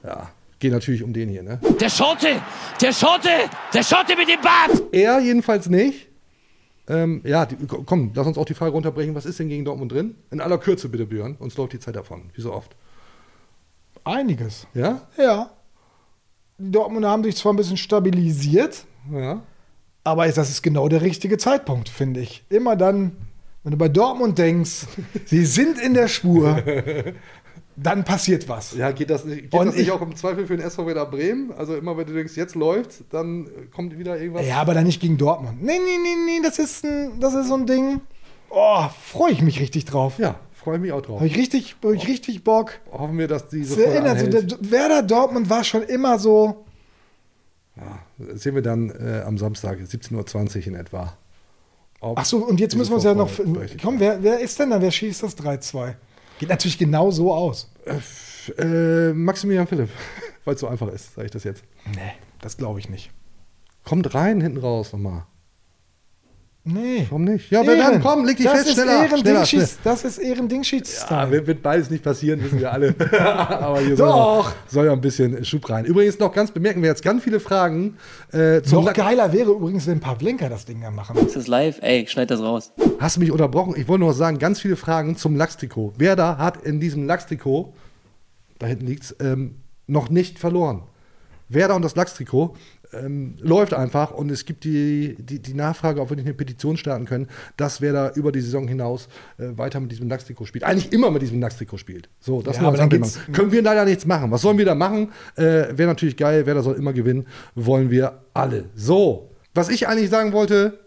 Ja, 0.04 0.30
geht 0.60 0.72
natürlich 0.72 1.02
um 1.02 1.12
den 1.12 1.28
hier, 1.28 1.42
ne? 1.42 1.60
Der 1.80 1.88
Schotte! 1.88 2.40
Der 2.80 2.92
Schotte! 2.92 3.28
Der 3.72 3.82
Schotte 3.82 4.16
mit 4.16 4.28
dem 4.28 4.40
Bart! 4.40 4.82
Er 4.92 5.18
jedenfalls 5.20 5.68
nicht. 5.68 6.08
Ähm, 6.86 7.22
ja, 7.24 7.46
die, 7.46 7.56
komm, 7.66 8.12
lass 8.14 8.26
uns 8.26 8.36
auch 8.36 8.44
die 8.44 8.54
Frage 8.54 8.72
runterbrechen. 8.72 9.14
Was 9.14 9.26
ist 9.26 9.38
denn 9.40 9.48
gegen 9.48 9.64
Dortmund 9.64 9.90
drin? 9.90 10.14
In 10.30 10.40
aller 10.40 10.58
Kürze 10.58 10.88
bitte, 10.88 11.06
Björn. 11.06 11.36
Uns 11.38 11.56
läuft 11.56 11.72
die 11.72 11.80
Zeit 11.80 11.96
davon. 11.96 12.30
Wie 12.34 12.40
so 12.42 12.52
oft. 12.52 12.76
Einiges. 14.04 14.66
Ja? 14.74 15.02
Ja. 15.16 15.50
Die 16.58 16.70
Dortmunder 16.70 17.10
haben 17.10 17.24
sich 17.24 17.36
zwar 17.36 17.52
ein 17.52 17.56
bisschen 17.56 17.76
stabilisiert, 17.76 18.84
Ja. 19.12 19.42
aber 20.04 20.28
das 20.28 20.50
ist 20.50 20.62
genau 20.62 20.88
der 20.88 21.02
richtige 21.02 21.36
Zeitpunkt, 21.38 21.88
finde 21.88 22.20
ich. 22.20 22.44
Immer 22.48 22.76
dann, 22.76 23.12
wenn 23.64 23.72
du 23.72 23.76
bei 23.78 23.88
Dortmund 23.88 24.38
denkst, 24.38 24.86
sie 25.26 25.44
sind 25.46 25.78
in 25.80 25.94
der 25.94 26.06
Spur, 26.08 26.62
dann 27.76 28.04
passiert 28.04 28.48
was. 28.48 28.74
Ja, 28.76 28.92
geht 28.92 29.10
das 29.10 29.24
nicht, 29.24 29.50
geht 29.50 29.54
Und 29.54 29.66
das 29.66 29.74
nicht 29.74 29.86
ich- 29.86 29.90
auch 29.90 30.00
im 30.00 30.14
Zweifel 30.14 30.46
für 30.46 30.56
den 30.56 30.64
SV 30.64 30.86
Werder 30.86 31.06
Bremen? 31.06 31.50
Also 31.52 31.74
immer, 31.74 31.96
wenn 31.96 32.06
du 32.06 32.12
denkst, 32.12 32.36
jetzt 32.36 32.54
läuft, 32.54 33.02
dann 33.12 33.46
äh, 33.46 33.50
kommt 33.74 33.98
wieder 33.98 34.16
irgendwas. 34.16 34.46
Ja, 34.46 34.58
aber 34.60 34.74
dann 34.74 34.84
nicht 34.84 35.00
gegen 35.00 35.18
Dortmund. 35.18 35.60
Nee, 35.60 35.78
nee, 35.78 35.98
nee, 36.02 36.16
nee, 36.38 36.40
das 36.42 36.60
ist, 36.60 36.84
ein, 36.84 37.18
das 37.18 37.34
ist 37.34 37.48
so 37.48 37.54
ein 37.56 37.66
Ding. 37.66 38.00
Oh, 38.48 38.84
freue 39.04 39.32
ich 39.32 39.42
mich 39.42 39.58
richtig 39.58 39.86
drauf. 39.86 40.18
Ja, 40.20 40.36
freue 40.64 40.78
mich 40.78 40.92
auch 40.92 41.02
drauf. 41.02 41.20
Habe 41.20 41.28
ich 41.28 41.36
richtig, 41.36 41.76
hab 41.82 41.92
ich 41.92 42.08
richtig 42.08 42.42
Bock. 42.42 42.80
Hoffen 42.90 43.18
wir, 43.18 43.28
dass 43.28 43.48
diese 43.48 43.76
Das 43.76 43.84
erinnert 43.84 44.20
so, 44.20 44.26
der, 44.26 44.70
Werder 44.70 45.02
Dortmund 45.02 45.50
war 45.50 45.62
schon 45.62 45.82
immer 45.82 46.18
so. 46.18 46.64
Das 48.18 48.42
sehen 48.42 48.54
wir 48.54 48.62
dann 48.62 48.90
äh, 48.90 49.22
am 49.26 49.36
Samstag, 49.36 49.78
17.20 49.78 50.56
Uhr 50.56 50.66
in 50.68 50.74
etwa. 50.74 51.16
Ob 52.00 52.18
Ach 52.18 52.24
so, 52.24 52.38
und 52.38 52.60
jetzt 52.60 52.76
müssen 52.76 52.90
wir 52.90 52.96
uns 52.96 53.04
ja 53.04 53.14
noch. 53.14 53.30
Komm, 53.82 54.00
wer, 54.00 54.22
wer 54.22 54.40
ist 54.40 54.58
denn 54.58 54.70
da? 54.70 54.80
Wer 54.80 54.90
schießt 54.90 55.22
das 55.22 55.36
3-2? 55.36 55.94
Geht 56.38 56.48
natürlich 56.48 56.78
genau 56.78 57.10
so 57.10 57.32
aus. 57.32 57.70
Äh, 58.58 59.12
Maximilian 59.12 59.66
Philipp, 59.66 59.90
weil 60.44 60.54
es 60.54 60.60
so 60.60 60.68
einfach 60.68 60.88
ist, 60.88 61.14
sage 61.14 61.26
ich 61.26 61.32
das 61.32 61.44
jetzt. 61.44 61.64
Nee, 61.94 62.12
das 62.40 62.56
glaube 62.56 62.78
ich 62.78 62.88
nicht. 62.88 63.10
Kommt 63.84 64.14
rein 64.14 64.40
hinten 64.40 64.58
raus 64.58 64.92
nochmal. 64.92 65.26
Nee. 66.66 67.04
Warum 67.10 67.24
nicht? 67.24 67.50
Ja, 67.50 67.60
wer 67.66 67.76
dann? 67.76 68.00
Komm, 68.00 68.24
leg 68.24 68.38
dich 68.38 68.46
das 68.46 68.54
fest, 68.56 68.68
ist 68.68 68.74
schneller, 68.74 69.04
Ehren 69.04 69.18
schneller, 69.18 69.42
Dingschieds- 69.42 69.76
Das 69.84 70.02
ist 70.04 70.16
Ehren-Dingschieds. 70.18 71.06
Ja, 71.10 71.30
wird, 71.30 71.46
wird 71.46 71.62
beides 71.62 71.90
nicht 71.90 72.02
passieren, 72.02 72.42
wissen 72.42 72.58
wir 72.58 72.72
alle. 72.72 72.94
Aber 73.20 73.80
hier 73.80 73.94
soll 73.98 74.08
Doch. 74.08 74.48
ja, 74.50 74.54
soll 74.68 74.86
ja 74.86 74.92
ein 74.92 75.00
bisschen 75.02 75.44
Schub 75.44 75.68
rein. 75.68 75.84
Übrigens 75.84 76.18
noch 76.18 76.32
ganz 76.32 76.50
bemerken 76.52 76.80
wir 76.80 76.88
jetzt 76.88 77.02
ganz 77.02 77.22
viele 77.22 77.38
Fragen 77.38 77.98
äh, 78.32 78.62
zum 78.62 78.78
Noch 78.78 78.86
Lack- 78.86 78.96
geiler 78.96 79.30
wäre 79.34 79.50
übrigens, 79.50 79.86
wenn 79.86 80.00
Pavlenka 80.00 80.48
das 80.48 80.64
Ding 80.64 80.80
dann 80.80 80.94
machen. 80.94 81.18
Ist 81.18 81.36
das 81.36 81.48
live? 81.48 81.78
Ey, 81.82 82.06
schneid 82.06 82.30
das 82.30 82.40
raus. 82.40 82.72
Hast 82.98 83.16
du 83.16 83.20
mich 83.20 83.30
unterbrochen? 83.30 83.74
Ich 83.76 83.86
wollte 83.86 84.00
nur 84.04 84.14
sagen, 84.14 84.38
ganz 84.38 84.58
viele 84.58 84.76
Fragen 84.76 85.16
zum 85.18 85.36
Lachstrikot. 85.36 85.92
Wer 85.98 86.16
da 86.16 86.38
hat 86.38 86.62
in 86.62 86.80
diesem 86.80 87.04
Lachstrikot, 87.06 87.74
da 88.58 88.66
hinten 88.68 88.86
liegt's, 88.86 89.14
ähm, 89.20 89.56
noch 89.86 90.08
nicht 90.08 90.38
verloren? 90.38 90.84
Werder 91.50 91.74
und 91.76 91.82
das 91.82 91.94
Lachstrikot 91.94 92.56
ähm, 93.02 93.34
läuft 93.40 93.74
einfach 93.74 94.10
und 94.10 94.30
es 94.30 94.44
gibt 94.44 94.64
die, 94.64 95.16
die, 95.18 95.40
die 95.40 95.54
Nachfrage, 95.54 96.00
ob 96.00 96.10
wir 96.10 96.16
nicht 96.16 96.26
eine 96.26 96.34
Petition 96.34 96.76
starten 96.76 97.04
können, 97.04 97.28
dass 97.56 97.80
Werder 97.80 98.14
über 98.16 98.32
die 98.32 98.40
Saison 98.40 98.68
hinaus 98.68 99.08
äh, 99.38 99.48
weiter 99.56 99.80
mit 99.80 99.92
diesem 99.92 100.08
Lachstrikot 100.08 100.46
spielt. 100.46 100.64
Eigentlich 100.64 100.92
immer 100.92 101.10
mit 101.10 101.22
diesem 101.22 101.40
Lachstrikot 101.40 101.78
spielt. 101.78 102.08
So, 102.20 102.42
das 102.42 102.56
Ja, 102.56 102.62
aber 102.62 102.78
Können 103.32 103.52
wir 103.52 103.62
leider 103.62 103.84
nichts 103.84 104.06
machen. 104.06 104.30
Was 104.30 104.42
sollen 104.42 104.58
wir 104.58 104.64
da 104.64 104.74
machen? 104.74 105.12
Äh, 105.36 105.42
Wäre 105.42 105.86
natürlich 105.86 106.16
geil, 106.16 106.46
Werder 106.46 106.62
soll 106.62 106.76
immer 106.76 106.92
gewinnen. 106.92 107.26
Wollen 107.54 107.90
wir 107.90 108.22
alle. 108.32 108.66
So, 108.74 109.30
was 109.54 109.68
ich 109.68 109.88
eigentlich 109.88 110.10
sagen 110.10 110.32
wollte, 110.32 110.80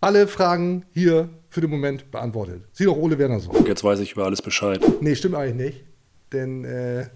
alle 0.00 0.26
Fragen 0.26 0.84
hier 0.92 1.28
für 1.48 1.60
den 1.60 1.70
Moment 1.70 2.10
beantwortet. 2.10 2.62
Sieh 2.72 2.84
doch 2.84 2.96
Ole 2.96 3.18
Werner 3.18 3.38
so. 3.38 3.52
Jetzt 3.66 3.84
weiß 3.84 4.00
ich 4.00 4.12
über 4.12 4.24
alles 4.24 4.42
Bescheid. 4.42 4.82
Nee, 5.00 5.14
stimmt 5.14 5.36
eigentlich 5.36 5.66
nicht. 5.66 5.84
Denn 6.32 6.64
äh, 6.64 7.06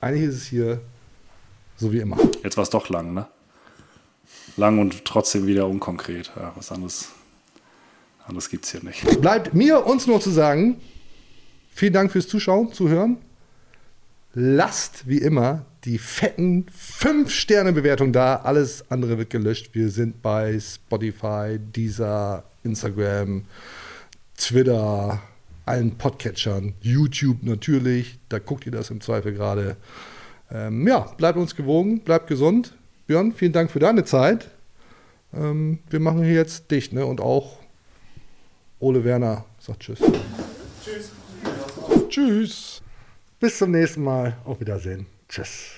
eigentlich 0.00 0.24
ist 0.24 0.34
es 0.34 0.46
hier 0.46 0.80
so 1.76 1.92
wie 1.92 2.00
immer. 2.00 2.18
Jetzt 2.42 2.56
war 2.56 2.64
es 2.64 2.70
doch 2.70 2.88
lang, 2.88 3.14
ne? 3.14 3.28
Lang 4.58 4.80
und 4.80 5.04
trotzdem 5.04 5.46
wieder 5.46 5.68
unkonkret. 5.68 6.32
Ja, 6.36 6.52
was 6.56 6.72
anderes, 6.72 7.10
anderes 8.26 8.50
gibt 8.50 8.64
es 8.64 8.72
hier 8.72 8.82
nicht. 8.82 9.20
Bleibt 9.20 9.54
mir 9.54 9.86
uns 9.86 10.08
nur 10.08 10.20
zu 10.20 10.30
sagen, 10.30 10.80
vielen 11.70 11.92
Dank 11.92 12.10
fürs 12.10 12.26
Zuschauen, 12.26 12.72
Zuhören. 12.72 13.18
Lasst 14.34 15.06
wie 15.06 15.18
immer 15.18 15.64
die 15.84 15.98
fetten 15.98 16.66
5-Sterne-Bewertung 16.98 18.12
da. 18.12 18.36
Alles 18.36 18.84
andere 18.90 19.16
wird 19.16 19.30
gelöscht. 19.30 19.70
Wir 19.74 19.90
sind 19.90 20.22
bei 20.22 20.58
Spotify, 20.58 21.58
Deezer, 21.58 22.42
Instagram, 22.64 23.44
Twitter, 24.36 25.22
allen 25.66 25.96
Podcatchern, 25.96 26.74
YouTube 26.80 27.42
natürlich. 27.42 28.18
Da 28.28 28.40
guckt 28.40 28.66
ihr 28.66 28.72
das 28.72 28.90
im 28.90 29.00
Zweifel 29.00 29.34
gerade. 29.34 29.76
Ähm, 30.50 30.86
ja, 30.86 31.00
bleibt 31.16 31.38
uns 31.38 31.54
gewogen, 31.54 32.00
bleibt 32.00 32.26
gesund. 32.26 32.74
Björn, 33.08 33.32
vielen 33.32 33.52
Dank 33.52 33.70
für 33.70 33.78
deine 33.78 34.04
Zeit. 34.04 34.50
Ähm, 35.32 35.78
wir 35.88 35.98
machen 35.98 36.22
hier 36.22 36.34
jetzt 36.34 36.70
dich 36.70 36.92
ne? 36.92 37.06
Und 37.06 37.22
auch 37.22 37.56
Ole 38.80 39.02
Werner 39.02 39.46
sagt 39.58 39.80
Tschüss. 39.80 39.98
Tschüss. 40.84 41.12
Tschüss. 42.10 42.82
Bis 43.40 43.56
zum 43.56 43.70
nächsten 43.70 44.04
Mal. 44.04 44.36
Auf 44.44 44.60
Wiedersehen. 44.60 45.06
Tschüss. 45.26 45.70